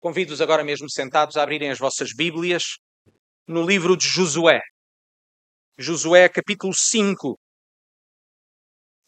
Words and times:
Convido-os 0.00 0.40
agora 0.40 0.62
mesmo 0.62 0.88
sentados 0.88 1.36
a 1.36 1.42
abrirem 1.42 1.70
as 1.70 1.78
vossas 1.78 2.12
Bíblias 2.14 2.78
no 3.48 3.66
livro 3.66 3.96
de 3.96 4.06
Josué. 4.06 4.60
Josué, 5.76 6.28
capítulo 6.28 6.72
5. 6.72 7.36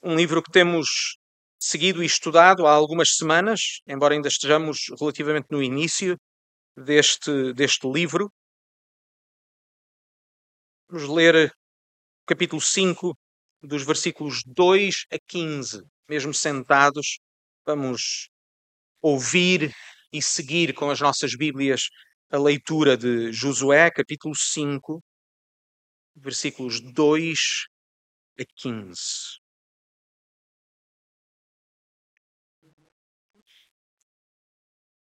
Um 0.03 0.17
livro 0.17 0.43
que 0.43 0.51
temos 0.51 1.17
seguido 1.61 2.03
e 2.03 2.07
estudado 2.07 2.67
há 2.67 2.73
algumas 2.73 3.11
semanas, 3.15 3.81
embora 3.87 4.15
ainda 4.15 4.27
estejamos 4.27 4.87
relativamente 4.99 5.47
no 5.51 5.63
início 5.63 6.17
deste, 6.77 7.53
deste 7.53 7.87
livro. 7.89 8.29
Vamos 10.89 11.09
ler 11.09 11.53
o 12.23 12.27
capítulo 12.27 12.61
5, 12.61 13.17
dos 13.63 13.85
versículos 13.85 14.43
2 14.45 15.05
a 15.13 15.19
15. 15.29 15.83
Mesmo 16.09 16.35
sentados, 16.35 17.21
vamos 17.65 18.29
ouvir 19.01 19.73
e 20.13 20.21
seguir 20.23 20.75
com 20.75 20.91
as 20.91 21.01
nossas 21.01 21.37
Bíblias 21.37 21.89
a 22.31 22.39
leitura 22.39 22.97
de 22.97 23.33
Josué, 23.33 23.91
capítulo 23.91 24.35
5, 24.37 25.03
versículos 26.15 26.81
2 26.81 27.39
a 28.39 28.45
15. 28.57 29.41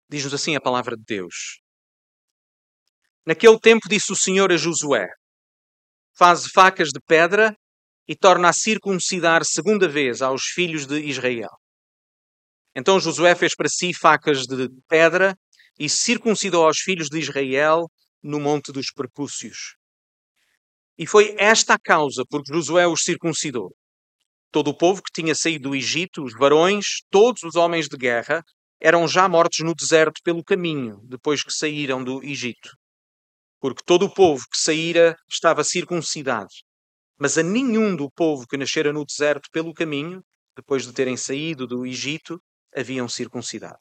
Diz-nos 0.08 0.34
assim 0.34 0.56
a 0.56 0.60
palavra 0.60 0.96
de 0.96 1.04
Deus. 1.06 1.60
Naquele 3.24 3.60
tempo 3.60 3.88
disse 3.88 4.10
o 4.12 4.16
Senhor 4.16 4.50
a 4.50 4.56
Josué: 4.56 5.06
Faze 6.16 6.50
facas 6.50 6.88
de 6.88 7.00
pedra 7.06 7.54
e 8.08 8.16
torna 8.16 8.48
a 8.48 8.52
circuncidar 8.52 9.44
segunda 9.44 9.88
vez 9.88 10.20
aos 10.20 10.42
filhos 10.46 10.84
de 10.84 10.98
Israel. 10.98 11.50
Então 12.74 13.00
Josué 13.00 13.34
fez 13.34 13.54
para 13.54 13.68
si 13.68 13.92
facas 13.92 14.46
de 14.46 14.68
pedra 14.88 15.36
e 15.78 15.88
circuncidou 15.88 16.66
aos 16.66 16.78
filhos 16.78 17.08
de 17.08 17.18
Israel 17.18 17.90
no 18.22 18.38
Monte 18.38 18.70
dos 18.70 18.92
Prepúcios. 18.92 19.74
E 20.96 21.06
foi 21.06 21.34
esta 21.38 21.74
a 21.74 21.78
causa 21.78 22.24
por 22.28 22.42
que 22.42 22.52
Josué 22.52 22.86
os 22.86 23.02
circuncidou. 23.02 23.74
Todo 24.52 24.68
o 24.68 24.76
povo 24.76 25.02
que 25.02 25.12
tinha 25.12 25.34
saído 25.34 25.70
do 25.70 25.74
Egito, 25.74 26.22
os 26.22 26.34
varões, 26.34 27.02
todos 27.10 27.42
os 27.42 27.54
homens 27.56 27.88
de 27.88 27.96
guerra, 27.96 28.44
eram 28.80 29.06
já 29.06 29.28
mortos 29.28 29.60
no 29.60 29.74
deserto 29.74 30.20
pelo 30.22 30.44
caminho, 30.44 31.00
depois 31.04 31.42
que 31.42 31.52
saíram 31.52 32.02
do 32.02 32.22
Egito. 32.22 32.70
Porque 33.60 33.82
todo 33.84 34.06
o 34.06 34.14
povo 34.14 34.42
que 34.50 34.58
saíra 34.58 35.16
estava 35.28 35.62
circuncidado. 35.62 36.50
Mas 37.18 37.36
a 37.36 37.42
nenhum 37.42 37.94
do 37.94 38.10
povo 38.10 38.46
que 38.46 38.56
nascera 38.56 38.92
no 38.92 39.04
deserto 39.04 39.48
pelo 39.52 39.74
caminho, 39.74 40.22
depois 40.56 40.84
de 40.84 40.92
terem 40.92 41.16
saído 41.16 41.66
do 41.66 41.86
Egito, 41.86 42.40
haviam 42.74 43.08
circuncidado. 43.08 43.78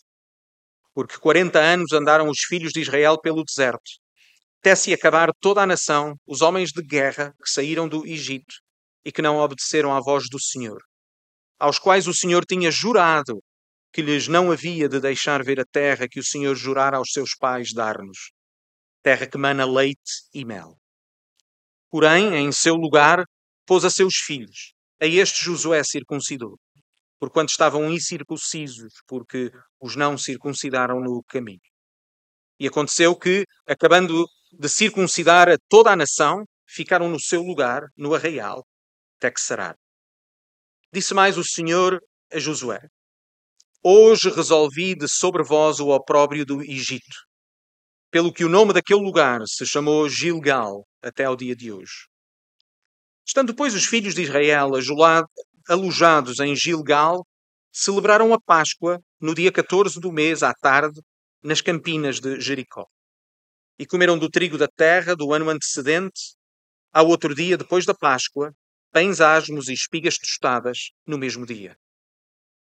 Porque 0.94 1.18
quarenta 1.18 1.60
anos 1.60 1.92
andaram 1.94 2.28
os 2.30 2.40
filhos 2.42 2.72
de 2.72 2.82
Israel 2.82 3.20
pelo 3.20 3.44
deserto, 3.44 3.92
até 4.60 4.76
se 4.76 4.94
acabar 4.94 5.32
toda 5.40 5.62
a 5.62 5.66
nação, 5.66 6.16
os 6.28 6.42
homens 6.42 6.72
de 6.72 6.82
guerra 6.82 7.34
que 7.42 7.50
saíram 7.50 7.88
do 7.88 8.06
Egito 8.06 8.56
e 9.06 9.12
que 9.12 9.22
não 9.22 9.38
obedeceram 9.38 9.94
à 9.96 10.02
voz 10.02 10.26
do 10.30 10.40
Senhor, 10.40 10.82
aos 11.58 11.80
quais 11.80 12.08
o 12.08 12.14
Senhor 12.14 12.46
tinha 12.46 12.70
jurado 12.70 13.42
que 13.92 14.02
lhes 14.02 14.28
não 14.28 14.52
havia 14.52 14.88
de 14.88 15.00
deixar 15.00 15.44
ver 15.44 15.60
a 15.60 15.66
terra 15.66 16.08
que 16.08 16.20
o 16.20 16.24
Senhor 16.24 16.56
jurara 16.56 16.98
aos 16.98 17.12
seus 17.12 17.36
pais 17.36 17.74
dar-nos, 17.74 18.32
terra 19.02 19.26
que 19.26 19.38
mana 19.38 19.66
leite 19.66 20.28
e 20.34 20.46
mel. 20.46 20.78
Porém, 21.90 22.36
em 22.36 22.52
seu 22.52 22.76
lugar, 22.76 23.24
pôs 23.66 23.84
a 23.84 23.90
seus 23.90 24.16
filhos. 24.16 24.74
A 25.02 25.08
este 25.08 25.44
Josué 25.44 25.84
circuncidou 25.84 26.60
porquanto 27.20 27.52
estavam 27.52 27.92
incircuncisos, 27.92 28.94
porque 29.08 29.52
os 29.80 29.96
não 29.96 30.18
circuncidaram 30.18 31.00
no 31.02 31.22
caminho. 31.24 31.60
E 32.60 32.68
aconteceu 32.68 33.16
que, 33.16 33.46
acabando 33.68 34.26
de 34.52 34.70
circuncidar 34.70 35.50
a 35.50 35.58
toda 35.70 35.92
a 35.92 35.96
nação, 35.96 36.44
ficaram 36.68 37.10
no 37.10 37.20
seu 37.20 37.42
lugar, 37.42 37.84
no 37.98 38.14
arraial, 38.14 38.66
até 39.18 39.32
que 39.32 39.42
sarar. 39.42 39.76
Disse 40.92 41.14
mais 41.14 41.38
o 41.38 41.44
Senhor 41.44 42.00
a 42.32 42.40
Josué: 42.40 42.80
Hoje 43.84 44.30
resolvi 44.30 44.96
de 44.96 45.08
sobre 45.08 45.44
vós 45.44 45.80
o 45.80 45.90
opróbrio 45.90 46.46
do 46.46 46.62
Egito, 46.62 47.16
pelo 48.12 48.34
que 48.34 48.44
o 48.44 48.50
nome 48.50 48.74
daquele 48.74 49.02
lugar 49.02 49.42
se 49.46 49.66
chamou 49.66 50.10
Gilgal 50.10 50.86
até 51.02 51.26
ao 51.26 51.36
dia 51.36 51.56
de 51.56 51.72
hoje. 51.72 52.08
Estando, 53.26 53.56
pois, 53.56 53.76
os 53.76 53.86
filhos 53.86 54.16
de 54.16 54.24
Israel 54.24 54.72
alojados 55.70 56.40
em 56.40 56.56
Gilgal, 56.56 57.26
celebraram 57.72 58.34
a 58.34 58.42
Páscoa 58.42 59.00
no 59.22 59.36
dia 59.36 59.52
14 59.52 60.00
do 60.00 60.12
mês, 60.12 60.42
à 60.42 60.54
tarde, 60.54 61.00
nas 61.44 61.62
campinas 61.62 62.20
de 62.20 62.40
Jericó. 62.42 62.86
E 63.78 63.86
comeram 63.86 64.18
do 64.18 64.30
trigo 64.30 64.58
da 64.58 64.68
terra 64.68 65.16
do 65.16 65.32
ano 65.32 65.50
antecedente, 65.50 66.36
ao 66.92 67.08
outro 67.08 67.36
dia, 67.36 67.56
depois 67.56 67.86
da 67.86 67.94
Páscoa, 67.94 68.52
pães 68.92 69.22
asmos 69.22 69.70
e 69.70 69.74
espigas 69.74 70.18
tostadas 70.18 70.90
no 71.06 71.18
mesmo 71.18 71.46
dia. 71.46 71.78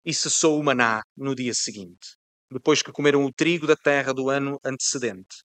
E 0.04 0.12
cessou 0.12 0.60
o 0.60 0.62
maná 0.62 1.02
no 1.16 1.34
dia 1.34 1.54
seguinte, 1.54 2.16
depois 2.50 2.82
que 2.82 2.92
comeram 2.92 3.24
o 3.24 3.32
trigo 3.32 3.66
da 3.66 3.76
terra 3.76 4.12
do 4.12 4.28
ano 4.28 4.58
antecedente. 4.64 5.42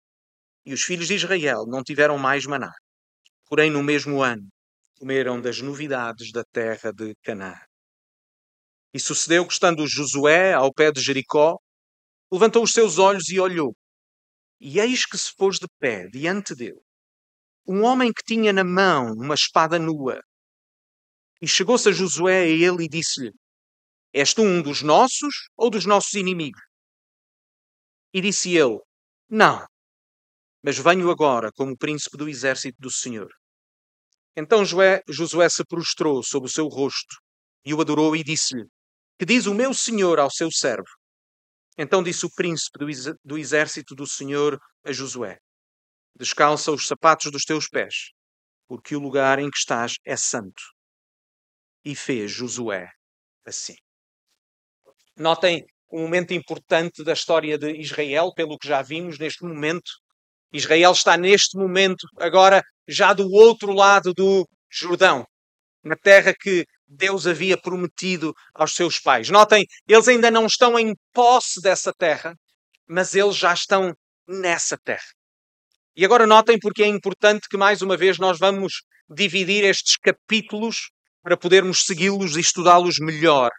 E 0.66 0.74
os 0.74 0.82
filhos 0.82 1.08
de 1.08 1.16
Israel 1.16 1.66
não 1.68 1.84
tiveram 1.84 2.18
mais 2.18 2.46
maná. 2.46 2.72
Porém, 3.48 3.70
no 3.70 3.84
mesmo 3.84 4.24
ano, 4.24 4.48
comeram 5.04 5.42
das 5.42 5.60
novidades 5.60 6.32
da 6.32 6.46
terra 6.46 6.94
de 6.94 7.14
Canaã. 7.22 7.60
E 8.94 9.00
sucedeu 9.02 9.46
que, 9.46 9.52
estando 9.52 9.86
Josué 9.86 10.54
ao 10.54 10.74
pé 10.74 10.94
de 10.94 11.02
Jericó, 11.02 11.58
levantou 12.32 12.64
os 12.64 12.72
seus 12.72 12.98
olhos 12.98 13.28
e 13.28 13.38
olhou. 13.38 13.76
E 14.62 14.80
eis 14.80 15.06
que 15.06 15.18
se 15.18 15.36
pôs 15.36 15.58
de 15.58 15.68
pé 15.78 16.08
diante 16.08 16.56
dele 16.56 16.80
um 17.68 17.84
homem 17.84 18.14
que 18.14 18.24
tinha 18.24 18.54
na 18.54 18.64
mão 18.64 19.12
uma 19.14 19.36
espada 19.36 19.78
nua. 19.78 20.22
E 21.42 21.48
chegou-se 21.50 21.90
a 21.90 21.92
Josué 21.92 22.44
a 22.44 22.48
ele 22.48 22.86
e 22.86 22.88
disse-lhe: 22.88 23.34
És 24.14 24.34
tu 24.34 24.42
um 24.42 24.62
dos 24.62 24.82
nossos 24.82 25.50
ou 25.58 25.70
dos 25.70 25.86
nossos 25.86 26.14
inimigos? 26.14 26.62
E 28.14 28.22
disse 28.22 28.56
ele: 28.56 28.80
Não, 29.30 29.66
mas 30.64 30.78
venho 30.78 31.12
agora 31.12 31.52
como 31.52 31.78
príncipe 31.78 32.16
do 32.16 32.30
exército 32.30 32.78
do 32.80 32.90
Senhor. 32.90 33.30
Então 34.36 34.66
Joé, 34.66 35.02
Josué 35.08 35.48
se 35.50 35.64
prostrou 35.64 36.24
sobre 36.24 36.50
o 36.50 36.52
seu 36.52 36.68
rosto 36.68 37.16
e 37.66 37.74
o 37.74 37.82
adorou 37.82 38.16
e 38.16 38.24
disse-lhe: 38.24 38.66
Que 39.18 39.26
diz 39.26 39.46
o 39.46 39.54
meu 39.54 39.74
senhor 39.74 40.20
ao 40.20 40.32
seu 40.32 40.52
servo? 40.52 40.90
Então 41.78 42.04
disse 42.04 42.26
o 42.26 42.34
príncipe 42.34 42.80
do 43.24 43.38
exército 43.38 43.96
do 43.96 44.06
Senhor 44.08 44.60
a 44.84 44.92
Josué: 44.92 45.38
Descalça 46.16 46.72
os 46.72 46.88
sapatos 46.88 47.32
dos 47.32 47.44
teus 47.44 47.68
pés, 47.68 48.12
porque 48.68 48.96
o 48.96 49.00
lugar 49.00 49.40
em 49.40 49.50
que 49.50 49.58
estás 49.58 49.96
é 50.06 50.16
santo. 50.16 50.62
E 51.86 51.96
fez 51.96 52.32
Josué 52.32 52.90
assim. 53.46 53.76
Notem 55.18 55.66
um 55.92 56.02
momento 56.02 56.34
importante 56.34 57.04
da 57.04 57.14
história 57.14 57.58
de 57.58 57.72
Israel, 57.80 58.34
pelo 58.34 58.58
que 58.58 58.68
já 58.68 58.82
vimos 58.82 59.20
neste 59.20 59.44
momento. 59.44 59.92
Israel 60.54 60.92
está 60.92 61.18
neste 61.18 61.58
momento 61.58 62.08
agora 62.20 62.62
já 62.88 63.12
do 63.12 63.30
outro 63.32 63.74
lado 63.74 64.14
do 64.14 64.48
Jordão, 64.72 65.26
na 65.84 65.96
terra 65.96 66.34
que 66.40 66.66
Deus 66.88 67.26
havia 67.26 67.58
prometido 67.58 68.34
aos 68.54 68.76
seus 68.76 69.00
pais. 69.00 69.30
Notem, 69.30 69.66
eles 69.88 70.08
ainda 70.08 70.30
não 70.30 70.46
estão 70.46 70.78
em 70.78 70.94
posse 71.12 71.60
dessa 71.62 71.92
terra, 71.92 72.36
mas 72.88 73.16
eles 73.16 73.36
já 73.36 73.54
estão 73.54 73.94
nessa 74.28 74.78
terra. 74.78 75.02
E 75.96 76.06
agora 76.06 76.28
notem 76.28 76.60
porque 76.60 76.84
é 76.84 76.88
importante 76.88 77.48
que 77.50 77.58
mais 77.58 77.82
uma 77.82 77.98
vez 77.98 78.18
nós 78.18 78.38
vamos 78.38 78.84
dividir 79.10 79.64
estes 79.64 79.98
capítulos 79.98 80.92
para 81.22 81.38
podermos 81.38 81.86
segui-los 81.86 82.36
e 82.36 82.42
estudá-los 82.42 82.98
melhor. 83.00 83.52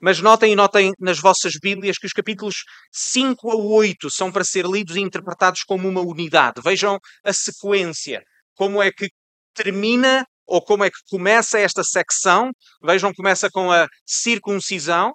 Mas 0.00 0.20
notem 0.20 0.52
e 0.52 0.56
notem 0.56 0.92
nas 0.98 1.18
vossas 1.18 1.52
Bíblias 1.60 1.98
que 1.98 2.06
os 2.06 2.12
capítulos 2.12 2.64
5 2.90 3.50
a 3.50 3.56
8 3.56 4.10
são 4.10 4.32
para 4.32 4.44
ser 4.44 4.64
lidos 4.64 4.96
e 4.96 5.00
interpretados 5.00 5.62
como 5.62 5.86
uma 5.88 6.00
unidade. 6.00 6.62
Vejam 6.62 6.98
a 7.24 7.32
sequência 7.32 8.22
como 8.54 8.82
é 8.82 8.90
que 8.90 9.10
termina 9.54 10.24
ou 10.46 10.62
como 10.62 10.84
é 10.84 10.90
que 10.90 10.98
começa 11.08 11.58
esta 11.58 11.84
secção. 11.84 12.50
Vejam, 12.82 13.12
começa 13.12 13.50
com 13.50 13.70
a 13.70 13.86
circuncisão 14.06 15.12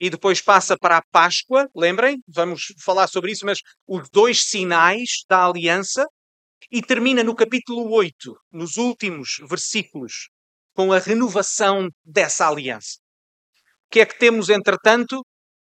e 0.00 0.10
depois 0.10 0.40
passa 0.40 0.76
para 0.78 0.98
a 0.98 1.02
Páscoa. 1.10 1.68
Lembrem, 1.74 2.18
vamos 2.28 2.66
falar 2.84 3.08
sobre 3.08 3.32
isso, 3.32 3.46
mas 3.46 3.60
os 3.86 4.08
dois 4.10 4.42
sinais 4.42 5.24
da 5.28 5.46
aliança. 5.46 6.06
E 6.70 6.82
termina 6.82 7.24
no 7.24 7.34
capítulo 7.34 7.90
8, 7.92 8.36
nos 8.52 8.76
últimos 8.76 9.36
versículos, 9.48 10.28
com 10.74 10.92
a 10.92 10.98
renovação 10.98 11.88
dessa 12.04 12.46
aliança. 12.46 12.98
Que 13.90 14.00
é 14.00 14.06
que 14.06 14.18
temos, 14.18 14.48
entretanto? 14.48 15.24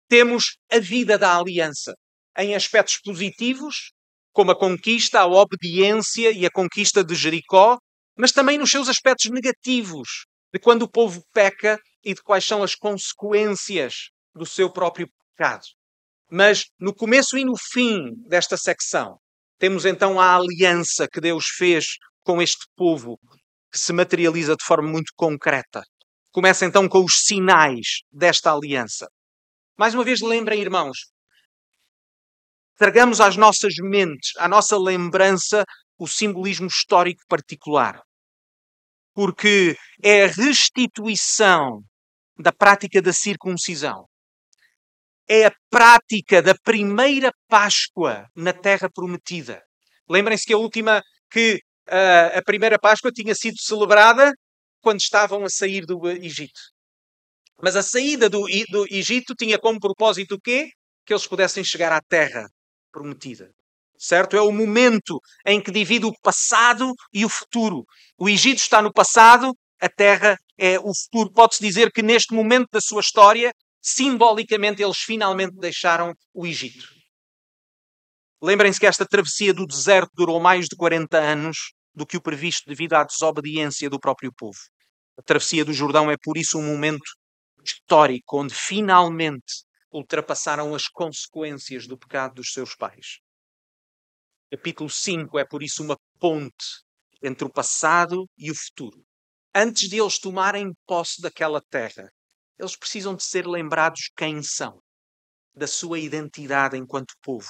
Temos 0.08 0.58
a 0.72 0.80
vida 0.80 1.18
da 1.18 1.38
aliança 1.38 1.94
em 2.38 2.56
aspectos 2.56 3.00
positivos 3.04 3.92
como 4.32 4.52
a 4.52 4.58
conquista, 4.58 5.20
a 5.20 5.28
obediência 5.28 6.32
e 6.32 6.46
a 6.46 6.50
conquista 6.50 7.04
de 7.04 7.16
Jericó, 7.16 7.78
mas 8.18 8.32
também 8.32 8.58
nos 8.58 8.70
seus 8.70 8.88
aspectos 8.88 9.30
negativos, 9.30 10.26
de 10.54 10.60
quando 10.60 10.84
o 10.84 10.90
povo 10.90 11.22
peca 11.34 11.78
e 12.04 12.14
de 12.14 12.22
quais 12.22 12.46
são 12.46 12.64
as 12.64 12.76
consequências 12.76 14.10
do 14.34 14.46
seu 14.46 14.72
próprio 14.72 15.10
pecado. 15.36 15.64
Mas 16.32 16.66
no 16.80 16.94
começo 16.94 17.38
e 17.38 17.44
no 17.44 17.56
fim 17.58 18.14
desta 18.28 18.56
secção, 18.56 19.18
temos 19.58 19.84
então 19.84 20.20
a 20.20 20.36
aliança 20.36 21.08
que 21.12 21.20
Deus 21.20 21.48
fez 21.58 21.86
com 22.24 22.42
este 22.42 22.66
povo, 22.76 23.20
que 23.72 23.80
se 23.80 23.92
materializa 23.92 24.56
de 24.56 24.64
forma 24.64 24.88
muito 24.88 25.12
concreta. 25.16 25.82
Começa 26.32 26.66
então 26.66 26.88
com 26.88 27.04
os 27.04 27.24
sinais 27.26 28.02
desta 28.12 28.54
aliança. 28.54 29.08
Mais 29.78 29.96
uma 29.96 30.04
vez, 30.04 30.22
lembrem, 30.22 30.62
irmãos, 30.62 30.98
tragamos 32.78 33.20
às 33.20 33.36
nossas 33.36 33.74
mentes, 33.82 34.32
à 34.38 34.48
nossa 34.48 34.78
lembrança, 34.78 35.64
o 35.98 36.08
simbolismo 36.08 36.68
histórico 36.68 37.24
particular. 37.28 38.00
Porque 39.14 39.76
é 40.04 40.26
a 40.26 40.28
restituição 40.28 41.82
da 42.38 42.52
prática 42.52 43.02
da 43.02 43.12
circuncisão. 43.12 44.06
É 45.28 45.48
a 45.48 45.54
prática 45.70 46.42
da 46.42 46.54
primeira 46.64 47.32
Páscoa 47.48 48.28
na 48.36 48.54
Terra 48.54 48.90
Prometida. 48.94 49.62
Lembrem-se 50.08 50.46
que 50.46 50.54
a 50.54 50.58
última, 50.58 51.02
que 51.30 51.56
uh, 51.88 52.38
a 52.38 52.42
primeira 52.44 52.80
Páscoa 52.80 53.12
tinha 53.12 53.36
sido 53.36 53.60
celebrada 53.60 54.32
quando 54.82 55.00
estavam 55.00 55.44
a 55.44 55.50
sair 55.50 55.86
do 55.86 56.10
Egito. 56.10 56.60
Mas 57.62 57.76
a 57.76 57.84
saída 57.84 58.30
do, 58.30 58.46
do 58.70 58.86
Egito 58.90 59.36
tinha 59.36 59.60
como 59.60 59.80
propósito 59.80 60.36
o 60.36 60.42
quê? 60.42 60.70
Que 61.06 61.14
eles 61.14 61.28
pudessem 61.28 61.64
chegar 61.64 61.92
à 61.92 62.02
Terra 62.02 62.48
Prometida 62.92 63.52
certo? 64.00 64.38
É 64.38 64.42
o 64.42 64.52
momento 64.52 65.20
em 65.46 65.62
que 65.62 65.72
divide 65.72 66.06
o 66.06 66.14
passado 66.22 66.94
e 67.14 67.26
o 67.26 67.30
futuro. 67.30 67.86
O 68.18 68.30
Egito 68.30 68.60
está 68.60 68.82
no 68.82 68.94
passado, 68.94 69.54
a 69.80 69.90
terra 69.90 70.38
é 70.58 70.80
o 70.80 70.94
futuro. 70.94 71.32
Pode-se 71.34 71.62
dizer 71.62 71.92
que 71.92 72.02
neste 72.02 72.34
momento 72.34 72.70
da 72.72 72.80
sua 72.80 73.02
história, 73.02 73.52
simbolicamente, 73.82 74.82
eles 74.82 74.98
finalmente 74.98 75.56
deixaram 75.58 76.14
o 76.34 76.48
Egito. 76.48 76.88
Lembrem-se 78.42 78.80
que 78.80 78.88
esta 78.88 79.06
travessia 79.06 79.54
do 79.54 79.68
deserto 79.68 80.12
durou 80.16 80.40
mais 80.40 80.68
de 80.68 80.76
40 80.78 81.18
anos 81.18 81.74
do 81.94 82.06
que 82.06 82.18
o 82.18 82.22
previsto 82.22 82.68
devido 82.68 82.94
à 82.94 83.04
desobediência 83.04 83.90
do 83.90 84.00
próprio 84.00 84.32
povo. 84.34 84.60
A 85.18 85.22
travessia 85.22 85.66
do 85.66 85.74
Jordão 85.74 86.10
é 86.10 86.16
por 86.18 86.38
isso 86.38 86.58
um 86.58 86.66
momento 86.66 87.12
histórico 87.64 88.40
onde 88.40 88.54
finalmente 88.54 89.64
ultrapassaram 89.92 90.74
as 90.74 90.88
consequências 90.88 91.88
do 91.88 91.98
pecado 91.98 92.36
dos 92.36 92.54
seus 92.54 92.76
pais. 92.76 93.20
Capítulo 94.52 94.90
5 94.90 95.38
é 95.38 95.46
por 95.46 95.62
isso 95.62 95.84
uma 95.84 95.98
ponte 96.20 96.84
entre 97.22 97.46
o 97.46 97.52
passado 97.52 98.28
e 98.38 98.50
o 98.50 98.56
futuro. 98.56 99.04
Antes 99.54 99.90
de 99.90 100.00
eles 100.00 100.20
tomarem 100.20 100.74
posse 100.86 101.22
daquela 101.22 101.62
terra, 101.70 102.10
eles 102.58 102.76
precisam 102.76 103.16
de 103.16 103.24
ser 103.24 103.48
lembrados 103.48 104.10
quem 104.16 104.42
são, 104.42 104.82
da 105.56 105.68
sua 105.68 106.00
identidade 106.00 106.78
enquanto 106.78 107.14
povo. 107.22 107.50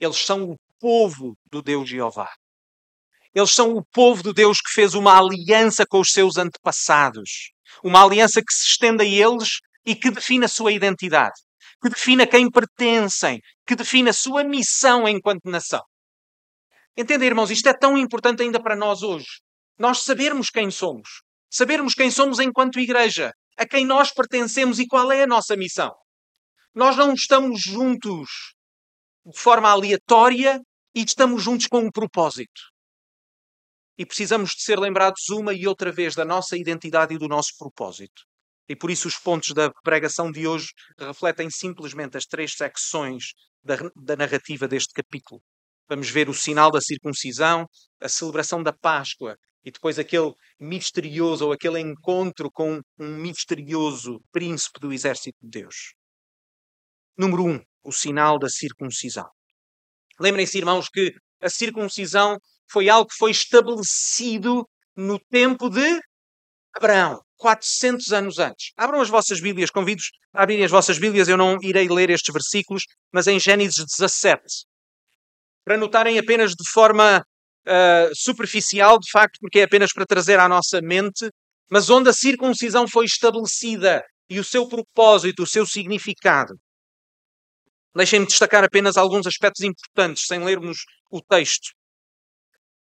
Eles 0.00 0.16
são 0.16 0.50
o 0.50 0.56
povo 0.78 1.36
do 1.50 1.62
Deus 1.62 1.88
Jeová. 1.88 2.32
Eles 3.34 3.50
são 3.50 3.74
o 3.74 3.84
povo 3.84 4.22
do 4.22 4.34
Deus 4.34 4.60
que 4.60 4.72
fez 4.72 4.94
uma 4.94 5.18
aliança 5.18 5.86
com 5.86 6.00
os 6.00 6.10
seus 6.10 6.36
antepassados. 6.36 7.50
Uma 7.82 8.04
aliança 8.04 8.40
que 8.40 8.52
se 8.52 8.68
estende 8.68 9.02
a 9.02 9.06
eles 9.06 9.60
e 9.84 9.94
que 9.94 10.10
define 10.10 10.44
a 10.44 10.48
sua 10.48 10.72
identidade, 10.72 11.40
que 11.82 11.88
define 11.88 12.22
a 12.22 12.26
quem 12.26 12.50
pertencem, 12.50 13.40
que 13.66 13.74
define 13.74 14.10
a 14.10 14.12
sua 14.12 14.44
missão 14.44 15.08
enquanto 15.08 15.50
nação. 15.50 15.82
Entendem, 16.96 17.28
irmãos, 17.28 17.50
isto 17.50 17.68
é 17.68 17.72
tão 17.72 17.96
importante 17.96 18.42
ainda 18.42 18.62
para 18.62 18.76
nós 18.76 19.02
hoje. 19.02 19.40
Nós 19.78 20.04
sabermos 20.04 20.50
quem 20.50 20.70
somos. 20.70 21.22
Sabermos 21.50 21.94
quem 21.94 22.10
somos 22.10 22.38
enquanto 22.38 22.78
igreja. 22.78 23.32
A 23.56 23.66
quem 23.66 23.86
nós 23.86 24.12
pertencemos 24.12 24.78
e 24.78 24.86
qual 24.86 25.10
é 25.10 25.22
a 25.22 25.26
nossa 25.26 25.56
missão. 25.56 25.92
Nós 26.74 26.96
não 26.96 27.14
estamos 27.14 27.62
juntos 27.62 28.54
de 29.24 29.38
forma 29.38 29.70
aleatória 29.70 30.60
e 30.94 31.02
estamos 31.02 31.42
juntos 31.42 31.66
com 31.66 31.78
um 31.78 31.90
propósito. 31.90 32.71
E 33.98 34.06
precisamos 34.06 34.50
de 34.50 34.62
ser 34.62 34.78
lembrados 34.78 35.28
uma 35.28 35.52
e 35.52 35.66
outra 35.66 35.92
vez 35.92 36.14
da 36.14 36.24
nossa 36.24 36.56
identidade 36.56 37.14
e 37.14 37.18
do 37.18 37.28
nosso 37.28 37.50
propósito. 37.58 38.22
E 38.68 38.76
por 38.76 38.90
isso 38.90 39.08
os 39.08 39.16
pontos 39.16 39.52
da 39.54 39.70
pregação 39.82 40.30
de 40.30 40.46
hoje 40.46 40.68
refletem 40.98 41.50
simplesmente 41.50 42.16
as 42.16 42.24
três 42.24 42.52
secções 42.52 43.32
da, 43.62 43.76
da 43.94 44.16
narrativa 44.16 44.66
deste 44.66 44.92
capítulo. 44.94 45.42
Vamos 45.88 46.08
ver 46.08 46.28
o 46.28 46.34
sinal 46.34 46.70
da 46.70 46.80
circuncisão, 46.80 47.66
a 48.00 48.08
celebração 48.08 48.62
da 48.62 48.72
Páscoa 48.72 49.36
e 49.64 49.70
depois 49.70 49.98
aquele 49.98 50.32
misterioso 50.58 51.46
ou 51.46 51.52
aquele 51.52 51.80
encontro 51.80 52.50
com 52.50 52.80
um 52.98 53.16
misterioso 53.16 54.20
príncipe 54.32 54.80
do 54.80 54.92
exército 54.92 55.36
de 55.42 55.60
Deus. 55.60 55.94
Número 57.16 57.44
1, 57.44 57.50
um, 57.50 57.60
o 57.84 57.92
sinal 57.92 58.38
da 58.38 58.48
circuncisão. 58.48 59.28
Lembrem-se, 60.18 60.58
irmãos, 60.58 60.88
que 60.88 61.12
a 61.40 61.50
circuncisão 61.50 62.38
foi 62.72 62.88
algo 62.88 63.08
que 63.08 63.16
foi 63.16 63.30
estabelecido 63.30 64.66
no 64.96 65.18
tempo 65.30 65.68
de 65.68 66.00
Abraão, 66.74 67.20
400 67.36 68.12
anos 68.12 68.38
antes. 68.38 68.72
Abram 68.76 69.00
as 69.00 69.08
vossas 69.08 69.40
Bíblias, 69.40 69.70
convido-vos 69.70 70.10
a 70.32 70.42
abrirem 70.42 70.64
as 70.64 70.70
vossas 70.70 70.98
Bíblias, 70.98 71.28
eu 71.28 71.36
não 71.36 71.58
irei 71.62 71.88
ler 71.88 72.10
estes 72.10 72.32
versículos, 72.32 72.84
mas 73.12 73.26
em 73.26 73.38
Gênesis 73.38 73.84
17, 73.84 74.42
para 75.64 75.76
notarem 75.76 76.18
apenas 76.18 76.52
de 76.52 76.68
forma 76.70 77.18
uh, 77.66 78.14
superficial, 78.14 78.98
de 78.98 79.10
facto, 79.10 79.38
porque 79.40 79.60
é 79.60 79.64
apenas 79.64 79.92
para 79.92 80.06
trazer 80.06 80.38
à 80.38 80.48
nossa 80.48 80.80
mente, 80.80 81.30
mas 81.70 81.90
onde 81.90 82.08
a 82.08 82.12
circuncisão 82.12 82.88
foi 82.88 83.04
estabelecida 83.04 84.02
e 84.28 84.38
o 84.38 84.44
seu 84.44 84.66
propósito, 84.66 85.42
o 85.42 85.46
seu 85.46 85.66
significado. 85.66 86.54
Deixem-me 87.94 88.26
destacar 88.26 88.64
apenas 88.64 88.96
alguns 88.96 89.26
aspectos 89.26 89.62
importantes, 89.62 90.26
sem 90.26 90.42
lermos 90.42 90.78
o 91.10 91.20
texto. 91.20 91.70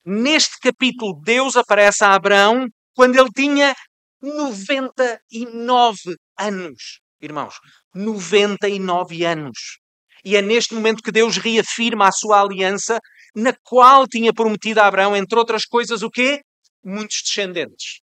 Neste 0.06 0.60
capítulo, 0.60 1.20
Deus 1.22 1.56
aparece 1.56 2.04
a 2.04 2.14
Abraão 2.14 2.68
quando 2.94 3.18
ele 3.18 3.30
tinha 3.36 3.76
99 4.22 6.16
anos. 6.38 7.00
Irmãos, 7.22 7.56
99 7.94 9.26
anos. 9.26 9.80
E 10.24 10.36
é 10.36 10.42
neste 10.42 10.74
momento 10.74 11.04
que 11.04 11.12
Deus 11.12 11.38
reafirma 11.38 12.08
a 12.08 12.12
sua 12.12 12.42
aliança, 12.42 13.00
na 13.36 13.54
qual 13.64 14.08
tinha 14.08 14.34
prometido 14.34 14.80
a 14.80 14.88
Abraão, 14.88 15.16
entre 15.16 15.38
outras 15.38 15.66
coisas, 15.66 16.02
o 16.02 16.10
quê? 16.10 16.42
Muitos 16.84 17.22
descendentes. 17.24 18.02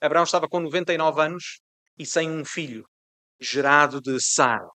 Abraão 0.00 0.24
estava 0.24 0.48
com 0.48 0.60
99 0.60 1.20
anos 1.20 1.60
e 1.98 2.06
sem 2.06 2.30
um 2.30 2.44
filho, 2.44 2.86
gerado 3.40 4.00
de 4.00 4.20
Sara. 4.20 4.68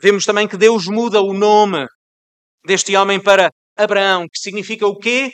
Vemos 0.00 0.26
também 0.26 0.48
que 0.48 0.56
Deus 0.56 0.86
muda 0.86 1.20
o 1.20 1.32
nome 1.32 1.86
deste 2.64 2.94
homem 2.96 3.22
para 3.22 3.50
Abraão, 3.76 4.26
que 4.28 4.38
significa 4.38 4.86
o 4.86 4.98
quê? 4.98 5.30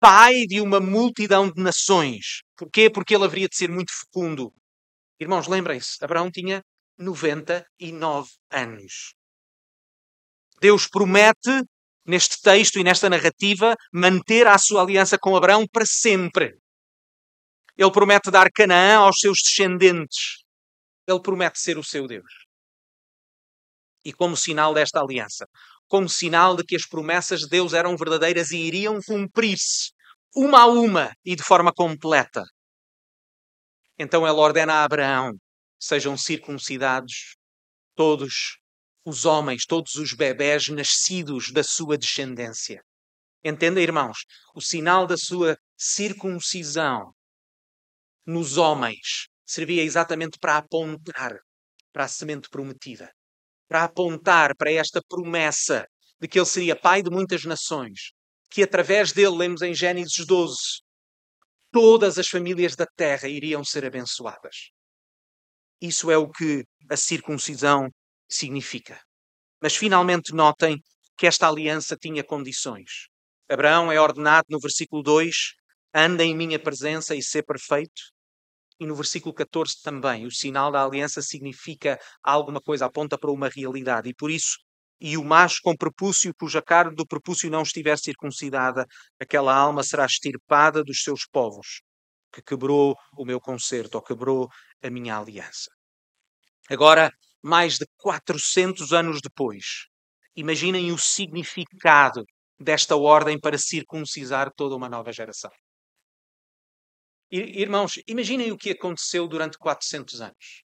Pai 0.00 0.46
de 0.46 0.60
uma 0.60 0.78
multidão 0.78 1.50
de 1.50 1.60
nações. 1.60 2.42
Porquê? 2.56 2.88
Porque 2.88 3.14
ele 3.14 3.24
haveria 3.24 3.48
de 3.48 3.56
ser 3.56 3.68
muito 3.68 3.92
fecundo. 3.92 4.52
Irmãos, 5.20 5.48
lembrem-se, 5.48 5.96
Abraão 6.00 6.30
tinha 6.30 6.62
99 6.96 8.30
anos. 8.50 9.14
Deus 10.60 10.86
promete, 10.86 11.64
neste 12.06 12.40
texto 12.40 12.78
e 12.78 12.84
nesta 12.84 13.10
narrativa, 13.10 13.74
manter 13.92 14.46
a 14.46 14.56
sua 14.58 14.82
aliança 14.82 15.18
com 15.18 15.36
Abraão 15.36 15.66
para 15.66 15.84
sempre. 15.84 16.56
Ele 17.76 17.92
promete 17.92 18.30
dar 18.30 18.50
Canaã 18.52 18.98
aos 18.98 19.18
seus 19.20 19.38
descendentes. 19.42 20.44
Ele 21.06 21.20
promete 21.20 21.60
ser 21.60 21.78
o 21.78 21.84
seu 21.84 22.06
Deus. 22.06 22.48
E 24.04 24.12
como 24.12 24.36
sinal 24.36 24.74
desta 24.74 25.00
aliança, 25.00 25.46
como 25.88 26.08
sinal 26.08 26.54
de 26.56 26.64
que 26.64 26.76
as 26.76 26.86
promessas 26.86 27.40
de 27.40 27.48
Deus 27.48 27.72
eram 27.72 27.96
verdadeiras 27.96 28.50
e 28.50 28.58
iriam 28.58 29.00
cumprir-se, 29.00 29.90
uma 30.36 30.60
a 30.60 30.66
uma 30.66 31.12
e 31.24 31.34
de 31.34 31.42
forma 31.42 31.72
completa. 31.72 32.44
Então 33.98 34.26
ele 34.26 34.38
ordena 34.38 34.74
a 34.74 34.84
Abraão 34.84 35.32
sejam 35.80 36.16
circuncidados 36.16 37.36
todos 37.94 38.58
os 39.04 39.24
homens, 39.24 39.64
todos 39.64 39.94
os 39.94 40.12
bebés 40.12 40.68
nascidos 40.68 41.50
da 41.52 41.64
sua 41.64 41.96
descendência. 41.96 42.82
Entenda, 43.42 43.80
irmãos, 43.80 44.18
o 44.54 44.60
sinal 44.60 45.06
da 45.06 45.16
sua 45.16 45.56
circuncisão 45.76 47.12
nos 48.26 48.56
homens 48.56 49.28
servia 49.46 49.82
exatamente 49.82 50.38
para 50.38 50.58
apontar 50.58 51.38
para 51.92 52.04
a 52.04 52.08
semente 52.08 52.48
prometida, 52.50 53.10
para 53.68 53.84
apontar 53.84 54.56
para 54.56 54.72
esta 54.72 55.00
promessa 55.06 55.86
de 56.20 56.26
que 56.26 56.38
ele 56.38 56.46
seria 56.46 56.74
pai 56.74 57.02
de 57.02 57.10
muitas 57.10 57.44
nações, 57.44 58.12
que 58.50 58.62
através 58.62 59.12
dele, 59.12 59.36
lemos 59.36 59.62
em 59.62 59.74
Gênesis 59.74 60.26
12, 60.26 60.56
todas 61.70 62.18
as 62.18 62.28
famílias 62.28 62.74
da 62.74 62.86
terra 62.86 63.28
iriam 63.28 63.62
ser 63.64 63.84
abençoadas. 63.84 64.70
Isso 65.80 66.10
é 66.10 66.16
o 66.16 66.28
que 66.28 66.64
a 66.90 66.96
circuncisão 66.96 67.88
significa. 68.28 69.00
Mas 69.62 69.76
finalmente 69.76 70.34
notem 70.34 70.78
que 71.16 71.26
esta 71.26 71.48
aliança 71.48 71.96
tinha 71.96 72.24
condições. 72.24 73.08
Abraão 73.48 73.90
é 73.92 74.00
ordenado 74.00 74.46
no 74.50 74.58
versículo 74.58 75.02
2: 75.02 75.34
anda 75.94 76.24
em 76.24 76.36
minha 76.36 76.58
presença 76.58 77.14
e 77.14 77.22
ser 77.22 77.44
perfeito. 77.44 78.02
E 78.80 78.86
no 78.86 78.94
versículo 78.94 79.34
14 79.34 79.82
também, 79.82 80.26
o 80.26 80.30
sinal 80.30 80.70
da 80.70 80.84
aliança 80.84 81.20
significa 81.20 81.98
alguma 82.22 82.60
coisa, 82.60 82.86
aponta 82.86 83.18
para 83.18 83.30
uma 83.30 83.48
realidade. 83.48 84.08
E 84.08 84.14
por 84.14 84.30
isso, 84.30 84.58
e 85.00 85.16
o 85.16 85.24
macho 85.24 85.60
com 85.62 85.76
prepúcio, 85.76 86.32
cuja 86.38 86.62
carne 86.62 86.94
do 86.94 87.06
prepúcio 87.06 87.50
não 87.50 87.62
estiver 87.62 87.98
circuncidada, 87.98 88.86
aquela 89.20 89.54
alma 89.54 89.82
será 89.82 90.04
extirpada 90.06 90.82
dos 90.84 91.02
seus 91.02 91.26
povos, 91.26 91.82
que 92.32 92.42
quebrou 92.42 92.96
o 93.16 93.24
meu 93.24 93.40
concerto, 93.40 93.96
ou 93.96 94.02
quebrou 94.02 94.48
a 94.82 94.90
minha 94.90 95.16
aliança. 95.18 95.70
Agora, 96.70 97.10
mais 97.42 97.78
de 97.78 97.86
400 97.96 98.92
anos 98.92 99.20
depois, 99.20 99.86
imaginem 100.36 100.92
o 100.92 100.98
significado 100.98 102.24
desta 102.58 102.96
ordem 102.96 103.38
para 103.40 103.56
circuncisar 103.58 104.50
toda 104.54 104.76
uma 104.76 104.88
nova 104.88 105.12
geração. 105.12 105.50
Irmãos, 107.30 108.00
imaginem 108.06 108.50
o 108.52 108.56
que 108.56 108.70
aconteceu 108.70 109.28
durante 109.28 109.58
400 109.58 110.20
anos. 110.22 110.62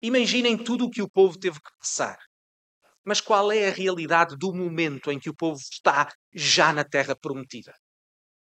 Imaginem 0.00 0.56
tudo 0.56 0.84
o 0.84 0.90
que 0.90 1.02
o 1.02 1.10
povo 1.10 1.38
teve 1.38 1.60
que 1.60 1.70
passar. 1.80 2.18
Mas 3.04 3.20
qual 3.20 3.50
é 3.50 3.68
a 3.68 3.72
realidade 3.72 4.36
do 4.36 4.52
momento 4.52 5.10
em 5.10 5.18
que 5.18 5.28
o 5.28 5.34
povo 5.34 5.58
está 5.58 6.08
já 6.32 6.72
na 6.72 6.84
terra 6.84 7.16
prometida? 7.16 7.74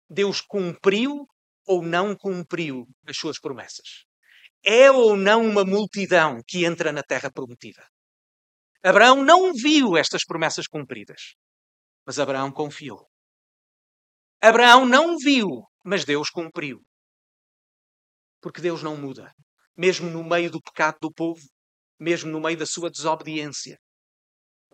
Deus 0.09 0.41
cumpriu 0.41 1.27
ou 1.65 1.81
não 1.81 2.15
cumpriu 2.15 2.85
as 3.07 3.17
suas 3.17 3.39
promessas? 3.39 4.05
É 4.63 4.91
ou 4.91 5.17
não 5.17 5.45
uma 5.45 5.65
multidão 5.65 6.39
que 6.47 6.65
entra 6.65 6.91
na 6.91 7.01
terra 7.01 7.31
prometida? 7.31 7.85
Abraão 8.83 9.23
não 9.23 9.53
viu 9.53 9.97
estas 9.97 10.23
promessas 10.23 10.67
cumpridas, 10.67 11.35
mas 12.05 12.19
Abraão 12.19 12.51
confiou. 12.51 13.09
Abraão 14.41 14.85
não 14.85 15.17
viu, 15.17 15.63
mas 15.83 16.05
Deus 16.05 16.29
cumpriu. 16.29 16.81
Porque 18.43 18.59
Deus 18.59 18.83
não 18.83 18.97
muda. 18.97 19.33
Mesmo 19.75 20.09
no 20.09 20.21
meio 20.21 20.51
do 20.51 20.61
pecado 20.61 20.97
do 20.99 21.11
povo, 21.11 21.41
mesmo 21.97 22.29
no 22.29 22.41
meio 22.41 22.57
da 22.57 22.65
sua 22.65 22.91
desobediência, 22.91 23.79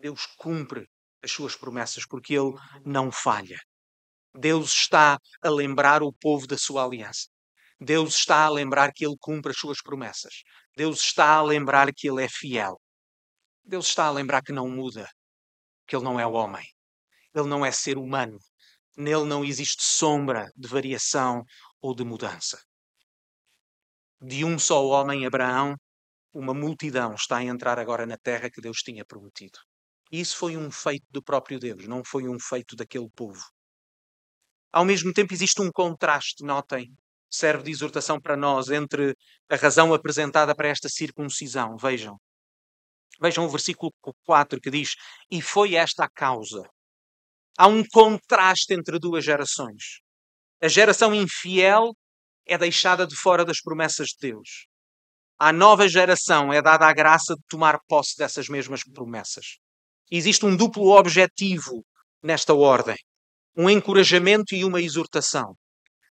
Deus 0.00 0.26
cumpre 0.36 0.90
as 1.22 1.30
suas 1.30 1.54
promessas 1.54 2.04
porque 2.04 2.34
Ele 2.34 2.52
não 2.84 3.12
falha. 3.12 3.60
Deus 4.34 4.72
está 4.72 5.20
a 5.40 5.48
lembrar 5.48 6.02
o 6.02 6.12
povo 6.12 6.48
da 6.48 6.58
sua 6.58 6.84
aliança. 6.84 7.28
Deus 7.80 8.16
está 8.16 8.44
a 8.44 8.50
lembrar 8.50 8.92
que 8.92 9.06
Ele 9.06 9.16
cumpre 9.20 9.52
as 9.52 9.58
suas 9.58 9.80
promessas. 9.80 10.42
Deus 10.76 11.00
está 11.00 11.34
a 11.34 11.42
lembrar 11.42 11.92
que 11.94 12.08
Ele 12.08 12.24
é 12.24 12.28
fiel. 12.28 12.76
Deus 13.62 13.86
está 13.86 14.06
a 14.06 14.10
lembrar 14.10 14.42
que 14.42 14.52
não 14.52 14.68
muda, 14.68 15.08
que 15.86 15.94
Ele 15.94 16.04
não 16.04 16.18
é 16.18 16.26
homem. 16.26 16.66
Ele 17.32 17.46
não 17.46 17.64
é 17.64 17.70
ser 17.70 17.96
humano. 17.96 18.36
Nele 18.96 19.24
não 19.24 19.44
existe 19.44 19.84
sombra 19.84 20.50
de 20.56 20.66
variação 20.66 21.44
ou 21.80 21.94
de 21.94 22.04
mudança 22.04 22.60
de 24.20 24.44
um 24.44 24.58
só 24.58 24.84
homem, 24.86 25.24
Abraão, 25.24 25.76
uma 26.32 26.54
multidão 26.54 27.14
está 27.14 27.38
a 27.38 27.44
entrar 27.44 27.78
agora 27.78 28.06
na 28.06 28.16
terra 28.16 28.50
que 28.50 28.60
Deus 28.60 28.78
tinha 28.78 29.04
prometido. 29.04 29.58
Isso 30.12 30.36
foi 30.36 30.56
um 30.56 30.70
feito 30.70 31.06
do 31.10 31.22
próprio 31.22 31.58
Deus, 31.58 31.86
não 31.86 32.04
foi 32.04 32.28
um 32.28 32.38
feito 32.38 32.76
daquele 32.76 33.08
povo. 33.14 33.42
Ao 34.72 34.84
mesmo 34.84 35.12
tempo, 35.12 35.32
existe 35.32 35.60
um 35.60 35.70
contraste, 35.72 36.44
notem, 36.44 36.92
serve 37.30 37.64
de 37.64 37.70
exortação 37.70 38.20
para 38.20 38.36
nós, 38.36 38.68
entre 38.70 39.16
a 39.48 39.56
razão 39.56 39.94
apresentada 39.94 40.54
para 40.54 40.68
esta 40.68 40.88
circuncisão. 40.88 41.76
Vejam. 41.76 42.16
Vejam 43.20 43.44
o 43.44 43.48
versículo 43.48 43.92
4 44.24 44.60
que 44.60 44.70
diz: 44.70 44.94
E 45.30 45.40
foi 45.40 45.74
esta 45.74 46.04
a 46.04 46.10
causa. 46.10 46.62
Há 47.58 47.66
um 47.66 47.84
contraste 47.84 48.72
entre 48.74 48.98
duas 48.98 49.24
gerações. 49.24 50.00
A 50.62 50.68
geração 50.68 51.14
infiel 51.14 51.94
é 52.50 52.58
deixada 52.58 53.06
de 53.06 53.14
fora 53.14 53.44
das 53.44 53.60
promessas 53.60 54.08
de 54.08 54.28
Deus. 54.32 54.66
À 55.38 55.52
nova 55.52 55.88
geração 55.88 56.52
é 56.52 56.60
dada 56.60 56.84
a 56.84 56.92
graça 56.92 57.36
de 57.36 57.42
tomar 57.48 57.78
posse 57.86 58.16
dessas 58.18 58.48
mesmas 58.48 58.82
promessas. 58.82 59.58
Existe 60.10 60.44
um 60.44 60.56
duplo 60.56 60.90
objetivo 60.90 61.84
nesta 62.20 62.52
ordem: 62.52 62.96
um 63.56 63.70
encorajamento 63.70 64.52
e 64.56 64.64
uma 64.64 64.82
exortação. 64.82 65.54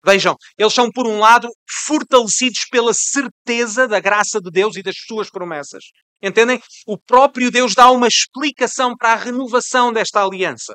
Vejam, 0.06 0.36
eles 0.56 0.72
são, 0.72 0.92
por 0.92 1.08
um 1.08 1.18
lado, 1.18 1.48
fortalecidos 1.84 2.66
pela 2.70 2.94
certeza 2.94 3.88
da 3.88 3.98
graça 3.98 4.40
de 4.40 4.48
Deus 4.48 4.76
e 4.76 4.82
das 4.82 4.94
suas 4.96 5.28
promessas. 5.28 5.82
Entendem? 6.22 6.62
O 6.86 6.96
próprio 6.96 7.50
Deus 7.50 7.74
dá 7.74 7.90
uma 7.90 8.06
explicação 8.06 8.96
para 8.96 9.12
a 9.12 9.16
renovação 9.16 9.92
desta 9.92 10.24
aliança. 10.24 10.74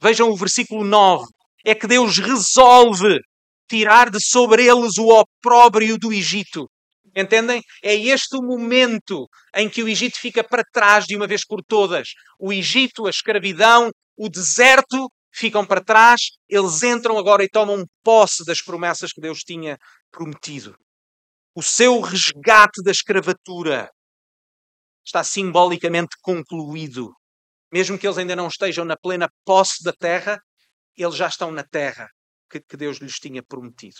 Vejam 0.00 0.30
o 0.30 0.36
versículo 0.36 0.82
9. 0.84 1.26
É 1.66 1.74
que 1.74 1.86
Deus 1.86 2.16
resolve 2.16 3.20
tirar 3.68 4.10
de 4.10 4.18
sobre 4.20 4.66
eles 4.66 4.98
o 4.98 5.08
opróbrio 5.08 5.96
do 5.98 6.12
Egito. 6.12 6.68
Entendem? 7.14 7.60
É 7.82 7.94
este 7.94 8.36
o 8.36 8.42
momento 8.42 9.26
em 9.54 9.68
que 9.68 9.82
o 9.82 9.88
Egito 9.88 10.18
fica 10.18 10.42
para 10.42 10.64
trás 10.72 11.04
de 11.04 11.14
uma 11.14 11.26
vez 11.26 11.44
por 11.46 11.62
todas. 11.62 12.08
O 12.38 12.52
Egito, 12.52 13.06
a 13.06 13.10
escravidão, 13.10 13.90
o 14.16 14.28
deserto 14.30 15.08
ficam 15.34 15.64
para 15.64 15.84
trás, 15.84 16.20
eles 16.48 16.82
entram 16.82 17.18
agora 17.18 17.44
e 17.44 17.48
tomam 17.48 17.84
posse 18.02 18.44
das 18.44 18.62
promessas 18.62 19.12
que 19.12 19.20
Deus 19.20 19.40
tinha 19.40 19.76
prometido. 20.10 20.74
O 21.54 21.62
seu 21.62 22.00
resgate 22.00 22.82
da 22.82 22.90
escravatura 22.90 23.90
está 25.04 25.22
simbolicamente 25.22 26.16
concluído. 26.22 27.12
Mesmo 27.70 27.98
que 27.98 28.06
eles 28.06 28.18
ainda 28.18 28.36
não 28.36 28.48
estejam 28.48 28.84
na 28.84 28.96
plena 28.96 29.28
posse 29.44 29.82
da 29.82 29.92
terra, 29.92 30.38
eles 30.96 31.16
já 31.16 31.26
estão 31.26 31.50
na 31.50 31.64
terra 31.64 32.08
que, 32.52 32.60
que 32.60 32.76
Deus 32.76 32.98
lhes 32.98 33.14
tinha 33.14 33.42
prometido. 33.42 33.96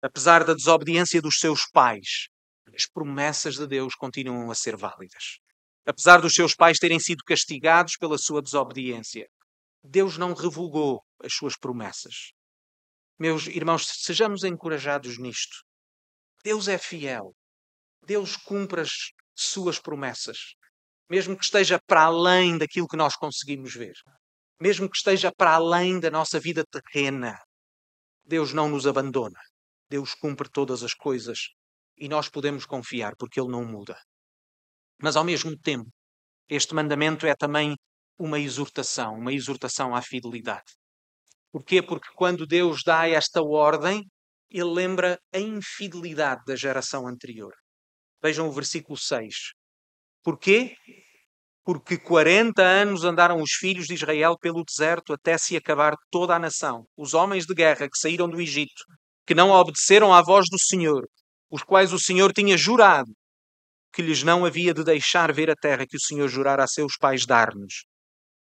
Apesar 0.00 0.44
da 0.44 0.54
desobediência 0.54 1.20
dos 1.20 1.36
seus 1.38 1.66
pais, 1.72 2.28
as 2.74 2.86
promessas 2.86 3.56
de 3.56 3.66
Deus 3.66 3.94
continuam 3.94 4.50
a 4.50 4.54
ser 4.54 4.76
válidas. 4.76 5.38
Apesar 5.84 6.20
dos 6.20 6.34
seus 6.34 6.54
pais 6.54 6.78
terem 6.78 7.00
sido 7.00 7.24
castigados 7.24 7.96
pela 7.96 8.16
sua 8.16 8.40
desobediência, 8.40 9.26
Deus 9.82 10.16
não 10.16 10.32
revogou 10.32 11.02
as 11.22 11.34
suas 11.34 11.56
promessas. 11.56 12.30
Meus 13.18 13.46
irmãos, 13.48 13.86
sejamos 13.86 14.44
encorajados 14.44 15.18
nisto. 15.18 15.56
Deus 16.44 16.68
é 16.68 16.78
fiel. 16.78 17.34
Deus 18.04 18.36
cumpre 18.36 18.80
as 18.80 18.90
suas 19.34 19.78
promessas, 19.80 20.54
mesmo 21.08 21.36
que 21.36 21.44
esteja 21.44 21.80
para 21.86 22.04
além 22.04 22.58
daquilo 22.58 22.88
que 22.88 22.96
nós 22.96 23.16
conseguimos 23.16 23.74
ver, 23.74 23.94
mesmo 24.60 24.88
que 24.88 24.96
esteja 24.96 25.32
para 25.36 25.54
além 25.54 26.00
da 26.00 26.10
nossa 26.10 26.38
vida 26.40 26.64
terrena. 26.64 27.38
Deus 28.24 28.52
não 28.52 28.68
nos 28.68 28.86
abandona. 28.86 29.38
Deus 29.90 30.14
cumpre 30.14 30.48
todas 30.48 30.82
as 30.82 30.94
coisas 30.94 31.48
e 31.96 32.08
nós 32.08 32.28
podemos 32.28 32.64
confiar 32.64 33.14
porque 33.16 33.40
Ele 33.40 33.50
não 33.50 33.64
muda. 33.64 33.98
Mas 35.00 35.16
ao 35.16 35.24
mesmo 35.24 35.56
tempo, 35.58 35.90
este 36.48 36.74
mandamento 36.74 37.26
é 37.26 37.34
também 37.34 37.76
uma 38.18 38.38
exortação, 38.38 39.14
uma 39.14 39.32
exortação 39.32 39.94
à 39.94 40.00
fidelidade. 40.00 40.72
Porquê? 41.50 41.82
Porque 41.82 42.08
quando 42.14 42.46
Deus 42.46 42.82
dá 42.84 43.08
esta 43.08 43.42
ordem, 43.42 44.04
Ele 44.50 44.70
lembra 44.70 45.18
a 45.34 45.38
infidelidade 45.38 46.42
da 46.46 46.56
geração 46.56 47.06
anterior. 47.06 47.52
Vejam 48.22 48.48
o 48.48 48.52
versículo 48.52 48.96
6. 48.96 49.52
Porquê? 50.22 50.76
Porque 51.64 51.96
40 51.96 52.62
anos 52.62 53.04
andaram 53.04 53.40
os 53.40 53.52
filhos 53.52 53.86
de 53.86 53.94
Israel 53.94 54.36
pelo 54.38 54.64
deserto 54.64 55.12
até 55.12 55.38
se 55.38 55.56
acabar 55.56 55.94
toda 56.10 56.34
a 56.34 56.38
nação, 56.38 56.84
os 56.96 57.14
homens 57.14 57.46
de 57.46 57.54
guerra 57.54 57.88
que 57.88 57.98
saíram 57.98 58.28
do 58.28 58.40
Egito, 58.40 58.84
que 59.26 59.34
não 59.34 59.50
obedeceram 59.50 60.12
à 60.12 60.22
voz 60.22 60.46
do 60.50 60.58
Senhor, 60.58 61.06
os 61.50 61.62
quais 61.62 61.92
o 61.92 61.98
Senhor 61.98 62.32
tinha 62.32 62.56
jurado 62.56 63.10
que 63.92 64.02
lhes 64.02 64.22
não 64.22 64.44
havia 64.44 64.72
de 64.72 64.82
deixar 64.82 65.32
ver 65.32 65.50
a 65.50 65.54
terra 65.54 65.86
que 65.86 65.96
o 65.96 66.00
Senhor 66.00 66.26
jurara 66.26 66.64
a 66.64 66.66
seus 66.66 66.96
pais 66.96 67.26
dar-nos, 67.26 67.84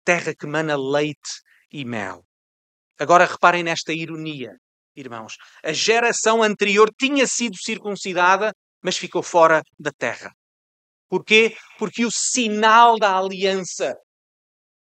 terra 0.03 0.35
que 0.35 0.45
mana 0.45 0.75
leite 0.75 1.41
e 1.71 1.85
mel. 1.85 2.25
Agora 2.99 3.25
reparem 3.25 3.63
nesta 3.63 3.93
ironia, 3.93 4.51
irmãos. 4.95 5.35
A 5.63 5.71
geração 5.71 6.43
anterior 6.43 6.89
tinha 6.99 7.25
sido 7.25 7.55
circuncidada, 7.55 8.51
mas 8.83 8.97
ficou 8.97 9.23
fora 9.23 9.63
da 9.79 9.91
terra. 9.91 10.31
Porquê? 11.09 11.55
Porque 11.77 12.05
o 12.05 12.11
sinal 12.11 12.97
da 12.97 13.17
aliança 13.17 13.95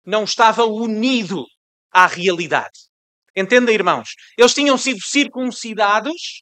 não 0.05 0.23
estava 0.23 0.65
unido 0.65 1.45
à 1.91 2.07
realidade. 2.07 2.89
Entenda, 3.35 3.71
irmãos? 3.71 4.09
Eles 4.37 4.53
tinham 4.53 4.77
sido 4.77 4.99
circuncidados, 5.01 6.41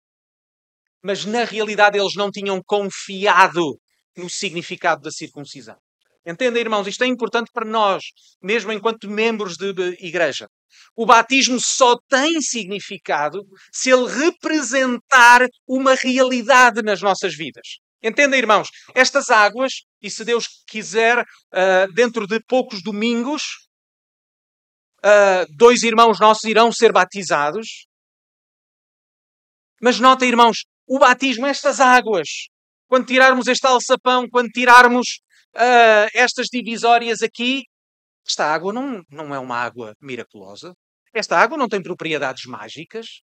mas 1.04 1.26
na 1.26 1.44
realidade 1.44 1.98
eles 2.00 2.16
não 2.16 2.32
tinham 2.32 2.62
confiado 2.66 3.78
no 4.16 4.30
significado 4.30 5.02
da 5.02 5.12
circuncisão. 5.12 5.78
Entenda, 6.26 6.60
irmãos? 6.60 6.88
Isto 6.88 7.04
é 7.04 7.08
importante 7.08 7.52
para 7.54 7.66
nós, 7.66 8.04
mesmo 8.42 8.72
enquanto 8.72 9.10
membros 9.10 9.56
de 9.56 9.70
igreja. 10.00 10.50
O 10.96 11.06
batismo 11.06 11.60
só 11.60 11.98
tem 12.10 12.42
significado 12.42 13.44
se 13.72 13.90
ele 13.90 14.08
representar 14.08 15.48
uma 15.68 15.94
realidade 15.94 16.82
nas 16.82 17.02
nossas 17.02 17.36
vidas. 17.36 17.80
Entendem, 18.04 18.40
irmãos? 18.40 18.70
Estas 18.94 19.30
águas, 19.30 19.74
e 20.02 20.10
se 20.10 20.24
Deus 20.24 20.46
quiser, 20.68 21.20
uh, 21.20 21.94
dentro 21.94 22.28
de 22.28 22.40
poucos 22.48 22.82
domingos, 22.84 23.42
uh, 25.00 25.46
dois 25.56 25.84
irmãos 25.84 26.20
nossos 26.20 26.44
irão 26.44 26.72
ser 26.72 26.92
batizados. 26.92 27.88
Mas 29.82 30.00
nota, 30.00 30.26
irmãos, 30.26 30.66
o 30.88 31.00
batismo, 31.00 31.46
estas 31.46 31.80
águas, 31.80 32.28
quando 32.88 33.08
tirarmos 33.08 33.48
este 33.48 33.66
alçapão, 33.66 34.28
quando 34.30 34.50
tirarmos 34.50 35.20
uh, 35.56 36.10
estas 36.14 36.48
divisórias 36.52 37.22
aqui, 37.22 37.64
esta 38.28 38.46
água 38.46 38.74
não, 38.74 39.02
não 39.10 39.34
é 39.34 39.40
uma 39.40 39.58
água 39.58 39.94
miraculosa. 40.02 40.74
Esta 41.14 41.38
água 41.38 41.58
não 41.58 41.68
tem 41.68 41.82
propriedades 41.82 42.46
mágicas. 42.46 43.22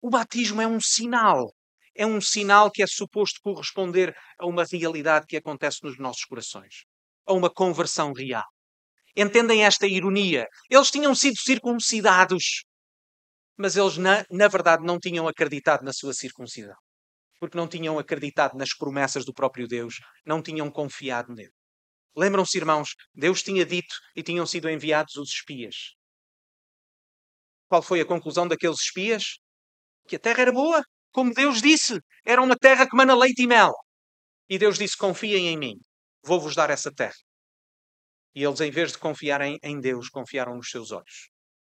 O 0.00 0.10
batismo 0.10 0.60
é 0.60 0.66
um 0.66 0.78
sinal. 0.80 1.50
É 1.94 2.04
um 2.04 2.20
sinal 2.20 2.70
que 2.70 2.82
é 2.82 2.86
suposto 2.86 3.40
corresponder 3.42 4.14
a 4.38 4.46
uma 4.46 4.64
realidade 4.64 5.26
que 5.26 5.36
acontece 5.36 5.78
nos 5.82 5.98
nossos 5.98 6.24
corações, 6.24 6.84
a 7.26 7.32
uma 7.32 7.48
conversão 7.48 8.12
real. 8.12 8.44
Entendem 9.16 9.64
esta 9.64 9.86
ironia? 9.86 10.46
Eles 10.68 10.90
tinham 10.90 11.14
sido 11.14 11.36
circuncidados, 11.38 12.64
mas 13.56 13.76
eles, 13.76 13.96
na, 13.96 14.24
na 14.28 14.48
verdade, 14.48 14.84
não 14.84 14.98
tinham 14.98 15.28
acreditado 15.28 15.84
na 15.84 15.92
sua 15.92 16.12
circuncisão. 16.12 16.76
Porque 17.38 17.56
não 17.56 17.68
tinham 17.68 17.98
acreditado 17.98 18.56
nas 18.56 18.74
promessas 18.74 19.24
do 19.24 19.32
próprio 19.32 19.68
Deus, 19.68 20.00
não 20.26 20.42
tinham 20.42 20.70
confiado 20.70 21.32
nele. 21.32 21.52
Lembram-se, 22.16 22.56
irmãos, 22.58 22.94
Deus 23.12 23.42
tinha 23.42 23.64
dito 23.64 23.94
e 24.16 24.22
tinham 24.22 24.46
sido 24.46 24.68
enviados 24.68 25.16
os 25.16 25.30
espias. 25.30 25.94
Qual 27.68 27.82
foi 27.82 28.00
a 28.00 28.04
conclusão 28.04 28.46
daqueles 28.46 28.80
espias? 28.80 29.38
Que 30.08 30.16
a 30.16 30.18
terra 30.18 30.42
era 30.42 30.52
boa, 30.52 30.84
como 31.14 31.32
Deus 31.32 31.62
disse, 31.62 32.00
era 32.26 32.42
uma 32.42 32.56
terra 32.56 32.88
que 32.88 32.96
mana 32.96 33.14
leite 33.14 33.42
e 33.42 33.46
mel. 33.46 33.72
E 34.48 34.58
Deus 34.58 34.76
disse: 34.76 34.96
Confiem 34.96 35.46
em 35.46 35.56
mim, 35.56 35.76
vou-vos 36.24 36.56
dar 36.56 36.70
essa 36.70 36.92
terra. 36.92 37.14
E 38.34 38.42
eles, 38.42 38.60
em 38.60 38.70
vez 38.70 38.90
de 38.90 38.98
confiarem 38.98 39.56
em 39.62 39.80
Deus, 39.80 40.08
confiaram 40.08 40.56
nos 40.56 40.70
seus 40.70 40.90
olhos, 40.90 41.30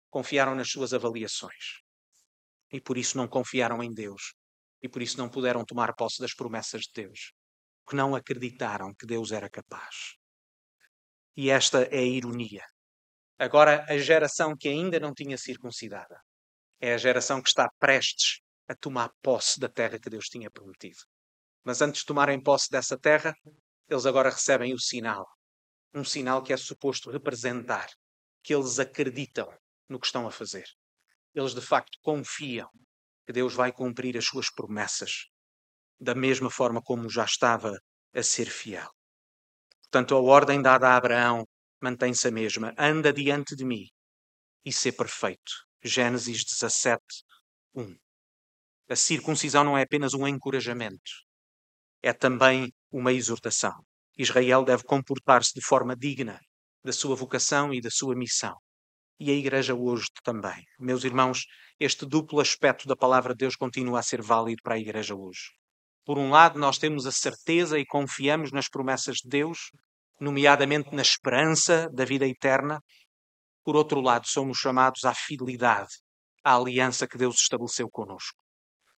confiaram 0.09 0.55
nas 0.55 0.69
suas 0.69 0.93
avaliações. 0.93 1.79
E 2.69 2.81
por 2.81 2.97
isso 2.97 3.15
não 3.17 3.29
confiaram 3.29 3.81
em 3.81 3.93
Deus. 3.93 4.33
E 4.83 4.89
por 4.89 5.01
isso 5.01 5.17
não 5.17 5.29
puderam 5.29 5.63
tomar 5.63 5.95
posse 5.95 6.19
das 6.19 6.33
promessas 6.33 6.81
de 6.81 7.03
Deus. 7.03 7.31
Porque 7.85 7.95
não 7.95 8.13
acreditaram 8.15 8.93
que 8.93 9.05
Deus 9.05 9.31
era 9.31 9.49
capaz. 9.49 10.15
E 11.35 11.49
esta 11.49 11.83
é 11.83 11.99
a 11.99 12.01
ironia. 12.01 12.65
Agora, 13.39 13.85
a 13.87 13.97
geração 13.97 14.53
que 14.53 14.67
ainda 14.67 14.99
não 14.99 15.13
tinha 15.13 15.37
circuncidada 15.37 16.19
é 16.81 16.93
a 16.93 16.97
geração 16.97 17.41
que 17.41 17.47
está 17.47 17.69
prestes 17.79 18.41
a 18.69 18.75
tomar 18.75 19.11
posse 19.21 19.59
da 19.59 19.67
terra 19.67 19.99
que 19.99 20.09
Deus 20.09 20.27
tinha 20.27 20.49
prometido. 20.49 20.99
Mas 21.65 21.81
antes 21.81 22.01
de 22.01 22.05
tomarem 22.05 22.41
posse 22.41 22.69
dessa 22.71 22.97
terra, 22.97 23.35
eles 23.89 24.05
agora 24.05 24.29
recebem 24.29 24.73
o 24.73 24.79
sinal 24.79 25.27
um 25.93 26.03
sinal 26.03 26.43
que 26.43 26.53
é 26.53 26.57
suposto 26.57 27.09
representar 27.09 27.89
que 28.43 28.53
eles 28.53 28.79
acreditam 28.79 29.51
no 29.87 29.99
que 29.99 30.05
estão 30.05 30.27
a 30.27 30.31
fazer. 30.31 30.65
Eles 31.33 31.53
de 31.53 31.61
facto 31.61 31.97
confiam 32.01 32.69
que 33.25 33.33
Deus 33.33 33.53
vai 33.53 33.71
cumprir 33.71 34.17
as 34.17 34.25
suas 34.25 34.51
promessas, 34.51 35.25
da 35.99 36.15
mesma 36.15 36.49
forma 36.49 36.81
como 36.81 37.09
já 37.09 37.25
estava 37.25 37.77
a 38.13 38.23
ser 38.23 38.49
fiel. 38.49 38.89
Portanto, 39.83 40.15
a 40.15 40.19
ordem 40.19 40.61
dada 40.61 40.89
a 40.89 40.95
Abraão 40.95 41.45
mantém-se 41.81 42.27
a 42.27 42.31
mesma: 42.31 42.73
anda 42.77 43.11
diante 43.11 43.55
de 43.55 43.65
mim 43.65 43.85
e 44.63 44.71
ser 44.71 44.93
perfeito. 44.93 45.51
Gênesis 45.83 46.43
17, 46.43 47.01
1. 47.75 47.95
A 48.91 48.95
circuncisão 48.95 49.63
não 49.63 49.77
é 49.77 49.83
apenas 49.83 50.15
um 50.15 50.27
encorajamento, 50.27 51.11
é 52.01 52.11
também 52.11 52.73
uma 52.91 53.13
exortação. 53.13 53.85
Israel 54.17 54.63
deve 54.63 54.83
comportar-se 54.83 55.53
de 55.53 55.63
forma 55.63 55.95
digna 55.95 56.39
da 56.83 56.91
sua 56.91 57.15
vocação 57.15 57.71
e 57.71 57.81
da 57.81 57.91
sua 57.91 58.15
missão. 58.15 58.55
E 59.19 59.29
a 59.29 59.33
Igreja 59.35 59.75
hoje 59.75 60.07
também. 60.23 60.63
Meus 60.79 61.03
irmãos, 61.03 61.43
este 61.79 62.03
duplo 62.03 62.39
aspecto 62.39 62.87
da 62.87 62.95
palavra 62.95 63.35
de 63.35 63.37
Deus 63.45 63.55
continua 63.55 63.99
a 63.99 64.01
ser 64.01 64.23
válido 64.23 64.63
para 64.63 64.73
a 64.73 64.79
Igreja 64.79 65.13
hoje. 65.13 65.51
Por 66.03 66.17
um 66.17 66.31
lado, 66.31 66.57
nós 66.57 66.79
temos 66.79 67.05
a 67.05 67.11
certeza 67.11 67.77
e 67.77 67.85
confiamos 67.85 68.51
nas 68.51 68.67
promessas 68.67 69.17
de 69.17 69.29
Deus, 69.29 69.69
nomeadamente 70.19 70.95
na 70.95 71.03
esperança 71.03 71.87
da 71.93 72.05
vida 72.05 72.25
eterna. 72.25 72.81
Por 73.63 73.75
outro 73.75 74.01
lado, 74.01 74.27
somos 74.27 74.57
chamados 74.57 75.05
à 75.05 75.13
fidelidade, 75.13 75.91
à 76.43 76.55
aliança 76.55 77.07
que 77.07 77.19
Deus 77.19 77.35
estabeleceu 77.35 77.87
conosco. 77.87 78.38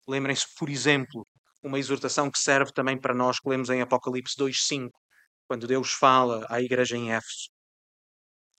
Lembrem-se, 0.10 0.48
por 0.58 0.72
exemplo, 0.72 1.24
uma 1.64 1.78
exortação 1.78 2.32
que 2.32 2.40
serve 2.40 2.74
também 2.74 3.00
para 3.00 3.14
nós, 3.14 3.40
que 3.40 3.48
lemos 3.48 3.70
em 3.70 3.80
Apocalipse 3.80 4.36
2,5, 4.36 4.90
quando 5.48 5.68
Deus 5.68 5.92
fala 5.92 6.48
à 6.50 6.60
igreja 6.60 6.98
em 6.98 7.12
Éfeso: 7.12 7.50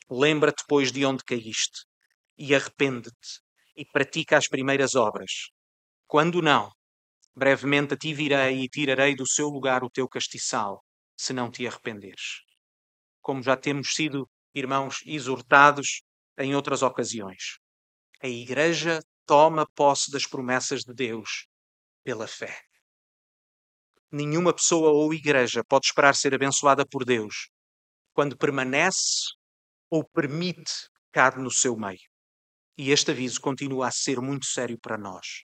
Lembra-te, 0.08 0.62
pois, 0.68 0.92
de 0.92 1.04
onde 1.04 1.24
caíste, 1.24 1.80
e 2.38 2.54
arrepende-te, 2.54 3.40
e 3.76 3.84
pratica 3.84 4.36
as 4.36 4.46
primeiras 4.46 4.94
obras. 4.94 5.48
Quando 6.06 6.40
não, 6.40 6.70
brevemente 7.34 7.94
a 7.94 7.96
ti 7.96 8.14
virei 8.14 8.60
e 8.60 8.68
tirarei 8.68 9.16
do 9.16 9.26
seu 9.26 9.48
lugar 9.48 9.82
o 9.82 9.90
teu 9.90 10.08
castiçal, 10.08 10.84
se 11.16 11.32
não 11.32 11.50
te 11.50 11.66
arrependeres. 11.66 12.44
Como 13.20 13.42
já 13.42 13.56
temos 13.56 13.92
sido, 13.96 14.24
irmãos, 14.54 14.98
exortados 15.04 16.02
em 16.38 16.54
outras 16.54 16.82
ocasiões. 16.82 17.58
A 18.22 18.28
Igreja 18.28 19.00
toma 19.30 19.64
posse 19.76 20.10
das 20.10 20.26
promessas 20.26 20.82
de 20.82 20.92
Deus 20.92 21.46
pela 22.02 22.26
fé 22.26 22.70
nenhuma 24.10 24.52
pessoa 24.52 24.90
ou 24.90 25.14
igreja 25.14 25.62
pode 25.64 25.86
esperar 25.86 26.14
ser 26.14 26.34
abençoada 26.34 26.84
por 26.84 27.04
Deus 27.04 27.48
quando 28.12 28.36
permanece 28.36 29.30
ou 29.88 30.04
permite 30.04 30.72
pecado 31.12 31.40
no 31.40 31.50
seu 31.50 31.76
meio. 31.76 31.98
E 32.76 32.90
este 32.90 33.10
aviso 33.10 33.40
continua 33.40 33.88
a 33.88 33.90
ser 33.90 34.20
muito 34.20 34.46
sério 34.46 34.78
para 34.80 34.98
nós. 34.98 35.44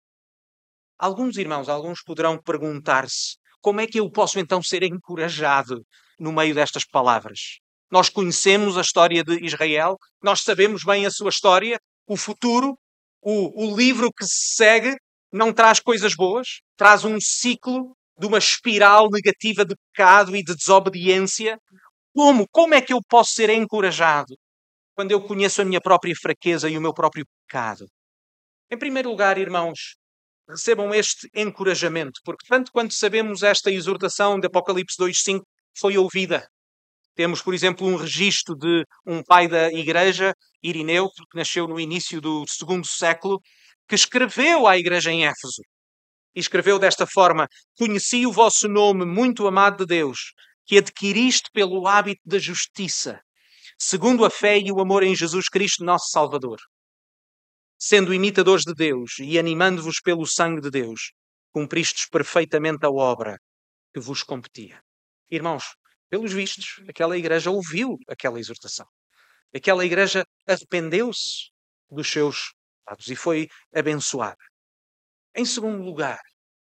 Alguns 0.97 1.37
irmãos, 1.37 1.69
alguns 1.69 2.01
poderão 2.03 2.41
perguntar-se 2.41 3.37
como 3.61 3.81
é 3.81 3.87
que 3.87 3.99
eu 3.99 4.09
posso 4.09 4.39
então 4.39 4.61
ser 4.61 4.83
encorajado 4.83 5.85
no 6.19 6.31
meio 6.31 6.55
destas 6.55 6.85
palavras? 6.85 7.59
Nós 7.91 8.09
conhecemos 8.09 8.77
a 8.77 8.81
história 8.81 9.23
de 9.23 9.43
Israel, 9.43 9.97
nós 10.21 10.41
sabemos 10.41 10.83
bem 10.83 11.05
a 11.05 11.11
sua 11.11 11.29
história, 11.29 11.79
o 12.07 12.15
futuro, 12.15 12.77
o, 13.21 13.65
o 13.65 13.75
livro 13.77 14.11
que 14.11 14.25
se 14.25 14.55
segue 14.55 14.95
não 15.31 15.53
traz 15.53 15.79
coisas 15.79 16.15
boas, 16.15 16.61
traz 16.75 17.03
um 17.03 17.19
ciclo 17.19 17.95
de 18.17 18.25
uma 18.25 18.37
espiral 18.37 19.09
negativa 19.09 19.63
de 19.63 19.75
pecado 19.91 20.35
e 20.35 20.43
de 20.43 20.55
desobediência. 20.55 21.57
Como? 22.13 22.45
Como 22.51 22.73
é 22.73 22.81
que 22.81 22.93
eu 22.93 22.99
posso 23.07 23.33
ser 23.33 23.49
encorajado 23.49 24.35
quando 24.95 25.11
eu 25.11 25.21
conheço 25.21 25.61
a 25.61 25.65
minha 25.65 25.79
própria 25.79 26.13
fraqueza 26.15 26.69
e 26.69 26.77
o 26.77 26.81
meu 26.81 26.93
próprio 26.93 27.25
pecado? 27.47 27.85
Em 28.71 28.77
primeiro 28.77 29.09
lugar, 29.09 29.37
irmãos, 29.37 29.95
recebam 30.47 30.93
este 30.93 31.29
encorajamento, 31.33 32.19
porque 32.23 32.45
tanto 32.47 32.71
quanto 32.71 32.93
sabemos 32.93 33.43
esta 33.43 33.71
exortação 33.71 34.39
de 34.39 34.47
Apocalipse 34.47 34.97
2:5 34.97 35.43
foi 35.77 35.97
ouvida. 35.97 36.47
Temos, 37.19 37.41
por 37.41 37.53
exemplo, 37.53 37.85
um 37.85 37.97
registro 37.97 38.55
de 38.55 38.85
um 39.05 39.21
pai 39.21 39.45
da 39.45 39.69
igreja, 39.73 40.33
Irineu, 40.63 41.09
que 41.09 41.37
nasceu 41.37 41.67
no 41.67 41.77
início 41.77 42.21
do 42.21 42.45
segundo 42.47 42.87
século, 42.87 43.41
que 43.89 43.95
escreveu 43.95 44.65
à 44.65 44.77
igreja 44.77 45.11
em 45.11 45.25
Éfeso 45.25 45.61
e 46.33 46.39
escreveu 46.39 46.79
desta 46.79 47.05
forma: 47.05 47.49
Conheci 47.77 48.25
o 48.25 48.31
vosso 48.31 48.69
nome, 48.69 49.05
muito 49.05 49.45
amado 49.45 49.79
de 49.79 49.85
Deus, 49.85 50.31
que 50.65 50.77
adquiriste 50.77 51.49
pelo 51.51 51.87
hábito 51.87 52.21
da 52.25 52.39
justiça, 52.39 53.19
segundo 53.77 54.23
a 54.23 54.29
fé 54.29 54.57
e 54.57 54.71
o 54.71 54.79
amor 54.79 55.03
em 55.03 55.13
Jesus 55.13 55.49
Cristo, 55.49 55.83
nosso 55.83 56.09
Salvador. 56.11 56.57
Sendo 57.77 58.13
imitadores 58.13 58.63
de 58.63 58.73
Deus 58.73 59.19
e 59.19 59.37
animando-vos 59.37 59.99
pelo 59.99 60.25
sangue 60.25 60.61
de 60.61 60.71
Deus, 60.71 61.11
cumpristes 61.51 62.07
perfeitamente 62.09 62.85
a 62.85 62.89
obra 62.89 63.37
que 63.93 63.99
vos 63.99 64.23
competia. 64.23 64.79
Irmãos, 65.29 65.65
pelos 66.09 66.33
vistos, 66.33 66.81
aquela 66.87 67.17
igreja 67.17 67.51
ouviu 67.51 67.97
aquela 68.07 68.39
exortação. 68.39 68.87
Aquela 69.55 69.85
igreja 69.85 70.25
arrependeu-se 70.47 71.49
dos 71.89 72.09
seus 72.09 72.53
pecados 72.85 73.07
e 73.07 73.15
foi 73.15 73.47
abençoada. 73.73 74.37
Em 75.35 75.45
segundo 75.45 75.83
lugar, 75.83 76.19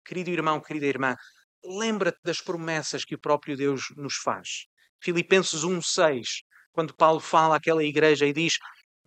querido 0.05 0.29
irmão, 0.29 0.61
querida 0.61 0.85
irmã, 0.85 1.15
lembra-te 1.63 2.19
das 2.23 2.41
promessas 2.41 3.05
que 3.05 3.15
o 3.15 3.19
próprio 3.19 3.55
Deus 3.57 3.85
nos 3.95 4.15
faz. 4.15 4.65
Filipenses 5.01 5.63
1:6, 5.63 6.41
quando 6.71 6.95
Paulo 6.95 7.19
fala 7.19 7.57
àquela 7.57 7.83
igreja 7.83 8.25
e 8.25 8.33
diz: 8.33 8.57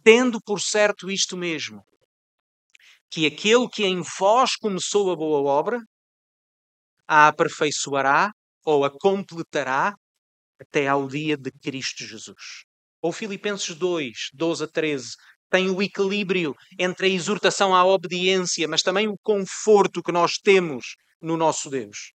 "Tendo 0.03 0.41
por 0.41 0.61
certo 0.61 1.11
isto 1.11 1.37
mesmo, 1.37 1.85
que 3.11 3.27
aquele 3.27 3.69
que 3.69 3.85
em 3.85 4.03
vós 4.19 4.57
começou 4.57 5.11
a 5.11 5.17
boa 5.17 5.41
obra, 5.51 5.81
a 7.07 7.29
aperfeiçoará 7.29 8.31
ou 8.65 8.85
a 8.85 8.91
completará 8.91 9.95
até 10.61 10.89
ao 10.89 11.09
dia 11.09 11.37
de 11.37 11.51
Cristo 11.51 12.05
Jesus." 12.05 12.65
Ou 13.01 13.13
Filipenses 13.13 13.75
2, 13.75 14.31
12 14.33 14.65
a 14.65 14.67
13, 14.67 15.09
tem 15.51 15.71
o 15.71 15.83
equilíbrio 15.83 16.55
entre 16.79 17.07
a 17.07 17.11
exortação 17.11 17.75
à 17.75 17.85
obediência, 17.85 18.69
mas 18.69 18.83
também 18.83 19.09
o 19.09 19.17
conforto 19.23 20.03
que 20.03 20.13
nós 20.13 20.35
temos 20.39 20.97
no 21.21 21.37
nosso 21.37 21.71
Deus. 21.71 22.13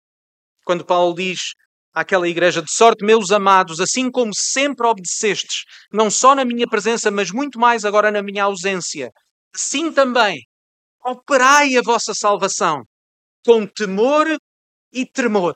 Quando 0.65 0.85
Paulo 0.85 1.15
diz 1.15 1.55
àquela 1.93 2.29
igreja 2.29 2.63
de 2.63 2.73
sorte, 2.73 3.05
meus 3.05 3.31
amados, 3.31 3.81
assim 3.81 4.11
como 4.11 4.33
sempre 4.35 4.87
obedecestes, 4.87 5.65
não 5.93 6.11
só 6.11 6.35
na 6.35 6.45
minha 6.45 6.67
presença, 6.67 7.11
mas 7.11 7.31
muito 7.31 7.59
mais 7.59 7.85
agora 7.85 8.11
na 8.11 8.23
minha 8.23 8.45
ausência, 8.45 9.11
assim 9.55 9.93
também 9.93 10.41
operai 11.05 11.77
a 11.77 11.83
vossa 11.83 12.15
salvação 12.15 12.83
com 13.45 13.67
temor 13.67 14.27
e 14.93 15.07
tremor. 15.07 15.55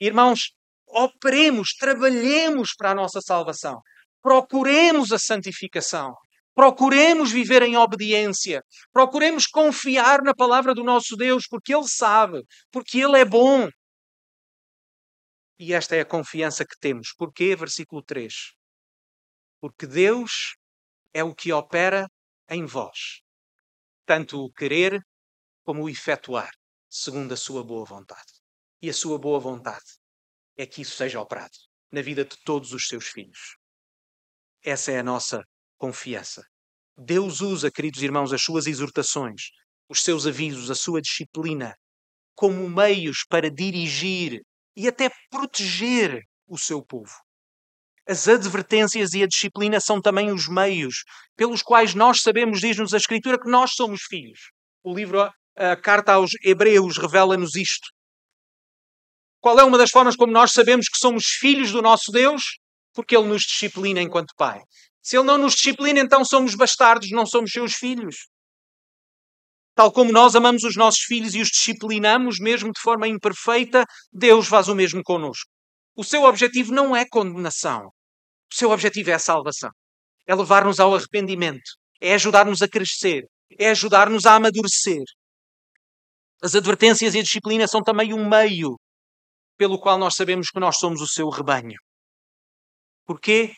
Irmãos, 0.00 0.52
operemos, 0.94 1.74
trabalhemos 1.74 2.74
para 2.76 2.92
a 2.92 2.94
nossa 2.94 3.20
salvação. 3.20 3.80
Procuremos 4.22 5.12
a 5.12 5.18
santificação. 5.18 6.14
Procuremos 6.54 7.32
viver 7.32 7.62
em 7.62 7.76
obediência. 7.76 8.62
Procuremos 8.92 9.46
confiar 9.46 10.22
na 10.22 10.32
palavra 10.32 10.72
do 10.72 10.84
nosso 10.84 11.16
Deus, 11.16 11.46
porque 11.48 11.74
Ele 11.74 11.88
sabe, 11.88 12.42
porque 12.70 13.00
Ele 13.00 13.18
é 13.18 13.24
bom. 13.24 13.68
E 15.58 15.74
esta 15.74 15.96
é 15.96 16.00
a 16.00 16.06
confiança 16.06 16.64
que 16.64 16.78
temos. 16.78 17.12
Porquê? 17.16 17.56
Versículo 17.56 18.02
3. 18.02 18.32
Porque 19.60 19.86
Deus 19.86 20.54
é 21.12 21.24
o 21.24 21.34
que 21.34 21.52
opera 21.52 22.08
em 22.48 22.64
vós, 22.66 23.22
tanto 24.06 24.44
o 24.44 24.52
querer 24.52 25.00
como 25.64 25.84
o 25.84 25.88
efetuar, 25.88 26.50
segundo 26.88 27.32
a 27.32 27.36
sua 27.36 27.64
boa 27.64 27.84
vontade. 27.84 28.32
E 28.82 28.90
a 28.90 28.92
sua 28.92 29.18
boa 29.18 29.40
vontade 29.40 30.03
é 30.56 30.66
que 30.66 30.82
isso 30.82 30.96
seja 30.96 31.20
operado 31.20 31.54
na 31.90 32.02
vida 32.02 32.24
de 32.24 32.36
todos 32.44 32.72
os 32.72 32.86
seus 32.86 33.06
filhos. 33.06 33.56
Essa 34.64 34.92
é 34.92 34.98
a 34.98 35.02
nossa 35.02 35.42
confiança. 35.78 36.42
Deus 36.96 37.40
usa, 37.40 37.70
queridos 37.70 38.02
irmãos, 38.02 38.32
as 38.32 38.42
suas 38.42 38.66
exortações, 38.66 39.42
os 39.88 40.02
seus 40.02 40.26
avisos, 40.26 40.70
a 40.70 40.74
sua 40.74 41.00
disciplina, 41.00 41.74
como 42.34 42.68
meios 42.68 43.24
para 43.28 43.50
dirigir 43.50 44.40
e 44.76 44.88
até 44.88 45.10
proteger 45.30 46.22
o 46.46 46.58
seu 46.58 46.84
povo. 46.84 47.12
As 48.06 48.28
advertências 48.28 49.14
e 49.14 49.22
a 49.22 49.26
disciplina 49.26 49.80
são 49.80 50.00
também 50.00 50.30
os 50.30 50.46
meios 50.46 51.04
pelos 51.36 51.62
quais 51.62 51.94
nós 51.94 52.20
sabemos, 52.20 52.60
diz-nos 52.60 52.92
a 52.92 52.98
Escritura, 52.98 53.40
que 53.40 53.48
nós 53.48 53.72
somos 53.74 54.02
filhos. 54.02 54.50
O 54.82 54.94
livro, 54.94 55.22
a 55.56 55.76
carta 55.76 56.12
aos 56.12 56.32
Hebreus, 56.42 56.98
revela-nos 56.98 57.56
isto. 57.56 57.88
Qual 59.44 59.60
é 59.60 59.62
uma 59.62 59.76
das 59.76 59.90
formas 59.90 60.16
como 60.16 60.32
nós 60.32 60.52
sabemos 60.52 60.88
que 60.88 60.96
somos 60.96 61.26
filhos 61.38 61.70
do 61.70 61.82
nosso 61.82 62.10
Deus? 62.10 62.56
Porque 62.94 63.14
Ele 63.14 63.28
nos 63.28 63.42
disciplina 63.42 64.00
enquanto 64.00 64.32
Pai. 64.38 64.62
Se 65.02 65.18
Ele 65.18 65.26
não 65.26 65.36
nos 65.36 65.52
disciplina, 65.52 66.00
então 66.00 66.24
somos 66.24 66.54
bastardos, 66.54 67.10
não 67.10 67.26
somos 67.26 67.50
seus 67.50 67.74
filhos. 67.74 68.16
Tal 69.74 69.92
como 69.92 70.10
nós 70.10 70.34
amamos 70.34 70.62
os 70.62 70.76
nossos 70.76 71.02
filhos 71.02 71.34
e 71.34 71.42
os 71.42 71.48
disciplinamos, 71.48 72.38
mesmo 72.40 72.72
de 72.72 72.80
forma 72.80 73.06
imperfeita, 73.06 73.84
Deus 74.10 74.48
faz 74.48 74.68
o 74.68 74.74
mesmo 74.74 75.02
conosco. 75.02 75.50
O 75.94 76.02
seu 76.02 76.22
objetivo 76.22 76.72
não 76.72 76.96
é 76.96 77.04
condenação. 77.06 77.88
O 78.50 78.54
seu 78.54 78.70
objetivo 78.70 79.10
é 79.10 79.12
a 79.12 79.18
salvação. 79.18 79.68
É 80.26 80.34
levar-nos 80.34 80.80
ao 80.80 80.94
arrependimento. 80.94 81.70
É 82.00 82.14
ajudar-nos 82.14 82.62
a 82.62 82.66
crescer. 82.66 83.24
É 83.58 83.68
ajudar-nos 83.68 84.24
a 84.24 84.36
amadurecer. 84.36 85.04
As 86.42 86.54
advertências 86.54 87.14
e 87.14 87.18
a 87.18 87.22
disciplina 87.22 87.68
são 87.68 87.82
também 87.82 88.14
um 88.14 88.26
meio 88.26 88.78
pelo 89.56 89.78
qual 89.78 89.98
nós 89.98 90.14
sabemos 90.14 90.50
que 90.50 90.60
nós 90.60 90.78
somos 90.78 91.00
o 91.00 91.06
seu 91.06 91.28
rebanho. 91.28 91.78
Porquê? 93.06 93.52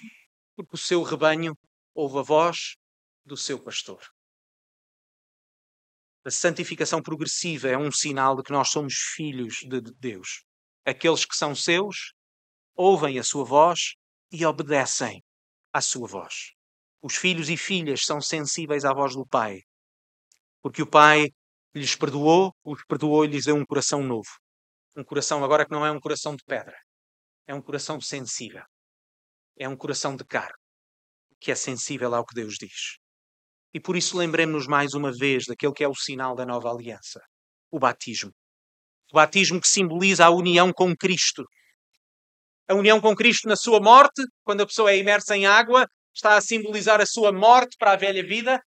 Porque 0.54 0.74
o 0.74 0.78
seu 0.78 1.02
rebanho 1.02 1.56
ouve 1.94 2.18
a 2.18 2.22
voz 2.22 2.76
do 3.24 3.36
seu 3.36 3.62
pastor. 3.62 4.02
A 6.24 6.30
santificação 6.30 7.00
progressiva 7.00 7.68
é 7.68 7.78
um 7.78 7.92
sinal 7.92 8.36
de 8.36 8.42
que 8.42 8.52
nós 8.52 8.70
somos 8.70 8.94
filhos 9.14 9.58
de 9.62 9.80
Deus. 9.80 10.42
Aqueles 10.84 11.24
que 11.24 11.36
são 11.36 11.54
seus 11.54 12.12
ouvem 12.74 13.18
a 13.18 13.22
sua 13.22 13.44
voz 13.44 13.94
e 14.32 14.44
obedecem 14.44 15.22
à 15.72 15.80
sua 15.80 16.08
voz. 16.08 16.52
Os 17.00 17.14
filhos 17.14 17.48
e 17.48 17.56
filhas 17.56 18.04
são 18.04 18.20
sensíveis 18.20 18.84
à 18.84 18.92
voz 18.92 19.14
do 19.14 19.24
Pai, 19.26 19.60
porque 20.60 20.82
o 20.82 20.90
Pai 20.90 21.30
lhes 21.74 21.94
perdoou, 21.94 22.52
os 22.64 22.84
perdoou 22.86 23.24
e 23.24 23.28
lhes 23.28 23.44
deu 23.44 23.54
um 23.54 23.64
coração 23.64 24.02
novo. 24.02 24.28
Um 24.96 25.04
coração 25.04 25.44
agora 25.44 25.66
que 25.66 25.72
não 25.72 25.84
é 25.84 25.90
um 25.90 26.00
coração 26.00 26.34
de 26.34 26.42
pedra, 26.42 26.74
é 27.46 27.54
um 27.54 27.60
coração 27.60 28.00
sensível. 28.00 28.62
É 29.58 29.68
um 29.68 29.76
coração 29.76 30.16
de 30.16 30.24
carne, 30.24 30.56
que 31.38 31.50
é 31.50 31.54
sensível 31.54 32.14
ao 32.14 32.24
que 32.24 32.34
Deus 32.34 32.54
diz. 32.54 32.96
E 33.74 33.80
por 33.80 33.94
isso 33.94 34.16
lembremos-nos 34.16 34.66
mais 34.66 34.94
uma 34.94 35.12
vez 35.12 35.44
daquele 35.44 35.74
que 35.74 35.84
é 35.84 35.88
o 35.88 35.94
sinal 35.94 36.34
da 36.34 36.46
nova 36.46 36.70
aliança: 36.70 37.20
o 37.70 37.78
batismo. 37.78 38.32
O 39.12 39.16
batismo 39.16 39.60
que 39.60 39.68
simboliza 39.68 40.24
a 40.24 40.30
união 40.30 40.72
com 40.72 40.96
Cristo. 40.96 41.44
A 42.66 42.74
união 42.74 42.98
com 42.98 43.14
Cristo 43.14 43.48
na 43.48 43.56
sua 43.56 43.80
morte, 43.80 44.22
quando 44.42 44.62
a 44.62 44.66
pessoa 44.66 44.90
é 44.90 44.96
imersa 44.96 45.36
em 45.36 45.46
água, 45.46 45.86
está 46.14 46.36
a 46.36 46.40
simbolizar 46.40 47.02
a 47.02 47.06
sua 47.06 47.32
morte 47.32 47.76
para 47.78 47.92
a 47.92 47.96
velha 47.96 48.26
vida, 48.26 48.62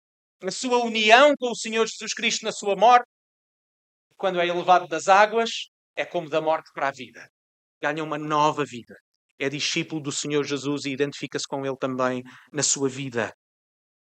a 0.42 0.52
sua 0.52 0.84
união 0.84 1.36
com 1.38 1.52
o 1.52 1.56
Senhor 1.56 1.86
Jesus 1.86 2.14
Cristo 2.14 2.44
na 2.44 2.52
sua 2.52 2.76
morte. 2.76 3.08
Quando 4.18 4.40
é 4.40 4.48
elevado 4.48 4.88
das 4.88 5.08
águas, 5.08 5.70
é 5.96 6.06
como 6.06 6.30
da 6.30 6.42
morte 6.42 6.70
para 6.74 6.90
a 6.90 6.92
vida. 6.92 7.28
Ganha 7.82 8.04
uma 8.04 8.18
nova 8.18 8.66
vida. 8.66 8.96
É 9.40 9.50
discípulo 9.50 10.02
do 10.02 10.12
Senhor 10.12 10.44
Jesus 10.44 10.86
e 10.86 10.92
identifica-se 10.92 11.48
com 11.48 11.66
ele 11.66 11.78
também 11.78 12.24
na 12.52 12.64
sua 12.64 12.88
vida. 12.88 13.34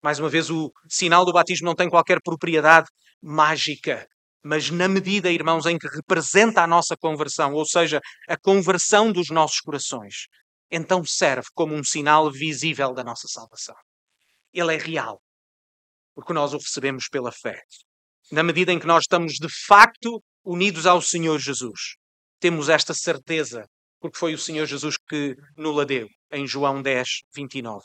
Mais 0.03 0.19
uma 0.19 0.29
vez, 0.29 0.51
o 0.51 0.73
sinal 0.89 1.25
do 1.25 1.33
batismo 1.33 1.67
não 1.67 1.75
tem 1.75 1.89
qualquer 1.89 2.21
propriedade 2.23 2.89
mágica, 3.23 4.07
mas 4.43 4.71
na 4.71 4.89
medida, 4.89 5.31
irmãos, 5.31 5.67
em 5.67 5.79
que 5.79 5.87
representa 5.89 6.63
a 6.63 6.67
nossa 6.67 6.97
conversão, 6.97 7.53
ou 7.53 7.67
seja, 7.67 8.01
a 8.27 8.37
conversão 8.39 9.13
dos 9.13 9.29
nossos 9.29 9.61
corações, 9.61 10.27
então 10.71 11.05
serve 11.05 11.49
como 11.55 11.75
um 11.75 11.85
sinal 11.85 12.31
visível 12.31 12.95
da 12.95 13.05
nossa 13.05 13.29
salvação. 13.29 13.75
Ele 14.53 14.75
é 14.75 14.79
real, 14.79 15.21
porque 16.15 16.33
nós 16.33 16.55
o 16.55 16.59
recebemos 16.59 17.09
pela 17.11 17.31
fé. 17.31 17.61
Na 18.33 18.43
medida 18.43 18.73
em 18.73 18.79
que 18.79 18.87
nós 18.87 19.03
estamos 19.03 19.35
de 19.35 19.49
facto 19.67 20.23
unidos 20.45 20.87
ao 20.87 21.01
Senhor 21.03 21.39
Jesus, 21.39 21.97
temos 22.39 22.69
esta 22.69 22.95
certeza, 22.95 23.67
porque 24.01 24.19
foi 24.19 24.35
o 24.35 24.39
Senhor 24.39 24.67
Jesus 24.67 24.97
que 25.09 25.37
nos 25.57 25.87
deu, 25.87 26.09
em 26.33 26.47
João 26.47 26.83
10, 26.83 27.09
29 27.35 27.85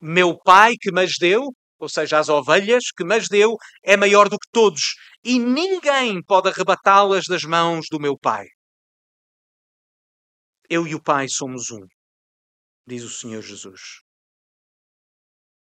meu 0.00 0.36
pai 0.38 0.76
que 0.80 0.90
mas 0.90 1.18
deu, 1.18 1.52
ou 1.78 1.88
seja, 1.88 2.18
as 2.18 2.28
ovelhas 2.28 2.84
que 2.96 3.04
mas 3.04 3.28
deu, 3.28 3.56
é 3.82 3.96
maior 3.96 4.28
do 4.28 4.38
que 4.38 4.48
todos, 4.50 4.94
e 5.22 5.38
ninguém 5.38 6.22
pode 6.22 6.48
arrebatá-las 6.48 7.24
das 7.26 7.42
mãos 7.42 7.86
do 7.90 8.00
meu 8.00 8.18
pai. 8.18 8.46
Eu 10.68 10.86
e 10.86 10.94
o 10.94 11.02
Pai 11.02 11.28
somos 11.28 11.70
um, 11.70 11.84
diz 12.86 13.02
o 13.02 13.10
Senhor 13.10 13.42
Jesus. 13.42 13.80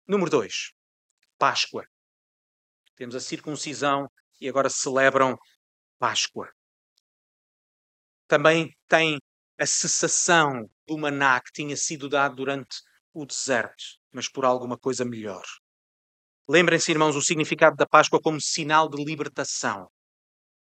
Número 0.06 0.30
2. 0.30 0.70
Páscoa. 1.36 1.84
Temos 2.94 3.16
a 3.16 3.20
circuncisão 3.20 4.06
e 4.40 4.48
agora 4.48 4.70
celebram 4.70 5.36
Páscoa. 6.04 6.52
Também 8.28 8.70
tem 8.86 9.16
a 9.58 9.64
cessação 9.64 10.68
do 10.86 10.98
maná 10.98 11.40
que 11.40 11.50
tinha 11.50 11.74
sido 11.78 12.10
dado 12.10 12.36
durante 12.36 12.76
o 13.14 13.24
deserto 13.24 13.82
mas 14.12 14.28
por 14.28 14.44
alguma 14.44 14.76
coisa 14.76 15.02
melhor. 15.02 15.42
Lembrem-se, 16.46 16.90
irmãos, 16.90 17.16
o 17.16 17.22
significado 17.22 17.74
da 17.74 17.86
Páscoa 17.86 18.20
como 18.22 18.38
sinal 18.38 18.86
de 18.86 19.02
libertação. 19.02 19.88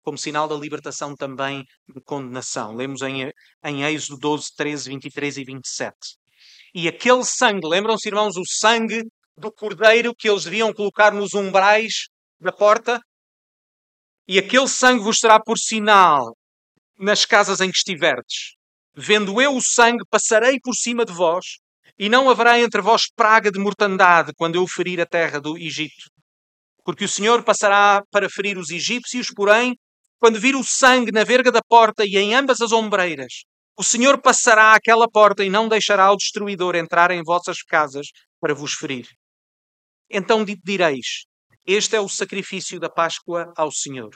Como 0.05 0.17
sinal 0.17 0.47
da 0.47 0.55
libertação 0.55 1.17
também 1.17 1.65
de 1.93 2.01
condenação. 2.03 2.77
Lemos 2.77 3.03
em, 3.03 3.29
em 3.65 3.83
Êxodo 3.83 4.21
12, 4.21 4.55
13, 4.57 4.91
23 4.91 5.39
e 5.39 5.45
27. 5.45 5.97
E 6.73 6.87
aquele 6.87 7.25
sangue, 7.25 7.67
lembram-se, 7.67 8.09
irmãos, 8.09 8.37
o 8.37 8.45
sangue 8.47 9.03
do 9.37 9.51
cordeiro 9.51 10.15
que 10.15 10.31
eles 10.31 10.45
deviam 10.45 10.73
colocar 10.73 11.13
nos 11.13 11.35
umbrais 11.35 12.07
da 12.41 12.53
porta? 12.53 13.01
E 14.29 14.39
aquele 14.39 14.69
sangue 14.69 15.05
vos 15.05 15.19
será 15.19 15.39
por 15.41 15.57
sinal 15.57 16.37
nas 16.99 17.25
casas 17.25 17.61
em 17.61 17.71
que 17.71 17.77
estiverdes. 17.77 18.57
Vendo 18.95 19.41
eu 19.41 19.55
o 19.55 19.63
sangue, 19.63 20.05
passarei 20.11 20.59
por 20.61 20.75
cima 20.75 21.05
de 21.05 21.13
vós 21.13 21.59
e 21.99 22.09
não 22.09 22.29
haverá 22.29 22.59
entre 22.59 22.81
vós 22.81 23.05
praga 23.15 23.51
de 23.51 23.59
mortandade 23.59 24.33
quando 24.37 24.57
eu 24.57 24.67
ferir 24.67 25.01
a 25.01 25.07
terra 25.07 25.41
do 25.41 25.57
Egito. 25.57 26.11
Porque 26.85 27.05
o 27.05 27.09
Senhor 27.09 27.43
passará 27.43 28.03
para 28.11 28.29
ferir 28.29 28.59
os 28.59 28.71
egípcios, 28.71 29.29
porém, 29.35 29.77
quando 30.19 30.41
vir 30.41 30.57
o 30.57 30.65
sangue 30.65 31.13
na 31.13 31.25
verga 31.25 31.53
da 31.53 31.61
porta 31.69 32.05
e 32.05 32.17
em 32.17 32.35
ambas 32.35 32.61
as 32.61 32.73
ombreiras, 32.73 33.45
o 33.79 33.85
Senhor 33.85 34.21
passará 34.21 34.73
aquela 34.73 35.09
porta 35.09 35.45
e 35.45 35.51
não 35.51 35.69
deixará 35.69 36.11
o 36.11 36.17
destruidor 36.17 36.75
entrar 36.75 37.11
em 37.11 37.23
vossas 37.23 37.63
casas 37.63 38.07
para 38.41 38.55
vos 38.55 38.73
ferir. 38.73 39.07
Então 40.11 40.45
direis: 40.65 41.27
Este 41.69 41.97
é 41.97 42.01
o 42.01 42.09
sacrifício 42.09 42.79
da 42.79 42.89
Páscoa 42.89 43.53
ao 43.57 43.73
Senhor. 43.73 44.15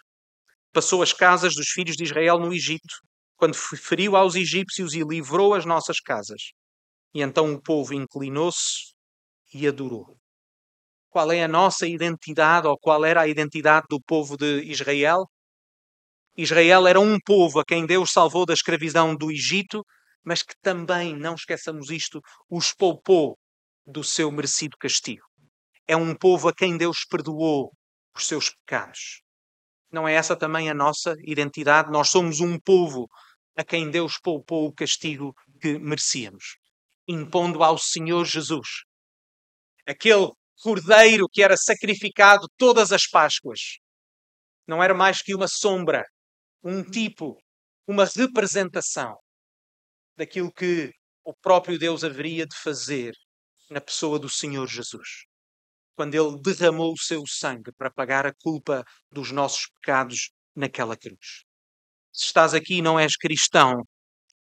Passou 0.73 1.03
as 1.03 1.13
casas 1.13 1.53
dos 1.53 1.67
filhos 1.71 1.97
de 1.97 2.05
Israel 2.05 2.39
no 2.39 2.53
Egito, 2.53 2.95
quando 3.37 3.55
feriu 3.55 4.15
aos 4.15 4.37
egípcios 4.37 4.95
e 4.95 5.03
livrou 5.03 5.53
as 5.53 5.65
nossas 5.65 5.99
casas. 5.99 6.53
E 7.13 7.21
então 7.21 7.53
o 7.53 7.61
povo 7.61 7.93
inclinou-se 7.93 8.95
e 9.53 9.67
adorou. 9.67 10.17
Qual 11.09 11.33
é 11.33 11.43
a 11.43 11.49
nossa 11.49 11.89
identidade 11.89 12.69
ou 12.69 12.79
qual 12.79 13.05
era 13.05 13.23
a 13.23 13.27
identidade 13.27 13.87
do 13.91 14.01
povo 14.01 14.37
de 14.37 14.63
Israel? 14.71 15.27
Israel 16.37 16.87
era 16.87 17.01
um 17.01 17.19
povo 17.19 17.59
a 17.59 17.65
quem 17.65 17.85
Deus 17.85 18.13
salvou 18.13 18.47
da 18.47 18.55
escravidão 18.55 19.17
do 19.17 19.29
Egito, 19.29 19.85
mas 20.25 20.45
que 20.45 20.55
também, 20.63 21.17
não 21.17 21.35
esqueçamos 21.35 21.91
isto, 21.91 22.21
os 22.49 22.73
poupou 22.73 23.37
do 23.85 24.05
seu 24.05 24.31
merecido 24.31 24.77
castigo. 24.79 25.30
É 25.90 25.96
um 25.96 26.14
povo 26.14 26.46
a 26.46 26.55
quem 26.55 26.79
Deus 26.79 27.05
perdoou 27.05 27.72
os 28.14 28.29
seus 28.29 28.50
pecados. 28.50 29.22
Não 29.90 30.07
é 30.07 30.14
essa 30.14 30.37
também 30.37 30.70
a 30.70 30.72
nossa 30.72 31.16
identidade? 31.24 31.90
Nós 31.90 32.11
somos 32.11 32.38
um 32.38 32.61
povo 32.61 33.09
a 33.57 33.64
quem 33.64 33.90
Deus 33.90 34.16
poupou 34.16 34.68
o 34.68 34.72
castigo 34.72 35.35
que 35.61 35.81
merecíamos, 35.81 36.59
impondo 37.09 37.64
ao 37.64 37.76
Senhor 37.76 38.24
Jesus, 38.24 38.85
aquele 39.85 40.31
cordeiro 40.62 41.29
que 41.29 41.42
era 41.42 41.57
sacrificado 41.57 42.46
todas 42.57 42.92
as 42.92 43.09
Páscoas. 43.09 43.81
Não 44.68 44.81
era 44.81 44.94
mais 44.94 45.20
que 45.20 45.35
uma 45.35 45.48
sombra, 45.48 46.05
um 46.62 46.85
tipo, 46.85 47.37
uma 47.85 48.05
representação 48.05 49.16
daquilo 50.16 50.53
que 50.53 50.92
o 51.24 51.35
próprio 51.35 51.76
Deus 51.81 52.05
haveria 52.05 52.46
de 52.46 52.57
fazer 52.57 53.12
na 53.68 53.81
pessoa 53.81 54.20
do 54.20 54.29
Senhor 54.29 54.68
Jesus. 54.68 55.29
Quando 56.01 56.15
ele 56.15 56.41
derramou 56.41 56.95
o 56.95 56.99
seu 56.99 57.25
sangue 57.27 57.71
para 57.77 57.91
pagar 57.91 58.25
a 58.25 58.33
culpa 58.33 58.83
dos 59.13 59.31
nossos 59.31 59.67
pecados 59.67 60.31
naquela 60.57 60.97
cruz. 60.97 61.45
Se 62.11 62.25
estás 62.25 62.55
aqui 62.55 62.77
e 62.77 62.83
não 62.83 62.99
és 62.99 63.19
cristão, 63.19 63.83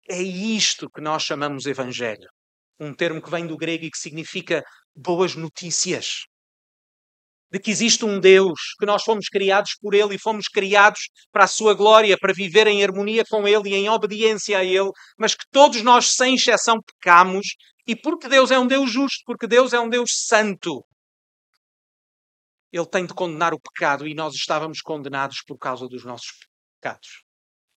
é 0.08 0.22
isto 0.22 0.88
que 0.88 1.02
nós 1.02 1.22
chamamos 1.22 1.66
Evangelho. 1.66 2.30
Um 2.80 2.94
termo 2.94 3.20
que 3.20 3.30
vem 3.30 3.46
do 3.46 3.58
grego 3.58 3.84
e 3.84 3.90
que 3.90 3.98
significa 3.98 4.64
boas 4.96 5.34
notícias. 5.34 6.20
De 7.52 7.58
que 7.58 7.70
existe 7.70 8.06
um 8.06 8.18
Deus, 8.18 8.58
que 8.78 8.86
nós 8.86 9.04
fomos 9.04 9.28
criados 9.28 9.72
por 9.82 9.92
Ele 9.92 10.14
e 10.14 10.18
fomos 10.18 10.48
criados 10.48 11.10
para 11.30 11.44
a 11.44 11.46
Sua 11.46 11.74
glória, 11.74 12.16
para 12.18 12.32
viver 12.32 12.68
em 12.68 12.82
harmonia 12.82 13.22
com 13.28 13.46
Ele 13.46 13.68
e 13.68 13.74
em 13.74 13.86
obediência 13.90 14.56
a 14.56 14.64
Ele, 14.64 14.92
mas 15.18 15.34
que 15.34 15.44
todos 15.52 15.82
nós, 15.82 16.12
sem 16.12 16.36
exceção, 16.36 16.80
pecamos 16.80 17.48
e 17.86 17.94
porque 17.94 18.30
Deus 18.30 18.50
é 18.50 18.58
um 18.58 18.66
Deus 18.66 18.90
justo, 18.90 19.18
porque 19.26 19.46
Deus 19.46 19.74
é 19.74 19.78
um 19.78 19.90
Deus 19.90 20.24
santo. 20.26 20.82
Ele 22.72 22.86
tem 22.86 23.04
de 23.04 23.14
condenar 23.14 23.52
o 23.52 23.60
pecado 23.60 24.06
e 24.06 24.14
nós 24.14 24.34
estávamos 24.34 24.80
condenados 24.80 25.42
por 25.46 25.58
causa 25.58 25.88
dos 25.88 26.04
nossos 26.04 26.32
pecados. 26.80 27.24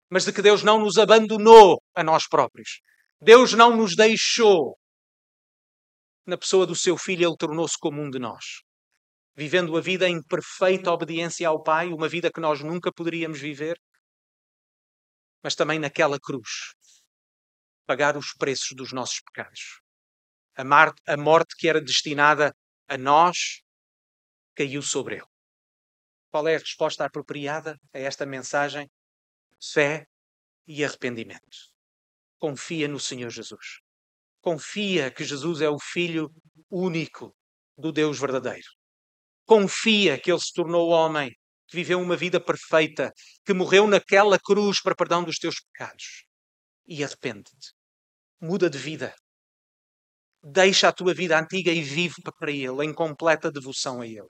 Mas 0.09 0.25
de 0.25 0.31
que 0.31 0.41
Deus 0.41 0.61
não 0.61 0.79
nos 0.79 0.97
abandonou 0.97 1.81
a 1.95 2.03
nós 2.03 2.27
próprios. 2.27 2.81
Deus 3.19 3.53
não 3.53 3.75
nos 3.75 3.95
deixou 3.95 4.77
na 6.25 6.37
pessoa 6.37 6.65
do 6.65 6.75
seu 6.75 6.97
filho, 6.97 7.27
ele 7.27 7.37
tornou-se 7.37 7.77
como 7.79 8.01
um 8.01 8.09
de 8.09 8.19
nós. 8.19 8.61
Vivendo 9.35 9.75
a 9.75 9.81
vida 9.81 10.07
em 10.07 10.21
perfeita 10.21 10.91
obediência 10.91 11.47
ao 11.47 11.61
Pai, 11.61 11.89
uma 11.89 12.07
vida 12.07 12.31
que 12.31 12.39
nós 12.39 12.61
nunca 12.61 12.91
poderíamos 12.93 13.39
viver, 13.39 13.77
mas 15.43 15.55
também 15.55 15.79
naquela 15.79 16.19
cruz, 16.19 16.75
pagar 17.85 18.15
os 18.15 18.33
preços 18.37 18.69
dos 18.75 18.93
nossos 18.93 19.19
pecados. 19.21 19.81
A, 20.55 20.63
a 21.13 21.17
morte 21.17 21.55
que 21.57 21.67
era 21.67 21.81
destinada 21.81 22.55
a 22.87 22.97
nós 22.97 23.62
caiu 24.55 24.81
sobre 24.81 25.15
ele. 25.15 25.27
Qual 26.31 26.47
é 26.47 26.55
a 26.55 26.59
resposta 26.59 27.05
apropriada 27.05 27.77
a 27.93 27.99
esta 27.99 28.25
mensagem? 28.25 28.89
Fé 29.61 30.05
e 30.67 30.83
arrependimento. 30.83 31.71
Confia 32.39 32.87
no 32.87 32.99
Senhor 32.99 33.29
Jesus 33.29 33.83
confia 34.43 35.09
que 35.09 35.23
Jesus 35.23 35.61
é 35.61 35.69
o 35.69 35.79
Filho 35.79 36.29
único 36.69 37.33
do 37.77 37.91
Deus 37.91 38.19
verdadeiro. 38.19 38.67
Confia 39.45 40.19
que 40.19 40.29
ele 40.29 40.39
se 40.39 40.53
tornou 40.53 40.89
homem, 40.89 41.31
que 41.67 41.77
viveu 41.77 41.99
uma 41.99 42.17
vida 42.17 42.43
perfeita, 42.43 43.11
que 43.45 43.53
morreu 43.53 43.87
naquela 43.87 44.37
cruz 44.37 44.81
para 44.81 44.95
perdão 44.95 45.23
dos 45.23 45.37
teus 45.37 45.55
pecados. 45.61 46.25
E 46.85 47.03
arrepende-te. 47.03 47.71
Muda 48.41 48.69
de 48.69 48.77
vida. 48.77 49.15
Deixa 50.43 50.89
a 50.89 50.93
tua 50.93 51.13
vida 51.13 51.39
antiga 51.39 51.71
e 51.71 51.81
vive 51.81 52.21
para 52.37 52.51
Ele, 52.51 52.85
em 52.85 52.93
completa 52.93 53.49
devoção 53.49 54.01
a 54.01 54.05
Ele. 54.05 54.27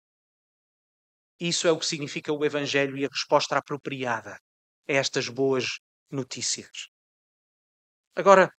Isso 1.51 1.67
é 1.67 1.73
o 1.73 1.79
que 1.79 1.87
significa 1.87 2.33
o 2.33 2.45
Evangelho 2.45 2.97
e 2.97 3.05
a 3.05 3.09
resposta 3.09 3.57
apropriada 3.57 4.35
a 4.89 4.93
estas 4.93 5.29
boas 5.29 5.65
notícias. 6.11 6.89
Agora, 8.15 8.53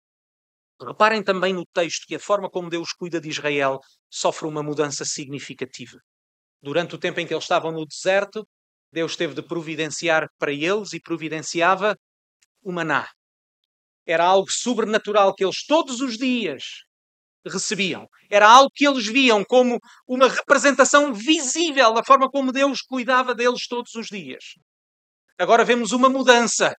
Reparem 0.85 1.23
também 1.23 1.53
no 1.53 1.65
texto 1.65 2.05
que 2.05 2.15
a 2.15 2.19
forma 2.19 2.49
como 2.49 2.69
Deus 2.69 2.91
cuida 2.91 3.21
de 3.21 3.29
Israel 3.29 3.79
sofre 4.09 4.47
uma 4.47 4.61
mudança 4.61 5.05
significativa. 5.05 5.97
Durante 6.61 6.95
o 6.95 6.97
tempo 6.97 7.19
em 7.19 7.27
que 7.27 7.33
eles 7.33 7.45
estavam 7.45 7.71
no 7.71 7.85
deserto, 7.85 8.45
Deus 8.91 9.15
teve 9.15 9.33
de 9.33 9.41
providenciar 9.41 10.27
para 10.37 10.51
eles 10.51 10.91
e 10.93 10.99
providenciava 10.99 11.95
o 12.61 12.71
maná. 12.71 13.09
Era 14.05 14.25
algo 14.25 14.51
sobrenatural 14.51 15.33
que 15.33 15.45
eles 15.45 15.65
todos 15.65 16.01
os 16.01 16.17
dias 16.17 16.83
recebiam. 17.49 18.07
Era 18.29 18.49
algo 18.49 18.69
que 18.73 18.87
eles 18.87 19.05
viam 19.05 19.43
como 19.43 19.79
uma 20.07 20.27
representação 20.27 21.13
visível 21.13 21.93
da 21.93 22.03
forma 22.03 22.29
como 22.29 22.51
Deus 22.51 22.81
cuidava 22.81 23.35
deles 23.35 23.67
todos 23.67 23.93
os 23.95 24.07
dias. 24.07 24.55
Agora 25.37 25.65
vemos 25.65 25.91
uma 25.91 26.09
mudança. 26.09 26.75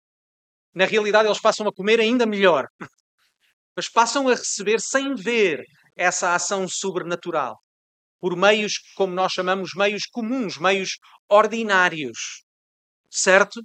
Na 0.74 0.86
realidade, 0.86 1.28
eles 1.28 1.42
passam 1.42 1.68
a 1.68 1.74
comer 1.74 2.00
ainda 2.00 2.26
melhor 2.26 2.68
mas 3.76 3.90
passam 3.90 4.28
a 4.28 4.36
receber 4.36 4.80
sem 4.80 5.16
ver 5.16 5.64
essa 5.96 6.34
ação 6.34 6.68
sobrenatural, 6.68 7.60
por 8.20 8.36
meios, 8.36 8.80
como 8.96 9.14
nós 9.14 9.34
chamamos, 9.34 9.72
meios 9.76 10.06
comuns, 10.06 10.58
meios 10.58 10.98
ordinários. 11.30 12.44
Certo? 13.10 13.62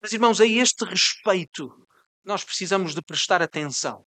Mas, 0.00 0.12
irmãos, 0.12 0.40
a 0.40 0.46
este 0.46 0.84
respeito 0.84 1.68
nós 2.24 2.44
precisamos 2.44 2.94
de 2.94 3.02
prestar 3.02 3.42
atenção. 3.42 4.04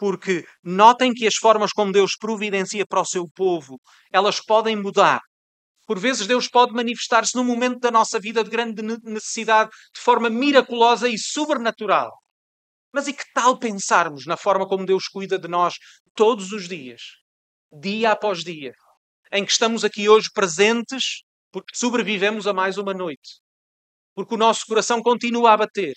Porque 0.00 0.46
notem 0.64 1.12
que 1.12 1.26
as 1.26 1.34
formas 1.34 1.72
como 1.72 1.92
Deus 1.92 2.16
providencia 2.18 2.86
para 2.86 3.02
o 3.02 3.04
seu 3.04 3.28
povo, 3.28 3.78
elas 4.10 4.40
podem 4.40 4.74
mudar. 4.74 5.20
Por 5.86 5.98
vezes 5.98 6.26
Deus 6.26 6.48
pode 6.48 6.72
manifestar-se 6.72 7.36
num 7.36 7.44
momento 7.44 7.80
da 7.80 7.90
nossa 7.90 8.18
vida 8.18 8.42
de 8.42 8.48
grande 8.48 8.80
necessidade 8.80 9.68
de 9.94 10.00
forma 10.00 10.30
miraculosa 10.30 11.06
e 11.06 11.18
sobrenatural. 11.18 12.10
Mas 12.90 13.08
e 13.08 13.12
que 13.12 13.24
tal 13.34 13.58
pensarmos 13.58 14.24
na 14.24 14.38
forma 14.38 14.66
como 14.66 14.86
Deus 14.86 15.06
cuida 15.06 15.38
de 15.38 15.48
nós 15.48 15.74
todos 16.14 16.50
os 16.50 16.66
dias, 16.66 17.02
dia 17.70 18.12
após 18.12 18.42
dia, 18.42 18.72
em 19.30 19.44
que 19.44 19.52
estamos 19.52 19.84
aqui 19.84 20.08
hoje 20.08 20.30
presentes 20.32 21.24
porque 21.52 21.76
sobrevivemos 21.76 22.46
a 22.46 22.54
mais 22.54 22.78
uma 22.78 22.94
noite, 22.94 23.40
porque 24.14 24.34
o 24.34 24.38
nosso 24.38 24.64
coração 24.66 25.02
continua 25.02 25.52
a 25.52 25.56
bater, 25.58 25.94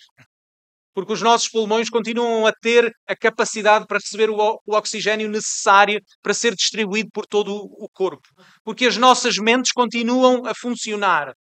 porque 0.94 1.12
os 1.12 1.20
nossos 1.20 1.48
pulmões 1.48 1.90
continuam 1.90 2.46
a 2.46 2.52
ter 2.52 2.90
a 3.06 3.16
capacidade 3.16 3.86
para 3.86 3.98
receber 3.98 4.30
o, 4.30 4.36
o 4.64 4.76
oxigênio 4.76 5.28
necessário 5.28 6.00
para 6.22 6.32
ser 6.32 6.54
distribuído 6.54 7.10
por 7.12 7.26
todo 7.26 7.52
o 7.52 7.88
corpo, 7.92 8.28
porque 8.62 8.86
as 8.86 8.96
nossas 8.96 9.36
mentes 9.36 9.72
continuam 9.72 10.46
a 10.46 10.54
funcionar. 10.54 11.34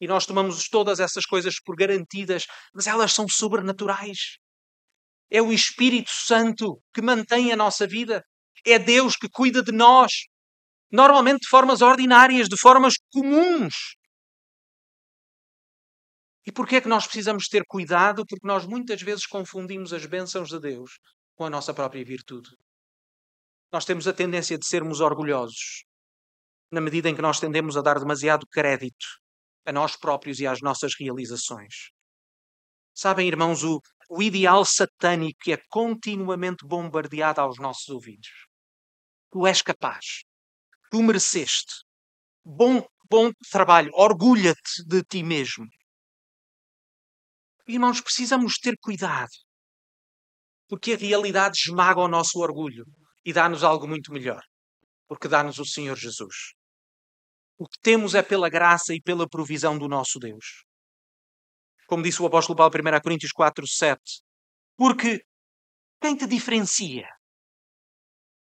E 0.00 0.06
nós 0.06 0.26
tomamos 0.26 0.68
todas 0.68 0.98
essas 0.98 1.24
coisas 1.24 1.56
por 1.64 1.76
garantidas, 1.76 2.44
mas 2.74 2.86
elas 2.86 3.12
são 3.12 3.26
sobrenaturais. 3.28 4.38
É 5.30 5.40
o 5.40 5.52
Espírito 5.52 6.10
Santo 6.10 6.80
que 6.92 7.00
mantém 7.00 7.52
a 7.52 7.56
nossa 7.56 7.86
vida. 7.86 8.22
É 8.66 8.78
Deus 8.78 9.14
que 9.16 9.28
cuida 9.30 9.62
de 9.62 9.72
nós. 9.72 10.10
Normalmente 10.90 11.42
de 11.42 11.48
formas 11.48 11.82
ordinárias, 11.82 12.48
de 12.48 12.56
formas 12.60 12.94
comuns. 13.12 13.74
E 16.44 16.50
porquê 16.50 16.76
é 16.76 16.80
que 16.80 16.88
nós 16.88 17.04
precisamos 17.04 17.46
ter 17.48 17.64
cuidado? 17.66 18.24
Porque 18.26 18.46
nós 18.46 18.66
muitas 18.66 19.00
vezes 19.00 19.26
confundimos 19.26 19.92
as 19.92 20.06
bênçãos 20.06 20.48
de 20.48 20.58
Deus 20.58 20.98
com 21.36 21.44
a 21.44 21.50
nossa 21.50 21.72
própria 21.72 22.04
virtude. 22.04 22.50
Nós 23.72 23.84
temos 23.84 24.06
a 24.08 24.12
tendência 24.12 24.58
de 24.58 24.66
sermos 24.66 25.00
orgulhosos, 25.00 25.84
na 26.70 26.80
medida 26.80 27.08
em 27.08 27.14
que 27.14 27.22
nós 27.22 27.40
tendemos 27.40 27.76
a 27.76 27.80
dar 27.80 27.98
demasiado 27.98 28.46
crédito 28.46 29.06
a 29.64 29.72
nós 29.72 29.96
próprios 29.96 30.40
e 30.40 30.46
às 30.46 30.60
nossas 30.60 30.92
realizações. 30.98 31.90
Sabem, 32.94 33.28
irmãos, 33.28 33.62
o, 33.62 33.80
o 34.10 34.22
ideal 34.22 34.64
satânico 34.64 35.50
é 35.50 35.58
continuamente 35.70 36.66
bombardeado 36.66 37.40
aos 37.40 37.58
nossos 37.58 37.88
ouvidos. 37.88 38.28
Tu 39.30 39.46
és 39.46 39.62
capaz. 39.62 40.24
Tu 40.90 41.02
mereceste. 41.02 41.84
Bom, 42.44 42.84
bom 43.08 43.30
trabalho. 43.50 43.90
Orgulha-te 43.94 44.84
de 44.86 45.02
ti 45.04 45.22
mesmo. 45.22 45.66
Irmãos, 47.72 48.00
precisamos 48.00 48.58
ter 48.58 48.76
cuidado. 48.78 49.30
Porque 50.68 50.92
a 50.92 50.96
realidade 50.96 51.58
esmaga 51.58 52.00
o 52.00 52.08
nosso 52.08 52.38
orgulho 52.38 52.84
e 53.24 53.32
dá-nos 53.32 53.62
algo 53.62 53.86
muito 53.86 54.12
melhor. 54.12 54.42
Porque 55.08 55.28
dá-nos 55.28 55.58
o 55.58 55.64
Senhor 55.64 55.96
Jesus. 55.96 56.54
O 57.58 57.68
que 57.68 57.78
temos 57.80 58.14
é 58.14 58.22
pela 58.22 58.48
graça 58.48 58.94
e 58.94 59.00
pela 59.00 59.28
provisão 59.28 59.78
do 59.78 59.88
nosso 59.88 60.18
Deus 60.18 60.64
como 61.92 62.02
disse 62.02 62.22
o 62.22 62.26
apóstolo 62.26 62.56
Paulo 62.56 62.72
1 62.74 63.02
Coríntios 63.02 63.32
4, 63.32 63.66
7. 63.68 64.00
Porque 64.78 65.26
quem 66.00 66.16
te 66.16 66.26
diferencia? 66.26 67.06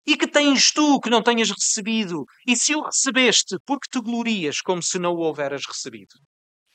E 0.07 0.17
que 0.17 0.27
tens 0.27 0.73
tu 0.73 0.99
que 1.01 1.11
não 1.11 1.23
tenhas 1.23 1.51
recebido? 1.51 2.25
E 2.47 2.57
se 2.57 2.75
o 2.75 2.83
recebeste, 2.83 3.59
por 3.67 3.79
que 3.79 3.91
te 3.91 4.01
glorias 4.01 4.63
como 4.63 4.83
se 4.83 4.99
não 4.99 5.13
o 5.13 5.19
houveras 5.19 5.67
recebido? 5.67 6.15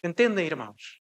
Entendem, 0.03 0.45
irmãos? 0.45 1.00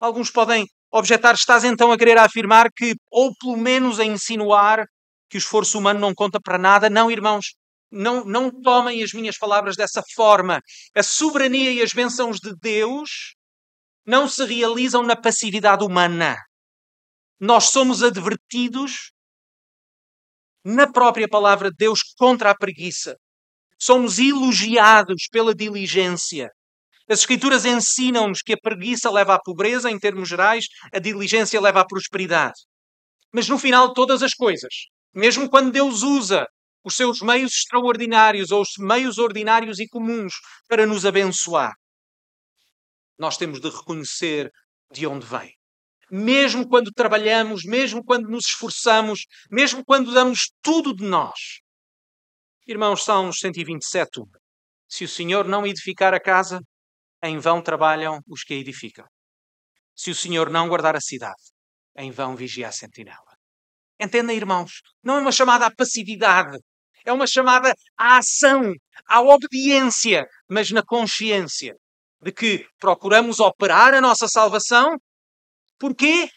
Alguns 0.00 0.30
podem 0.30 0.66
objetar, 0.90 1.34
estás 1.34 1.64
então 1.64 1.90
a 1.90 1.98
querer 1.98 2.18
afirmar 2.18 2.70
que, 2.74 2.94
ou 3.10 3.34
pelo 3.36 3.56
menos 3.56 3.98
a 3.98 4.04
insinuar, 4.04 4.84
que 5.28 5.36
o 5.36 5.38
esforço 5.38 5.78
humano 5.78 6.00
não 6.00 6.14
conta 6.14 6.40
para 6.40 6.58
nada. 6.58 6.88
Não, 6.90 7.10
irmãos. 7.10 7.54
não, 7.90 8.24
não 8.24 8.50
tomem 8.50 9.02
as 9.02 9.12
minhas 9.12 9.38
palavras 9.38 9.76
dessa 9.76 10.02
forma. 10.14 10.60
A 10.94 11.02
soberania 11.02 11.70
e 11.72 11.82
as 11.82 11.92
bênçãos 11.92 12.38
de 12.38 12.54
Deus 12.60 13.34
não 14.06 14.28
se 14.28 14.44
realizam 14.44 15.02
na 15.02 15.16
passividade 15.16 15.84
humana. 15.84 16.36
Nós 17.40 17.64
somos 17.64 18.02
advertidos 18.02 19.12
na 20.64 20.90
própria 20.90 21.28
palavra 21.28 21.70
de 21.70 21.76
Deus 21.76 22.00
contra 22.16 22.50
a 22.50 22.56
preguiça. 22.56 23.16
Somos 23.78 24.18
elogiados 24.18 25.28
pela 25.30 25.54
diligência. 25.54 26.50
As 27.08 27.20
Escrituras 27.20 27.66
ensinam-nos 27.66 28.40
que 28.40 28.54
a 28.54 28.58
preguiça 28.60 29.10
leva 29.10 29.34
à 29.34 29.38
pobreza, 29.38 29.90
em 29.90 29.98
termos 29.98 30.28
gerais, 30.28 30.64
a 30.92 30.98
diligência 30.98 31.60
leva 31.60 31.80
à 31.80 31.86
prosperidade. 31.86 32.58
Mas 33.32 33.48
no 33.48 33.58
final, 33.58 33.92
todas 33.92 34.22
as 34.22 34.32
coisas, 34.32 34.72
mesmo 35.14 35.50
quando 35.50 35.70
Deus 35.70 36.02
usa 36.02 36.46
os 36.82 36.96
seus 36.96 37.20
meios 37.20 37.52
extraordinários 37.52 38.50
ou 38.50 38.62
os 38.62 38.70
meios 38.78 39.18
ordinários 39.18 39.78
e 39.78 39.88
comuns 39.88 40.34
para 40.66 40.86
nos 40.86 41.04
abençoar, 41.04 41.74
nós 43.18 43.36
temos 43.36 43.60
de 43.60 43.68
reconhecer 43.68 44.50
de 44.90 45.06
onde 45.06 45.26
vem. 45.26 45.52
Mesmo 46.10 46.68
quando 46.68 46.92
trabalhamos, 46.92 47.64
mesmo 47.64 48.02
quando 48.04 48.28
nos 48.28 48.46
esforçamos, 48.46 49.20
mesmo 49.50 49.84
quando 49.84 50.12
damos 50.12 50.50
tudo 50.62 50.94
de 50.94 51.04
nós. 51.04 51.60
Irmãos, 52.66 53.04
Salmos 53.04 53.38
127, 53.40 54.22
se 54.88 55.04
o 55.04 55.08
Senhor 55.08 55.46
não 55.46 55.66
edificar 55.66 56.14
a 56.14 56.20
casa, 56.20 56.60
em 57.24 57.38
vão 57.38 57.62
trabalham 57.62 58.20
os 58.28 58.44
que 58.44 58.54
a 58.54 58.56
edificam. 58.58 59.06
Se 59.96 60.10
o 60.10 60.14
Senhor 60.14 60.50
não 60.50 60.68
guardar 60.68 60.94
a 60.94 61.00
cidade, 61.00 61.42
em 61.96 62.10
vão 62.10 62.36
vigia 62.36 62.68
a 62.68 62.72
sentinela. 62.72 63.34
Entendem, 63.98 64.36
irmãos? 64.36 64.82
Não 65.02 65.16
é 65.16 65.20
uma 65.20 65.32
chamada 65.32 65.66
à 65.66 65.74
passividade, 65.74 66.58
é 67.04 67.12
uma 67.12 67.26
chamada 67.26 67.74
à 67.96 68.18
ação, 68.18 68.72
à 69.06 69.22
obediência, 69.22 70.26
mas 70.48 70.70
na 70.70 70.82
consciência 70.82 71.74
de 72.20 72.32
que 72.32 72.66
procuramos 72.78 73.40
operar 73.40 73.94
a 73.94 74.00
nossa 74.00 74.28
salvação. 74.28 74.98
Porquê? 75.78 76.28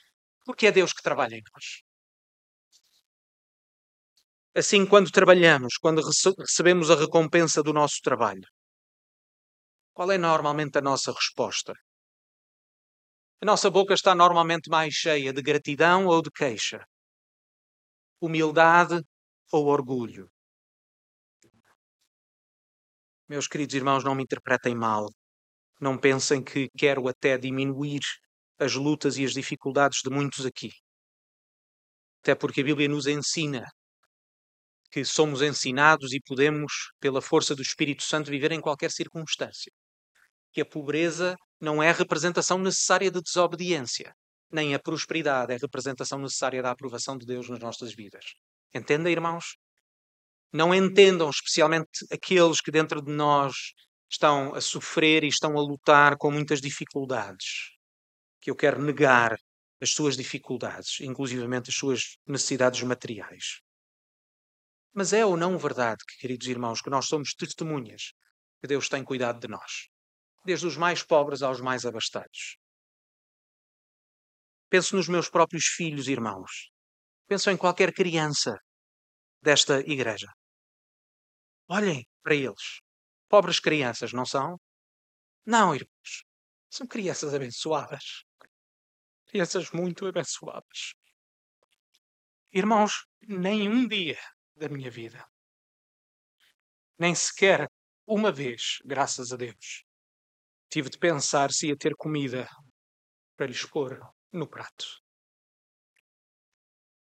Porque 0.45 0.67
é 0.67 0.71
Deus 0.71 0.93
que 0.93 1.02
trabalha 1.02 1.36
em 1.36 1.41
nós. 1.54 1.82
Assim, 4.56 4.86
quando 4.86 5.12
trabalhamos, 5.12 5.76
quando 5.80 6.02
recebemos 6.39 6.89
a 6.89 6.95
recompensa 6.95 7.62
do 7.62 7.73
nosso 7.73 8.00
trabalho, 8.02 8.47
qual 9.97 10.12
é 10.12 10.17
normalmente 10.19 10.77
a 10.77 10.81
nossa 10.81 11.12
resposta? 11.12 11.73
A 13.41 13.45
nossa 13.47 13.67
boca 13.71 13.95
está 13.95 14.13
normalmente 14.13 14.69
mais 14.69 14.93
cheia 14.93 15.33
de 15.33 15.41
gratidão 15.41 16.05
ou 16.05 16.21
de 16.21 16.29
queixa, 16.29 16.86
humildade 18.21 19.01
ou 19.51 19.65
orgulho. 19.65 20.29
Meus 23.27 23.47
queridos 23.47 23.73
irmãos, 23.73 24.03
não 24.03 24.13
me 24.13 24.21
interpretem 24.21 24.75
mal. 24.75 25.07
Não 25.81 25.97
pensem 25.97 26.43
que 26.43 26.69
quero 26.77 27.07
até 27.07 27.36
diminuir 27.36 28.01
as 28.60 28.75
lutas 28.75 29.17
e 29.17 29.25
as 29.25 29.33
dificuldades 29.33 30.01
de 30.03 30.12
muitos 30.12 30.45
aqui. 30.45 30.69
Até 32.21 32.36
porque 32.36 32.62
a 32.62 32.63
Bíblia 32.63 32.88
nos 32.88 33.07
ensina 33.07 33.65
que 34.91 35.03
somos 35.03 35.41
ensinados 35.41 36.13
e 36.13 36.21
podemos, 36.21 36.91
pela 36.99 37.19
força 37.19 37.55
do 37.55 37.63
Espírito 37.63 38.03
Santo, 38.03 38.29
viver 38.29 38.51
em 38.51 38.62
qualquer 38.62 38.91
circunstância 38.91 39.73
que 40.58 40.62
a 40.62 40.65
pobreza 40.65 41.38
não 41.62 41.84
é 41.84 41.91
representação 41.91 42.58
necessária 42.58 43.12
de 43.12 43.22
desobediência, 43.22 44.12
nem 44.52 44.74
a 44.74 44.80
prosperidade 44.80 45.54
é 45.54 45.58
representação 45.58 46.17
necessária 46.17 46.63
da 46.63 46.72
aprovação 46.72 47.15
de 47.15 47.28
Deus 47.28 47.48
nas 47.48 47.60
nossas 47.60 47.93
vidas. 47.93 48.26
Entendem, 48.74 49.13
irmãos? 49.13 49.56
Não 50.52 50.74
entendam, 50.74 51.30
especialmente 51.30 51.88
aqueles 52.12 52.60
que 52.60 52.72
dentro 52.72 53.04
de 53.04 53.12
nós 53.12 53.54
estão 54.10 54.56
a 54.56 54.60
sofrer 54.60 55.24
e 55.24 55.28
estão 55.28 55.56
a 55.56 55.62
lutar 55.62 56.17
com 56.17 56.32
muitas 56.32 56.60
dificuldades, 56.60 57.76
que 58.41 58.50
eu 58.50 58.56
quero 58.56 58.82
negar 58.82 59.38
as 59.80 59.91
suas 59.91 60.17
dificuldades, 60.17 61.00
inclusivamente 61.02 61.70
as 61.70 61.76
suas 61.76 62.17
necessidades 62.26 62.82
materiais. 62.82 63.60
Mas 64.91 65.13
é 65.13 65.24
ou 65.24 65.38
não 65.38 65.56
verdade, 65.56 66.04
queridos 66.20 66.48
irmãos, 66.48 66.82
que 66.82 66.89
nós 66.89 67.06
somos 67.06 67.36
testemunhas 67.36 68.13
que 68.60 68.67
Deus 68.67 68.89
tem 68.89 69.04
cuidado 69.04 69.39
de 69.39 69.48
nós? 69.48 69.96
Desde 70.47 70.65
os 70.65 70.77
mais 70.77 71.03
pobres 71.03 71.41
aos 71.41 71.60
mais 71.60 71.86
abastados. 71.86 72.57
Penso 74.69 74.95
nos 74.95 75.10
meus 75.10 75.29
próprios 75.29 75.65
filhos, 75.65 76.07
irmãos. 76.07 76.71
Penso 77.27 77.51
em 77.51 77.57
qualquer 77.57 77.93
criança 77.93 78.57
desta 79.41 79.81
igreja. 79.81 80.31
Olhem 81.67 82.07
para 82.23 82.33
eles. 82.33 82.79
Pobres 83.27 83.60
crianças, 83.60 84.13
não 84.13 84.25
são? 84.25 84.57
Não, 85.45 85.75
irmãos. 85.75 86.23
São 86.69 86.88
crianças 86.88 87.33
abençoadas. 87.33 88.23
Crianças 89.25 89.69
muito 89.71 90.05
abençoadas. 90.05 90.93
Irmãos, 92.53 93.05
nenhum 93.19 93.86
dia 93.86 94.17
da 94.55 94.69
minha 94.69 94.89
vida, 94.89 95.27
nem 96.97 97.13
sequer 97.13 97.69
uma 98.05 98.31
vez, 98.31 98.77
graças 98.86 99.33
a 99.33 99.36
Deus, 99.36 99.87
tive 100.69 100.89
de 100.89 100.97
pensar 100.97 101.51
se 101.51 101.67
ia 101.67 101.77
ter 101.77 101.95
comida 101.95 102.47
para 103.36 103.47
lhes 103.47 103.65
pôr 103.65 103.99
no 104.32 104.47
prato. 104.47 104.86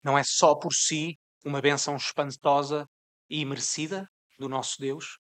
Não 0.03 0.17
é 0.17 0.23
só 0.23 0.55
por 0.55 0.73
si 0.73 1.17
uma 1.43 1.61
benção 1.61 1.95
espantosa 1.95 2.87
e 3.29 3.43
merecida 3.45 4.07
do 4.39 4.47
nosso 4.47 4.79
Deus? 4.79 5.17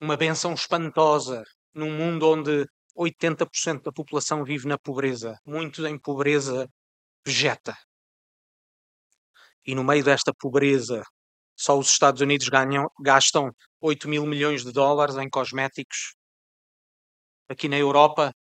Uma 0.00 0.16
benção 0.16 0.54
espantosa 0.54 1.42
num 1.74 1.94
mundo 1.94 2.28
onde 2.28 2.66
80% 2.96 3.82
da 3.82 3.92
população 3.92 4.44
vive 4.44 4.66
na 4.66 4.78
pobreza, 4.78 5.38
muitos 5.44 5.84
em 5.84 5.98
pobreza 5.98 6.68
vegeta. 7.24 7.76
E 9.66 9.74
no 9.74 9.84
meio 9.84 10.02
desta 10.02 10.32
pobreza, 10.32 11.02
só 11.60 11.78
os 11.78 11.90
Estados 11.90 12.22
Unidos 12.22 12.48
ganham, 12.48 12.90
gastam 12.98 13.54
8 13.82 14.08
mil 14.08 14.24
milhões 14.24 14.64
de 14.64 14.72
dólares 14.72 15.16
em 15.16 15.28
cosméticos. 15.28 16.14
Aqui 17.50 17.68
na 17.68 17.76
Europa 17.76 18.32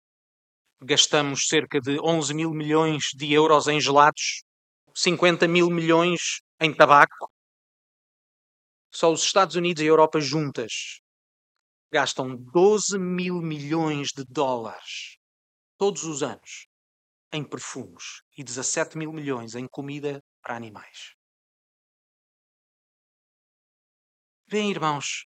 gastamos 0.81 1.49
cerca 1.49 1.81
de 1.81 1.99
11 2.01 2.33
mil 2.33 2.53
milhões 2.53 3.07
de 3.17 3.33
euros 3.33 3.67
em 3.67 3.81
gelados, 3.81 4.45
50 4.95 5.49
mil 5.49 5.69
milhões 5.69 6.43
em 6.61 6.73
tabaco. 6.73 7.29
Só 8.89 9.13
os 9.13 9.25
Estados 9.25 9.57
Unidos 9.57 9.83
e 9.83 9.87
a 9.87 9.89
Europa 9.89 10.21
juntas 10.21 11.01
gastam 11.93 12.37
12 12.37 13.01
mil 13.01 13.43
milhões 13.43 14.11
de 14.15 14.25
dólares 14.29 15.19
todos 15.77 16.05
os 16.05 16.23
anos 16.23 16.69
em 17.33 17.43
perfumes 17.43 18.23
e 18.37 18.45
17 18.45 18.97
mil 18.97 19.13
milhões 19.13 19.57
em 19.57 19.67
comida 19.67 20.23
para 20.41 20.55
animais. 20.55 21.18
Vêem, 24.51 24.71
irmãos, 24.71 25.27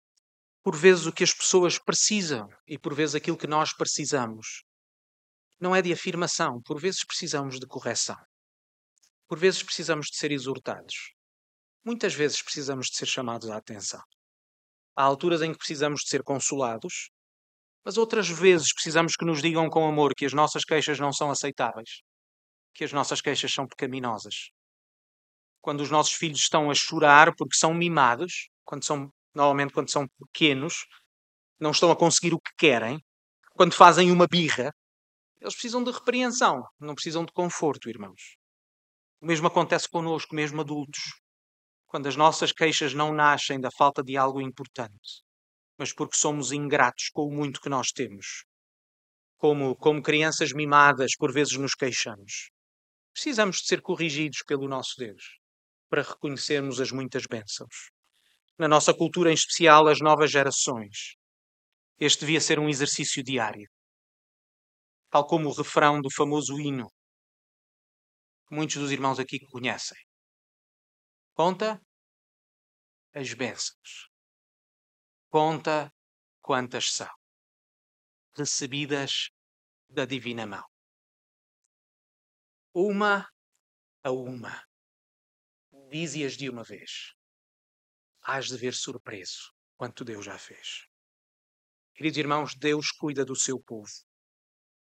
por 0.63 0.75
vezes 0.75 1.05
o 1.05 1.11
que 1.11 1.23
as 1.23 1.31
pessoas 1.31 1.77
precisam 1.77 2.49
e 2.67 2.79
por 2.79 2.95
vezes 2.95 3.13
aquilo 3.13 3.37
que 3.37 3.45
nós 3.45 3.71
precisamos 3.71 4.63
não 5.59 5.75
é 5.75 5.83
de 5.83 5.93
afirmação, 5.93 6.59
por 6.63 6.81
vezes 6.81 7.05
precisamos 7.05 7.59
de 7.59 7.67
correção. 7.67 8.17
Por 9.27 9.37
vezes 9.37 9.61
precisamos 9.61 10.07
de 10.07 10.17
ser 10.17 10.31
exortados. 10.31 11.13
Muitas 11.85 12.15
vezes 12.15 12.41
precisamos 12.41 12.87
de 12.87 12.95
ser 12.95 13.05
chamados 13.05 13.51
à 13.51 13.57
atenção. 13.57 14.01
Há 14.95 15.03
alturas 15.03 15.43
em 15.43 15.51
que 15.51 15.59
precisamos 15.59 16.01
de 16.01 16.09
ser 16.09 16.23
consolados, 16.23 17.11
mas 17.85 17.97
outras 17.97 18.27
vezes 18.27 18.73
precisamos 18.73 19.15
que 19.15 19.25
nos 19.25 19.43
digam 19.43 19.69
com 19.69 19.87
amor 19.87 20.15
que 20.15 20.25
as 20.25 20.33
nossas 20.33 20.65
queixas 20.65 20.97
não 20.97 21.13
são 21.13 21.29
aceitáveis, 21.29 22.01
que 22.73 22.83
as 22.83 22.91
nossas 22.91 23.21
queixas 23.21 23.53
são 23.53 23.67
pecaminosas. 23.67 24.49
Quando 25.61 25.81
os 25.81 25.91
nossos 25.91 26.13
filhos 26.13 26.39
estão 26.39 26.71
a 26.71 26.73
chorar 26.73 27.35
porque 27.35 27.55
são 27.55 27.75
mimados, 27.75 28.49
quando 28.65 28.83
são, 28.83 29.11
normalmente 29.33 29.73
quando 29.73 29.89
são 29.89 30.07
pequenos, 30.19 30.85
não 31.59 31.71
estão 31.71 31.91
a 31.91 31.95
conseguir 31.95 32.33
o 32.33 32.39
que 32.39 32.51
querem, 32.57 32.99
quando 33.55 33.73
fazem 33.73 34.11
uma 34.11 34.27
birra, 34.27 34.73
eles 35.39 35.53
precisam 35.53 35.83
de 35.83 35.91
repreensão, 35.91 36.63
não 36.79 36.95
precisam 36.95 37.25
de 37.25 37.31
conforto, 37.31 37.89
irmãos. 37.89 38.35
O 39.21 39.25
mesmo 39.25 39.47
acontece 39.47 39.87
connosco, 39.87 40.35
mesmo 40.35 40.61
adultos. 40.61 41.03
Quando 41.85 42.07
as 42.07 42.15
nossas 42.15 42.51
queixas 42.51 42.93
não 42.93 43.13
nascem 43.13 43.59
da 43.59 43.69
falta 43.71 44.01
de 44.01 44.17
algo 44.17 44.41
importante, 44.41 45.21
mas 45.77 45.93
porque 45.93 46.17
somos 46.17 46.51
ingratos 46.51 47.09
com 47.13 47.27
o 47.27 47.31
muito 47.31 47.61
que 47.61 47.69
nós 47.69 47.91
temos. 47.91 48.45
Como, 49.37 49.75
como 49.75 50.01
crianças 50.01 50.51
mimadas, 50.53 51.15
por 51.17 51.31
vezes 51.31 51.57
nos 51.57 51.75
queixamos. 51.75 52.49
Precisamos 53.13 53.57
de 53.57 53.67
ser 53.67 53.81
corrigidos 53.81 54.39
pelo 54.47 54.67
nosso 54.67 54.95
Deus 54.97 55.37
para 55.89 56.01
reconhecermos 56.01 56.81
as 56.81 56.91
muitas 56.91 57.25
bênçãos 57.29 57.92
na 58.63 58.69
nossa 58.69 58.93
cultura 58.93 59.29
em 59.29 59.33
especial, 59.33 59.89
as 59.89 59.99
novas 59.99 60.31
gerações. 60.31 61.17
Este 61.99 62.21
devia 62.21 62.39
ser 62.39 62.59
um 62.59 62.69
exercício 62.69 63.21
diário. 63.21 63.69
Tal 65.09 65.27
como 65.27 65.49
o 65.49 65.53
refrão 65.53 65.99
do 65.99 66.09
famoso 66.09 66.57
hino, 66.57 66.87
que 68.47 68.55
muitos 68.55 68.77
dos 68.77 68.89
irmãos 68.89 69.19
aqui 69.19 69.37
conhecem. 69.51 69.97
Conta 71.33 71.77
as 73.13 73.33
bênçãos. 73.33 74.07
Conta 75.29 75.93
quantas 76.41 76.93
são 76.93 77.13
recebidas 78.37 79.27
da 79.89 80.05
divina 80.05 80.45
mão. 80.45 80.63
Uma 82.73 83.27
a 84.03 84.11
uma. 84.11 84.63
Dize-as 85.91 86.37
de 86.37 86.49
uma 86.49 86.63
vez. 86.63 87.13
Hás 88.23 88.47
de 88.47 88.57
ver 88.57 88.73
surpreso 88.73 89.51
quanto 89.75 90.05
Deus 90.05 90.23
já 90.25 90.37
fez. 90.37 90.87
Queridos 91.93 92.17
irmãos, 92.17 92.55
Deus 92.55 92.91
cuida 92.91 93.25
do 93.25 93.35
seu 93.35 93.59
povo. 93.59 93.91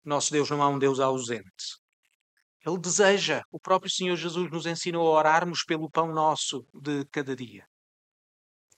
Nosso 0.04 0.32
Deus 0.32 0.50
não 0.50 0.62
é 0.62 0.66
um 0.66 0.78
Deus 0.78 1.00
ausente. 1.00 1.78
Ele 2.66 2.78
deseja. 2.78 3.42
O 3.50 3.60
próprio 3.60 3.90
Senhor 3.90 4.16
Jesus 4.16 4.50
nos 4.50 4.66
ensinou 4.66 5.06
a 5.06 5.18
orarmos 5.18 5.64
pelo 5.64 5.90
pão 5.90 6.12
nosso 6.12 6.66
de 6.74 7.04
cada 7.06 7.36
dia. 7.36 7.66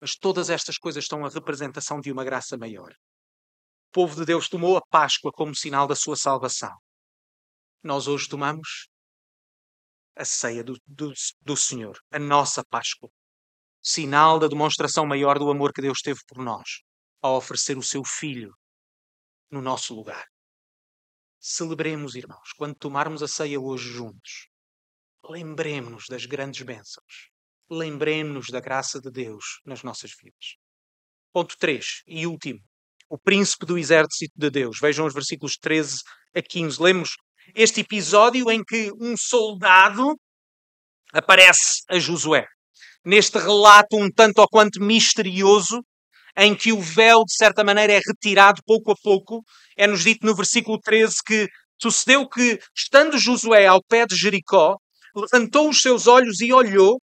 Mas 0.01 0.15
todas 0.15 0.51
estas 0.51 0.79
coisas 0.79 1.05
estão 1.05 1.25
a 1.25 1.29
representação 1.29 2.01
de 2.01 2.13
uma 2.13 2.25
graça 2.25 2.57
maior. 2.57 2.93
O 3.89 3.93
povo 3.93 4.15
de 4.15 4.25
Deus 4.25 4.49
tomou 4.49 4.77
a 4.77 4.83
Páscoa 4.83 5.33
como 5.33 5.55
sinal 5.55 5.87
da 5.87 5.97
sua 5.97 6.17
salvação. 6.17 6.77
Nós 7.83 8.07
hoje 8.07 8.29
tomamos 8.29 8.89
a 10.15 10.25
ceia 10.25 10.63
do, 10.63 10.79
do, 10.87 11.13
do 11.41 11.57
Senhor, 11.57 11.99
a 12.11 12.19
nossa 12.19 12.63
Páscoa. 12.65 13.11
Sinal 13.83 14.39
da 14.39 14.49
demonstração 14.49 15.07
maior 15.07 15.39
do 15.39 15.51
amor 15.51 15.73
que 15.73 15.83
Deus 15.83 16.01
teve 16.01 16.21
por 16.27 16.43
nós, 16.43 16.81
ao 17.23 17.37
oferecer 17.37 17.79
o 17.79 17.83
seu 17.83 18.05
Filho 18.05 18.53
no 19.51 19.63
nosso 19.63 19.95
lugar. 19.95 20.25
Celebremos, 21.39 22.15
irmãos, 22.15 22.53
quando 22.57 22.75
tomarmos 22.75 23.23
a 23.23 23.29
ceia 23.29 23.61
hoje 23.61 23.89
juntos. 23.89 24.49
Lembremos-nos 25.25 26.05
das 26.09 26.27
grandes 26.27 26.63
bênçãos 26.63 27.31
lembremos-nos 27.71 28.49
da 28.49 28.61
graça 28.61 29.01
de 29.01 29.11
Deus 29.11 29.61
nas 29.65 29.83
nossas 29.83 30.11
vidas. 30.21 30.57
Ponto 31.33 31.57
3 31.57 32.03
e 32.07 32.27
último. 32.27 32.61
O 33.09 33.17
príncipe 33.17 33.65
do 33.65 33.79
exército 33.79 34.35
de 34.37 34.51
Deus. 34.51 34.79
Vejam 34.81 35.07
os 35.07 35.15
versículos 35.15 35.57
13 35.57 35.99
a 36.35 36.43
15. 36.43 36.83
Lemos 36.83 37.11
este 37.55 37.81
episódio 37.81 38.51
em 38.51 38.63
que 38.65 38.91
um 39.01 39.15
soldado 39.17 40.17
aparece 41.13 41.83
a 41.89 41.99
Josué. 41.99 42.47
Neste 43.05 43.39
relato 43.39 43.97
um 43.97 44.11
tanto 44.11 44.41
ou 44.41 44.49
quanto 44.49 44.81
misterioso, 44.81 45.83
em 46.37 46.55
que 46.55 46.73
o 46.73 46.81
véu, 46.81 47.25
de 47.25 47.35
certa 47.35 47.65
maneira, 47.65 47.95
é 47.95 48.01
retirado 48.07 48.63
pouco 48.65 48.93
a 48.93 48.95
pouco, 49.03 49.43
é-nos 49.77 50.03
dito 50.03 50.27
no 50.27 50.35
versículo 50.35 50.79
13 50.79 51.17
que 51.25 51.49
sucedeu 51.81 52.29
que, 52.29 52.59
estando 52.77 53.19
Josué 53.19 53.67
ao 53.67 53.83
pé 53.83 54.07
de 54.07 54.17
Jericó, 54.17 54.77
levantou 55.15 55.69
os 55.69 55.81
seus 55.81 56.07
olhos 56.07 56.41
e 56.41 56.53
olhou, 56.53 57.01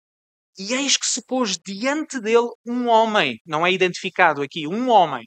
e 0.59 0.75
eis 0.75 0.97
que 0.97 1.07
se 1.07 1.25
pôs 1.25 1.57
diante 1.59 2.21
dele 2.21 2.49
um 2.67 2.89
homem, 2.89 3.39
não 3.47 3.67
é 3.67 3.73
identificado 3.73 4.43
aqui, 4.43 4.67
um 4.67 4.89
homem, 4.89 5.25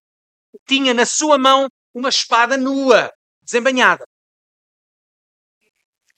tinha 0.68 0.93
na 0.93 1.05
sua 1.05 1.38
mão 1.38 1.68
uma 1.93 2.09
espada 2.09 2.57
nua, 2.57 3.09
desembanhada. 3.41 4.05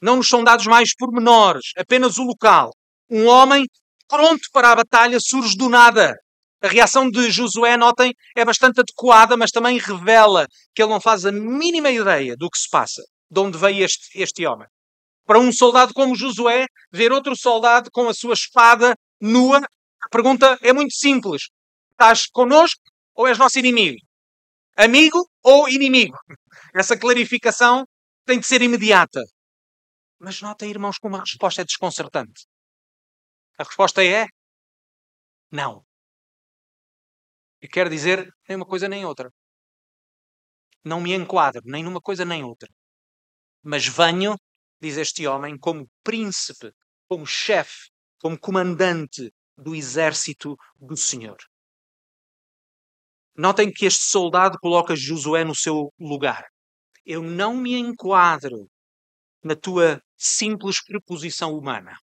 Não 0.01 0.17
nos 0.17 0.27
são 0.27 0.43
dados 0.43 0.65
mais 0.65 0.93
pormenores, 0.95 1.71
apenas 1.77 2.17
o 2.17 2.23
local. 2.23 2.71
Um 3.09 3.27
homem 3.27 3.65
pronto 4.10 4.41
para 4.51 4.72
a 4.72 4.76
batalha 4.76 5.20
surge 5.22 5.55
do 5.55 5.70
nada. 5.70 6.14
A 6.62 6.68
reação 6.68 7.10
de 7.10 7.32
Josué, 7.32 7.78
notem, 7.78 8.14
é 8.36 8.43
bastante 8.43 8.82
adequada, 8.82 9.38
mas 9.38 9.51
também 9.51 9.78
revela 9.78 10.45
que 10.76 10.82
ele 10.82 10.91
não 10.91 10.99
faz 10.99 11.26
a 11.26 11.32
mínima 11.32 11.89
ideia 11.89 12.36
do 12.36 12.49
que 12.49 12.60
se 12.60 12.70
passa, 12.70 13.01
de 13.32 13.39
onde 13.39 13.57
veio 13.57 13.86
este, 13.86 14.22
este 14.22 14.45
homem 14.45 14.68
para 15.30 15.38
um 15.38 15.53
soldado 15.53 15.93
como 15.93 16.16
Josué 16.16 16.66
ver 16.91 17.12
outro 17.12 17.36
soldado 17.36 17.91
com 17.93 18.10
a 18.10 18.16
sua 18.16 18.34
espada 18.34 18.95
nua? 19.22 19.60
A 19.60 20.10
pergunta 20.10 20.57
é 20.60 20.74
muito 20.74 20.95
simples. 20.95 21.49
Estás 21.91 22.26
connosco 22.26 22.82
ou 23.14 23.28
és 23.28 23.38
nosso 23.38 23.60
inimigo? 23.60 23.99
Amigo 24.76 25.30
ou 25.43 25.70
inimigo? 25.70 26.18
Essa 26.74 26.97
clarificação 26.97 27.86
tem 28.26 28.39
de 28.39 28.47
ser 28.47 28.64
imediata. 28.64 29.22
Mas 30.20 30.41
notem, 30.41 30.72
irmãos, 30.72 30.97
como 30.97 31.16
a 31.16 31.20
resposta 31.20 31.62
é 31.62 31.66
desconcertante. 31.66 32.47
A 33.60 33.64
resposta 33.64 34.01
é 34.01 34.26
não. 35.51 35.86
E 37.62 37.68
quer 37.68 37.89
dizer 37.89 38.34
nem 38.47 38.55
uma 38.55 38.66
coisa 38.66 38.88
nem 38.88 39.05
outra. 39.05 39.30
Não 40.82 41.01
me 41.01 41.14
enquadro 41.14 41.62
nem 41.66 41.84
numa 41.84 41.99
coisa 41.99 42.24
nem 42.24 42.41
outra. 42.41 42.70
Mas 43.62 43.86
venho 43.86 44.38
diz 44.82 44.95
este 44.95 45.28
homem, 45.28 45.57
como 45.57 45.89
príncipe, 46.01 46.72
como 47.05 47.28
chefe, 47.28 47.89
como 48.22 48.39
comandante 48.39 49.30
do 49.57 49.76
exército 49.76 50.55
do 50.78 50.95
Senhor. 50.95 51.38
Notem 53.36 53.74
que 53.74 53.86
este 53.86 54.05
soldado 54.05 54.57
coloca 54.57 54.95
Josué 54.95 55.43
no 55.43 55.53
seu 55.53 55.93
lugar. 55.99 56.47
Eu 57.05 57.22
não 57.22 57.57
me 57.57 57.76
enquadro 57.76 58.70
na 59.43 59.53
tua 59.53 60.01
simples 60.16 60.82
preposição 60.82 61.53
humana. 61.53 61.97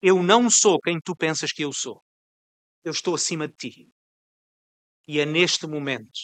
Eu 0.00 0.22
não 0.22 0.48
sou 0.48 0.78
quem 0.80 1.00
tu 1.00 1.14
pensas 1.16 1.52
que 1.52 1.62
eu 1.62 1.72
sou. 1.72 2.02
Eu 2.84 2.92
estou 2.92 3.14
acima 3.14 3.48
de 3.48 3.54
ti. 3.54 3.88
E 5.06 5.20
é 5.20 5.26
neste 5.26 5.66
momento 5.66 6.20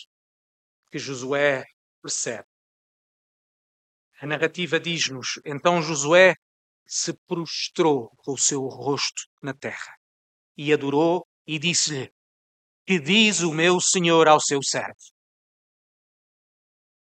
que 0.91 0.99
Josué 0.99 1.65
percebe 2.03 2.47
a 4.25 4.27
narrativa 4.27 4.81
diz-nos: 4.81 5.39
então 5.45 5.83
Josué 5.83 6.35
se 6.87 7.13
prostrou 7.27 8.11
com 8.19 8.33
o 8.33 8.39
seu 8.39 8.63
rosto 8.63 9.25
na 9.43 9.53
terra 9.53 9.97
e 10.57 10.73
adorou 10.73 11.27
e 11.47 11.59
disse-lhe: 11.59 12.11
Que 12.87 12.99
diz 12.99 13.41
o 13.41 13.53
meu 13.53 13.81
senhor 13.81 14.27
ao 14.29 14.41
seu 14.41 14.61
servo? 14.63 14.95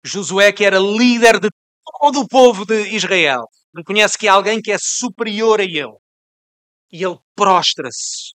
Josué, 0.02 0.50
que 0.50 0.64
era 0.64 0.78
líder 0.78 1.40
de 1.40 1.50
todo 2.00 2.20
o 2.20 2.28
povo 2.28 2.64
de 2.64 2.88
Israel, 2.94 3.44
reconhece 3.76 4.16
que 4.16 4.26
há 4.26 4.32
alguém 4.32 4.62
que 4.62 4.72
é 4.72 4.78
superior 4.80 5.60
a 5.60 5.64
ele 5.64 5.98
e 6.92 7.04
ele 7.04 7.18
prostra-se. 7.34 8.34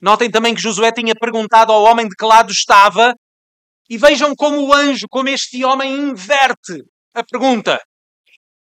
Notem 0.00 0.30
também 0.30 0.54
que 0.54 0.60
Josué 0.60 0.92
tinha 0.92 1.14
perguntado 1.14 1.72
ao 1.72 1.82
homem 1.82 2.08
de 2.08 2.14
que 2.14 2.24
lado 2.24 2.50
estava 2.52 3.14
e 3.88 3.98
vejam 3.98 4.34
como 4.34 4.62
o 4.62 4.72
anjo, 4.72 5.06
como 5.10 5.28
este 5.28 5.64
homem 5.64 5.94
inverte 5.94 6.82
a 7.14 7.22
pergunta: 7.24 7.80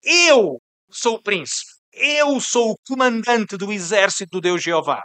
Eu 0.03 0.59
sou 0.91 1.15
o 1.15 1.21
príncipe, 1.21 1.71
eu 1.93 2.39
sou 2.39 2.71
o 2.71 2.77
comandante 2.87 3.57
do 3.57 3.71
exército 3.71 4.29
do 4.31 4.41
Deus 4.41 4.61
Jeová. 4.61 5.01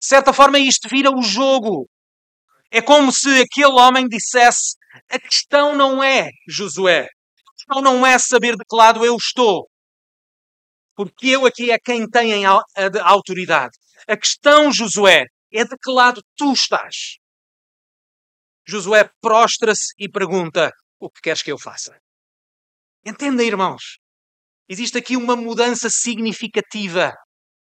De 0.00 0.06
certa 0.06 0.32
forma, 0.32 0.58
isto 0.58 0.88
vira 0.88 1.10
o 1.10 1.22
jogo. 1.22 1.88
É 2.70 2.80
como 2.80 3.10
se 3.12 3.40
aquele 3.40 3.72
homem 3.72 4.06
dissesse: 4.06 4.76
A 5.10 5.18
questão 5.18 5.74
não 5.74 6.02
é 6.02 6.30
Josué, 6.48 7.02
a 7.02 7.52
questão 7.56 7.82
não 7.82 8.06
é 8.06 8.18
saber 8.18 8.56
de 8.56 8.64
que 8.64 8.76
lado 8.76 9.04
eu 9.04 9.16
estou, 9.16 9.68
porque 10.98 11.28
eu 11.28 11.46
aqui 11.46 11.70
é 11.70 11.78
quem 11.78 12.08
tem 12.10 12.44
a 12.44 12.60
autoridade. 13.04 13.78
A 14.08 14.16
questão, 14.16 14.72
Josué, 14.72 15.26
é 15.52 15.62
de 15.62 15.76
que 15.80 15.92
lado 15.92 16.20
tu 16.36 16.52
estás. 16.52 17.18
Josué 18.66 19.08
prostra-se 19.20 19.94
e 19.96 20.08
pergunta: 20.08 20.72
O 20.98 21.08
que 21.08 21.20
queres 21.20 21.40
que 21.40 21.52
eu 21.52 21.56
faça? 21.56 21.96
Entendem, 23.06 23.46
irmãos? 23.46 23.98
Existe 24.68 24.98
aqui 24.98 25.16
uma 25.16 25.36
mudança 25.36 25.88
significativa, 25.88 27.14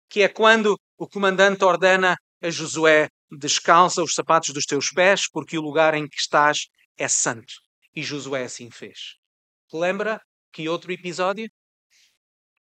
que 0.07 0.21
é 0.21 0.29
quando 0.29 0.77
o 0.95 1.07
comandante 1.07 1.63
ordena 1.63 2.15
a 2.43 2.49
Josué: 2.51 3.07
descalça 3.31 4.03
os 4.03 4.13
sapatos 4.13 4.53
dos 4.53 4.65
teus 4.65 4.91
pés, 4.91 5.23
porque 5.31 5.57
o 5.57 5.63
lugar 5.63 5.95
em 5.95 6.07
que 6.07 6.19
estás 6.19 6.67
é 6.95 7.07
santo. 7.07 7.55
E 7.95 8.03
Josué 8.03 8.43
assim 8.43 8.69
fez. 8.69 9.15
Lembra 9.73 10.21
que 10.53 10.69
outro 10.69 10.91
episódio? 10.91 11.49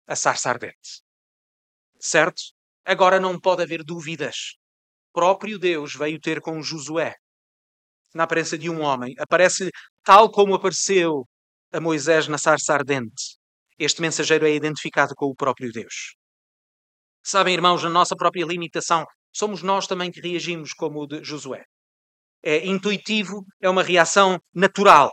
A 0.07 0.17
sarça 0.17 0.51
ardente. 0.51 1.03
Certo? 2.01 2.43
Agora 2.85 3.19
não 3.19 3.39
pode 3.41 3.63
haver 3.63 3.83
dúvidas. 3.85 4.57
Próprio 5.13 5.59
Deus 5.59 5.95
veio 5.95 6.21
ter 6.21 6.41
com 6.41 6.63
Josué 6.63 7.15
na 8.15 8.25
aparência 8.25 8.57
de 8.57 8.71
um 8.71 8.81
homem. 8.81 9.15
Aparece 9.19 9.71
tal 10.03 10.31
como 10.31 10.55
apareceu 10.55 11.25
a 11.73 11.81
Moisés 11.81 12.29
na 12.29 12.39
sarça 12.39 12.73
ardente. 12.75 13.37
Este 13.79 14.01
mensageiro 14.01 14.47
é 14.47 14.55
identificado 14.55 15.15
com 15.15 15.27
o 15.27 15.35
próprio 15.35 15.71
Deus. 15.71 16.15
Sabem, 17.23 17.55
irmãos, 17.55 17.83
na 17.83 17.91
nossa 17.91 18.17
própria 18.17 18.47
limitação, 18.47 19.05
somos 19.33 19.63
nós 19.63 19.87
também 19.87 20.11
que 20.11 20.21
reagimos 20.21 20.73
como 20.73 21.03
o 21.03 21.07
de 21.07 21.23
Josué. 21.23 21.65
É 22.43 22.65
intuitivo, 22.65 23.45
é 23.61 23.69
uma 23.69 23.83
reação 23.83 24.39
natural. 24.55 25.11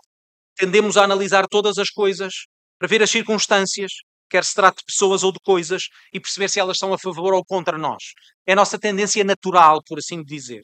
Tendemos 0.56 0.96
a 0.96 1.04
analisar 1.04 1.48
todas 1.50 1.78
as 1.78 1.90
coisas, 1.90 2.46
para 2.78 2.88
ver 2.88 3.02
as 3.02 3.10
circunstâncias, 3.10 3.92
quer 4.34 4.44
se 4.44 4.56
trate 4.56 4.80
de 4.80 4.86
pessoas 4.86 5.22
ou 5.22 5.32
de 5.32 5.40
coisas, 5.40 5.90
e 6.12 6.20
perceber 6.20 6.50
se 6.50 6.60
elas 6.60 6.80
são 6.80 6.92
a 6.92 6.98
favor 6.98 7.36
ou 7.36 7.46
contra 7.46 7.78
nós. 7.78 8.14
É 8.48 8.54
a 8.54 8.56
nossa 8.56 8.80
tendência 8.80 9.24
natural, 9.24 9.84
por 9.84 10.00
assim 10.00 10.24
dizer. 10.24 10.64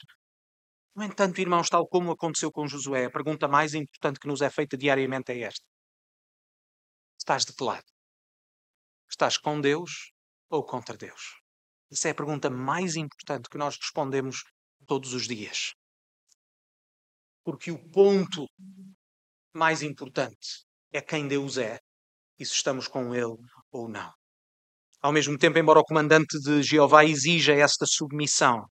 No 0.95 1.03
entanto, 1.03 1.39
irmãos, 1.39 1.70
tal 1.70 1.88
como 1.88 2.11
aconteceu 2.11 2.51
com 2.51 2.67
Josué, 2.67 3.05
a 3.05 3.11
pergunta 3.11 3.47
mais 3.47 3.76
importante 3.76 4.20
que 4.20 4.28
nos 4.28 4.41
é 4.41 4.49
feita 4.49 4.76
diariamente 4.76 5.32
é 5.34 5.41
esta: 5.41 5.63
Estás 7.15 7.45
de 7.45 7.53
que 7.53 7.63
lado? 7.63 7.86
Estás 9.07 9.38
com 9.38 9.61
Deus 9.61 10.13
ou 10.49 10.65
contra 10.65 10.97
Deus? 10.97 11.39
Essa 11.91 12.07
é 12.07 12.11
a 12.11 12.15
pergunta 12.15 12.49
mais 12.49 12.95
importante 12.95 13.49
que 13.49 13.57
nós 13.59 13.78
respondemos 13.78 14.45
todos 14.88 15.13
os 15.13 15.28
dias. 15.28 15.76
Porque 17.43 17.70
o 17.70 17.78
ponto 17.91 18.47
mais 19.53 19.84
importante 19.84 20.65
é 20.91 21.01
quem 21.01 21.28
Deus 21.28 21.59
é 21.59 21.80
e 22.39 22.45
se 22.45 22.53
estamos 22.53 22.88
com 22.88 23.13
Ele 23.13 23.38
ou 23.72 23.89
não. 23.89 24.11
Ao 25.01 25.11
mesmo 25.11 25.38
tempo, 25.38 25.57
embora 25.57 25.80
o 25.80 25.84
comandante 25.84 26.39
de 26.39 26.61
Jeová 26.61 27.05
exija 27.05 27.53
esta 27.53 27.86
submissão, 27.86 28.65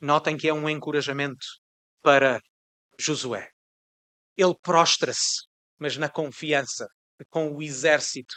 notem 0.00 0.36
que 0.36 0.48
é 0.48 0.54
um 0.54 0.68
encorajamento 0.68 1.44
para 2.02 2.40
Josué. 2.98 3.48
Ele 4.36 4.54
prostra-se, 4.62 5.46
mas 5.78 5.96
na 5.96 6.08
confiança, 6.08 6.86
com 7.30 7.52
o 7.52 7.62
exército 7.62 8.34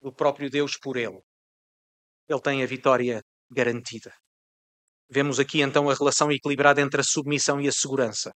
do 0.00 0.12
próprio 0.12 0.50
Deus 0.50 0.76
por 0.80 0.96
ele. 0.96 1.20
Ele 2.28 2.40
tem 2.40 2.62
a 2.62 2.66
vitória 2.66 3.22
garantida. 3.50 4.12
Vemos 5.08 5.38
aqui 5.38 5.60
então 5.60 5.88
a 5.88 5.94
relação 5.94 6.30
equilibrada 6.30 6.80
entre 6.80 7.00
a 7.00 7.04
submissão 7.04 7.60
e 7.60 7.68
a 7.68 7.72
segurança. 7.72 8.32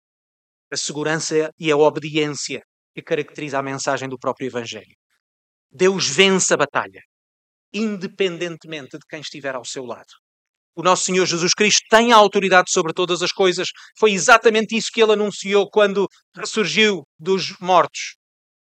A 0.71 0.77
segurança 0.77 1.51
e 1.59 1.71
a 1.71 1.77
obediência 1.77 2.61
que 2.93 3.01
caracteriza 3.01 3.59
a 3.59 3.63
mensagem 3.63 4.07
do 4.07 4.17
próprio 4.17 4.47
Evangelho. 4.47 4.95
Deus 5.71 6.07
vence 6.07 6.53
a 6.53 6.57
batalha, 6.57 7.01
independentemente 7.73 8.97
de 8.97 9.05
quem 9.09 9.21
estiver 9.21 9.55
ao 9.55 9.63
seu 9.63 9.85
lado. 9.85 10.11
O 10.75 10.83
nosso 10.83 11.03
Senhor 11.03 11.25
Jesus 11.25 11.53
Cristo 11.53 11.81
tem 11.89 12.11
a 12.11 12.15
autoridade 12.15 12.71
sobre 12.71 12.93
todas 12.93 13.21
as 13.21 13.31
coisas. 13.31 13.69
Foi 13.97 14.11
exatamente 14.11 14.75
isso 14.75 14.89
que 14.93 15.01
ele 15.01 15.13
anunciou 15.13 15.69
quando 15.69 16.07
ressurgiu 16.35 17.03
dos 17.19 17.53
mortos. 17.59 18.15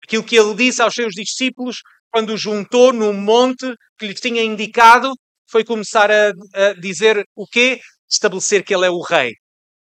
Aquilo 0.02 0.24
que 0.24 0.36
ele 0.36 0.54
disse 0.54 0.80
aos 0.80 0.94
seus 0.94 1.12
discípulos 1.12 1.78
quando 2.10 2.36
juntou 2.36 2.92
no 2.92 3.12
monte 3.12 3.74
que 3.98 4.06
lhe 4.06 4.14
tinha 4.14 4.42
indicado 4.42 5.12
foi 5.50 5.64
começar 5.64 6.10
a, 6.10 6.28
a 6.54 6.72
dizer 6.74 7.24
o 7.34 7.46
quê? 7.46 7.80
Estabelecer 8.10 8.64
que 8.64 8.74
ele 8.74 8.86
é 8.86 8.90
o 8.90 9.02
rei. 9.02 9.32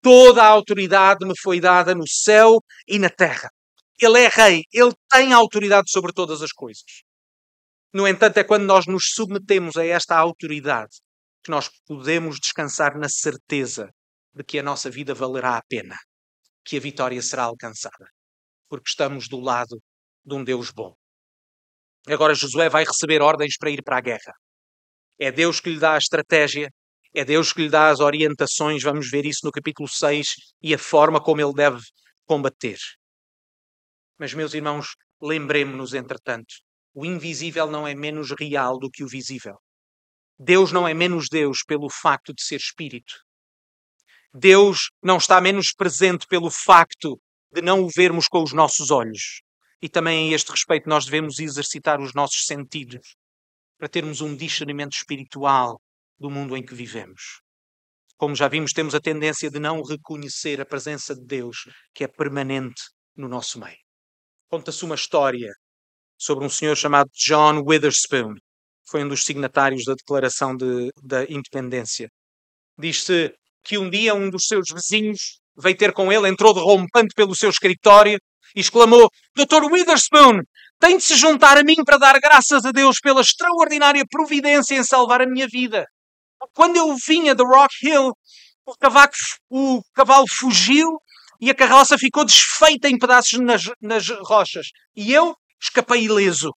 Toda 0.02 0.44
a 0.44 0.48
autoridade 0.48 1.26
me 1.26 1.34
foi 1.42 1.60
dada 1.60 1.94
no 1.94 2.08
céu 2.08 2.60
e 2.88 2.98
na 3.00 3.10
terra. 3.10 3.50
Ele 4.02 4.20
é 4.20 4.28
rei, 4.28 4.64
ele 4.74 4.94
tem 5.12 5.32
autoridade 5.32 5.92
sobre 5.92 6.12
todas 6.12 6.42
as 6.42 6.52
coisas. 6.52 7.04
No 7.94 8.08
entanto, 8.08 8.38
é 8.38 8.44
quando 8.44 8.64
nós 8.64 8.88
nos 8.88 9.12
submetemos 9.14 9.78
a 9.78 9.86
esta 9.86 10.18
autoridade 10.18 10.98
que 11.44 11.52
nós 11.52 11.70
podemos 11.86 12.40
descansar 12.40 12.98
na 12.98 13.08
certeza 13.08 13.90
de 14.34 14.44
que 14.44 14.58
a 14.58 14.64
nossa 14.64 14.90
vida 14.90 15.14
valerá 15.14 15.58
a 15.58 15.64
pena, 15.68 15.96
que 16.66 16.78
a 16.78 16.80
vitória 16.80 17.22
será 17.22 17.44
alcançada, 17.44 18.08
porque 18.70 18.90
estamos 18.90 19.28
do 19.28 19.40
lado 19.40 19.78
de 20.26 20.36
um 20.36 20.44
Deus 20.44 20.72
bom. 20.72 20.96
Agora 22.08 22.34
Josué 22.34 22.70
vai 22.70 22.84
receber 22.84 23.22
ordens 23.22 23.56
para 23.58 23.70
ir 23.70 23.84
para 23.84 23.98
a 23.98 24.02
guerra. 24.02 24.34
É 25.20 25.32
Deus 25.32 25.60
que 25.60 25.70
lhe 25.70 25.80
dá 25.80 25.94
a 25.94 25.98
estratégia, 25.98 26.70
é 27.14 27.26
Deus 27.26 27.54
que 27.54 27.62
lhe 27.62 27.70
dá 27.70 27.90
as 27.90 28.00
orientações, 28.00 28.82
vamos 28.82 29.10
ver 29.10 29.26
isso 29.26 29.42
no 29.44 29.52
capítulo 29.52 29.88
6, 29.88 30.28
e 30.62 30.74
a 30.74 30.80
forma 30.80 31.22
como 31.22 31.42
ele 31.42 31.54
deve 31.54 31.80
combater. 32.26 32.78
Mas, 34.22 34.36
meus 34.36 34.54
irmãos, 34.54 34.90
lembremos-nos, 35.20 35.96
entretanto, 35.96 36.54
o 36.94 37.04
invisível 37.04 37.66
não 37.66 37.88
é 37.88 37.96
menos 37.96 38.30
real 38.30 38.78
do 38.78 38.88
que 38.88 39.04
o 39.04 39.08
visível. 39.08 39.58
Deus 40.38 40.72
não 40.72 40.88
é 40.88 40.94
menos 40.94 41.28
Deus 41.28 41.64
pelo 41.66 41.90
facto 41.90 42.32
de 42.32 42.44
ser 42.44 42.58
espírito. 42.58 43.16
Deus 44.32 44.92
não 45.02 45.18
está 45.18 45.42
menos 45.42 45.74
presente 45.74 46.28
pelo 46.28 46.52
facto 46.52 47.20
de 47.52 47.64
não 47.64 47.82
o 47.84 47.90
vermos 47.90 48.28
com 48.28 48.44
os 48.44 48.54
nossos 48.54 48.92
olhos. 48.92 49.42
E 49.82 49.90
também 49.90 50.32
a 50.32 50.36
este 50.36 50.52
respeito 50.52 50.88
nós 50.88 51.06
devemos 51.06 51.40
exercitar 51.40 52.00
os 52.00 52.14
nossos 52.14 52.46
sentidos 52.46 53.16
para 53.80 53.90
termos 53.90 54.22
um 54.22 54.36
discernimento 54.36 54.94
espiritual 54.94 55.82
do 56.20 56.30
mundo 56.30 56.56
em 56.56 56.64
que 56.64 56.76
vivemos. 56.76 57.42
Como 58.18 58.36
já 58.36 58.48
vimos, 58.48 58.72
temos 58.72 58.94
a 58.94 59.02
tendência 59.02 59.50
de 59.50 59.58
não 59.58 59.82
reconhecer 59.82 60.62
a 60.62 60.66
presença 60.66 61.16
de 61.16 61.26
Deus 61.26 61.68
que 61.92 62.04
é 62.04 62.08
permanente 62.08 62.84
no 63.16 63.28
nosso 63.28 63.60
meio. 63.60 63.82
Conta-se 64.52 64.84
uma 64.84 64.96
história 64.96 65.54
sobre 66.20 66.44
um 66.44 66.50
senhor 66.50 66.76
chamado 66.76 67.10
John 67.14 67.64
Witherspoon, 67.66 68.34
foi 68.86 69.02
um 69.02 69.08
dos 69.08 69.24
signatários 69.24 69.86
da 69.86 69.94
Declaração 69.94 70.58
de, 70.58 70.92
da 71.02 71.24
Independência. 71.24 72.10
Diz-se 72.78 73.34
que 73.64 73.78
um 73.78 73.90
dia 73.90 74.14
um 74.14 74.30
dos 74.30 74.44
seus 74.48 74.66
vizinhos 74.74 75.40
veio 75.58 75.78
ter 75.78 75.94
com 75.94 76.12
ele, 76.12 76.28
entrou 76.28 76.54
derrompante 76.54 77.14
pelo 77.16 77.34
seu 77.34 77.50
escritório 77.50 78.20
e 78.54 78.60
exclamou: 78.60 79.10
Dr. 79.38 79.72
Witherspoon, 79.72 80.42
tem 80.78 80.98
de 80.98 81.04
se 81.06 81.16
juntar 81.16 81.58
a 81.58 81.64
mim 81.64 81.82
para 81.86 81.98
dar 81.98 82.20
graças 82.20 82.66
a 82.66 82.74
Deus 82.74 82.98
pela 83.02 83.22
extraordinária 83.22 84.04
providência 84.10 84.76
em 84.76 84.84
salvar 84.84 85.22
a 85.22 85.28
minha 85.28 85.48
vida. 85.48 85.86
Quando 86.54 86.76
eu 86.76 86.94
vinha 87.08 87.34
de 87.34 87.44
Rock 87.46 87.74
Hill, 87.84 88.12
o, 88.66 88.78
cavaco, 88.78 89.16
o 89.50 89.82
cavalo 89.94 90.26
fugiu 90.28 90.90
e 91.42 91.50
a 91.50 91.56
carroça 91.56 91.98
ficou 91.98 92.24
desfeita 92.24 92.88
em 92.88 93.00
pedaços 93.00 93.40
nas, 93.40 93.64
nas 93.82 94.08
rochas. 94.10 94.68
E 94.96 95.12
eu 95.12 95.36
escapei 95.60 96.04
ileso. 96.04 96.52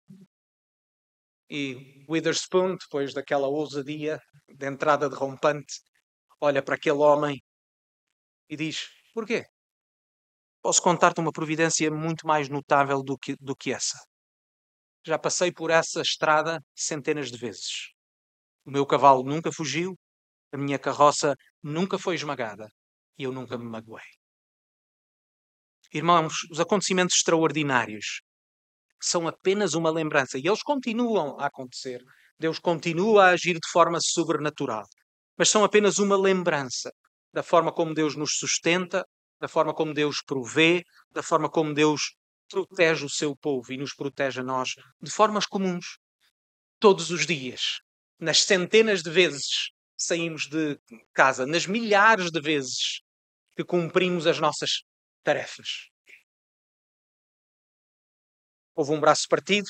E 1.49 2.03
Witherspoon, 2.09 2.75
depois 2.75 3.13
daquela 3.13 3.47
ousadia 3.47 4.19
de 4.49 4.67
entrada 4.67 5.09
derrompante, 5.09 5.79
olha 6.41 6.61
para 6.61 6.75
aquele 6.75 6.97
homem 6.97 7.41
e 8.49 8.57
diz: 8.57 8.89
Porquê? 9.13 9.45
Posso 10.61 10.81
contar-te 10.81 11.21
uma 11.21 11.31
providência 11.31 11.89
muito 11.89 12.27
mais 12.27 12.49
notável 12.49 13.01
do 13.01 13.17
que, 13.17 13.35
do 13.39 13.55
que 13.55 13.71
essa. 13.71 13.97
Já 15.05 15.17
passei 15.17 15.51
por 15.51 15.69
essa 15.69 16.01
estrada 16.01 16.59
centenas 16.75 17.31
de 17.31 17.37
vezes. 17.37 17.91
O 18.65 18.71
meu 18.71 18.85
cavalo 18.85 19.23
nunca 19.23 19.51
fugiu, 19.51 19.97
a 20.53 20.57
minha 20.57 20.79
carroça 20.79 21.35
nunca 21.61 21.97
foi 21.97 22.15
esmagada 22.15 22.67
e 23.17 23.23
eu 23.23 23.31
nunca 23.31 23.57
me 23.57 23.65
magoei. 23.65 24.22
Irmãos, 25.93 26.33
os 26.49 26.59
acontecimentos 26.59 27.17
extraordinários 27.17 28.21
são 28.99 29.27
apenas 29.27 29.75
uma 29.75 29.91
lembrança 29.91 30.39
e 30.39 30.47
eles 30.47 30.63
continuam 30.63 31.39
a 31.39 31.45
acontecer. 31.45 32.01
Deus 32.39 32.57
continua 32.57 33.25
a 33.25 33.29
agir 33.29 33.53
de 33.53 33.69
forma 33.71 33.99
sobrenatural, 34.01 34.85
mas 35.37 35.49
são 35.49 35.63
apenas 35.63 35.99
uma 35.99 36.17
lembrança 36.17 36.91
da 37.31 37.43
forma 37.43 37.71
como 37.71 37.93
Deus 37.93 38.15
nos 38.15 38.37
sustenta, 38.39 39.05
da 39.39 39.47
forma 39.47 39.71
como 39.71 39.93
Deus 39.93 40.17
provê, 40.25 40.81
da 41.11 41.21
forma 41.21 41.47
como 41.47 41.75
Deus 41.75 42.15
protege 42.49 43.05
o 43.05 43.09
seu 43.09 43.35
povo 43.35 43.71
e 43.71 43.77
nos 43.77 43.93
protege 43.93 44.41
a 44.41 44.43
nós 44.43 44.69
de 44.99 45.11
formas 45.11 45.45
comuns, 45.45 45.99
todos 46.79 47.11
os 47.11 47.27
dias, 47.27 47.81
nas 48.19 48.41
centenas 48.41 49.03
de 49.03 49.11
vezes 49.11 49.69
saímos 49.95 50.47
de 50.49 50.79
casa, 51.13 51.45
nas 51.45 51.67
milhares 51.67 52.31
de 52.31 52.41
vezes 52.41 53.01
que 53.55 53.63
cumprimos 53.63 54.25
as 54.25 54.39
nossas 54.39 54.81
tarefas. 55.23 55.89
Houve 58.75 58.91
um 58.91 58.99
braço 58.99 59.27
partido, 59.29 59.69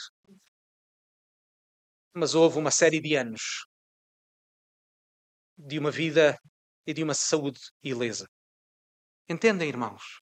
mas 2.14 2.36
houve 2.36 2.58
uma 2.58 2.72
série 2.72 3.02
de 3.02 3.16
anos 3.16 3.66
de 5.58 5.78
uma 5.80 5.92
vida 5.92 6.38
e 6.86 6.94
de 6.94 7.04
uma 7.04 7.14
saúde 7.14 7.60
ilesa. 7.84 8.28
Entendem, 9.30 9.70
irmãos? 9.70 10.22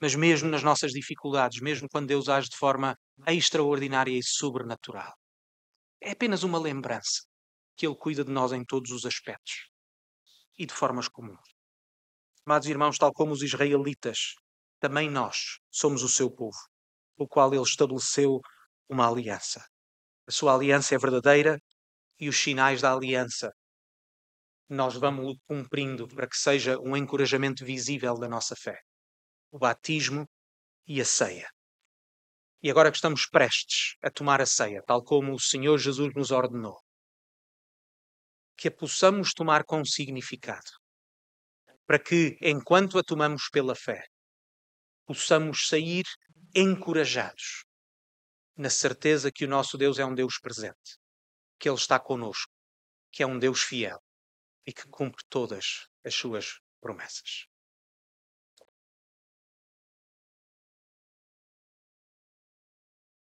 Mas 0.00 0.14
mesmo 0.14 0.48
nas 0.48 0.62
nossas 0.62 0.92
dificuldades, 0.92 1.60
mesmo 1.60 1.88
quando 1.88 2.08
Deus 2.08 2.28
age 2.28 2.48
de 2.48 2.56
forma 2.56 2.96
extraordinária 3.26 4.16
e 4.16 4.22
sobrenatural, 4.22 5.14
é 6.00 6.10
apenas 6.10 6.42
uma 6.42 6.58
lembrança 6.58 7.22
que 7.76 7.86
Ele 7.86 7.96
cuida 7.96 8.24
de 8.24 8.30
nós 8.30 8.52
em 8.52 8.64
todos 8.64 8.90
os 8.90 9.06
aspectos 9.06 9.70
e 10.58 10.66
de 10.66 10.74
formas 10.74 11.08
comuns. 11.08 11.61
Amados 12.44 12.68
irmãos, 12.68 12.98
tal 12.98 13.12
como 13.12 13.32
os 13.32 13.42
israelitas, 13.42 14.34
também 14.80 15.08
nós 15.08 15.58
somos 15.70 16.02
o 16.02 16.08
seu 16.08 16.28
povo, 16.28 16.58
o 17.16 17.28
qual 17.28 17.54
Ele 17.54 17.62
estabeleceu 17.62 18.40
uma 18.88 19.08
aliança. 19.08 19.64
A 20.26 20.32
sua 20.32 20.54
aliança 20.54 20.94
é 20.94 20.98
verdadeira 20.98 21.56
e 22.18 22.28
os 22.28 22.36
sinais 22.36 22.80
da 22.80 22.92
aliança 22.92 23.52
nós 24.68 24.96
vamos 24.96 25.36
cumprindo 25.46 26.08
para 26.08 26.26
que 26.26 26.36
seja 26.36 26.78
um 26.80 26.96
encorajamento 26.96 27.64
visível 27.64 28.14
da 28.18 28.28
nossa 28.28 28.56
fé. 28.56 28.80
O 29.50 29.58
batismo 29.58 30.26
e 30.86 31.00
a 31.00 31.04
ceia. 31.04 31.48
E 32.62 32.70
agora 32.70 32.90
que 32.90 32.96
estamos 32.96 33.26
prestes 33.26 33.96
a 34.02 34.10
tomar 34.10 34.40
a 34.40 34.46
ceia, 34.46 34.82
tal 34.86 35.04
como 35.04 35.34
o 35.34 35.40
Senhor 35.40 35.78
Jesus 35.78 36.12
nos 36.14 36.30
ordenou, 36.30 36.80
que 38.56 38.68
a 38.68 38.70
possamos 38.72 39.32
tomar 39.32 39.62
com 39.64 39.84
significado, 39.84 40.81
para 41.92 41.98
que, 41.98 42.38
enquanto 42.40 42.98
a 42.98 43.02
tomamos 43.02 43.50
pela 43.52 43.74
fé, 43.74 44.06
possamos 45.04 45.68
sair 45.68 46.04
encorajados, 46.54 47.66
na 48.56 48.70
certeza 48.70 49.30
que 49.30 49.44
o 49.44 49.48
nosso 49.48 49.76
Deus 49.76 49.98
é 49.98 50.06
um 50.06 50.14
Deus 50.14 50.38
presente, 50.38 50.96
que 51.58 51.68
Ele 51.68 51.76
está 51.76 52.00
conosco, 52.00 52.50
que 53.10 53.22
é 53.22 53.26
um 53.26 53.38
Deus 53.38 53.60
fiel 53.60 54.02
e 54.66 54.72
que 54.72 54.88
cumpre 54.88 55.22
todas 55.28 55.86
as 56.02 56.14
suas 56.14 56.60
promessas. 56.80 57.44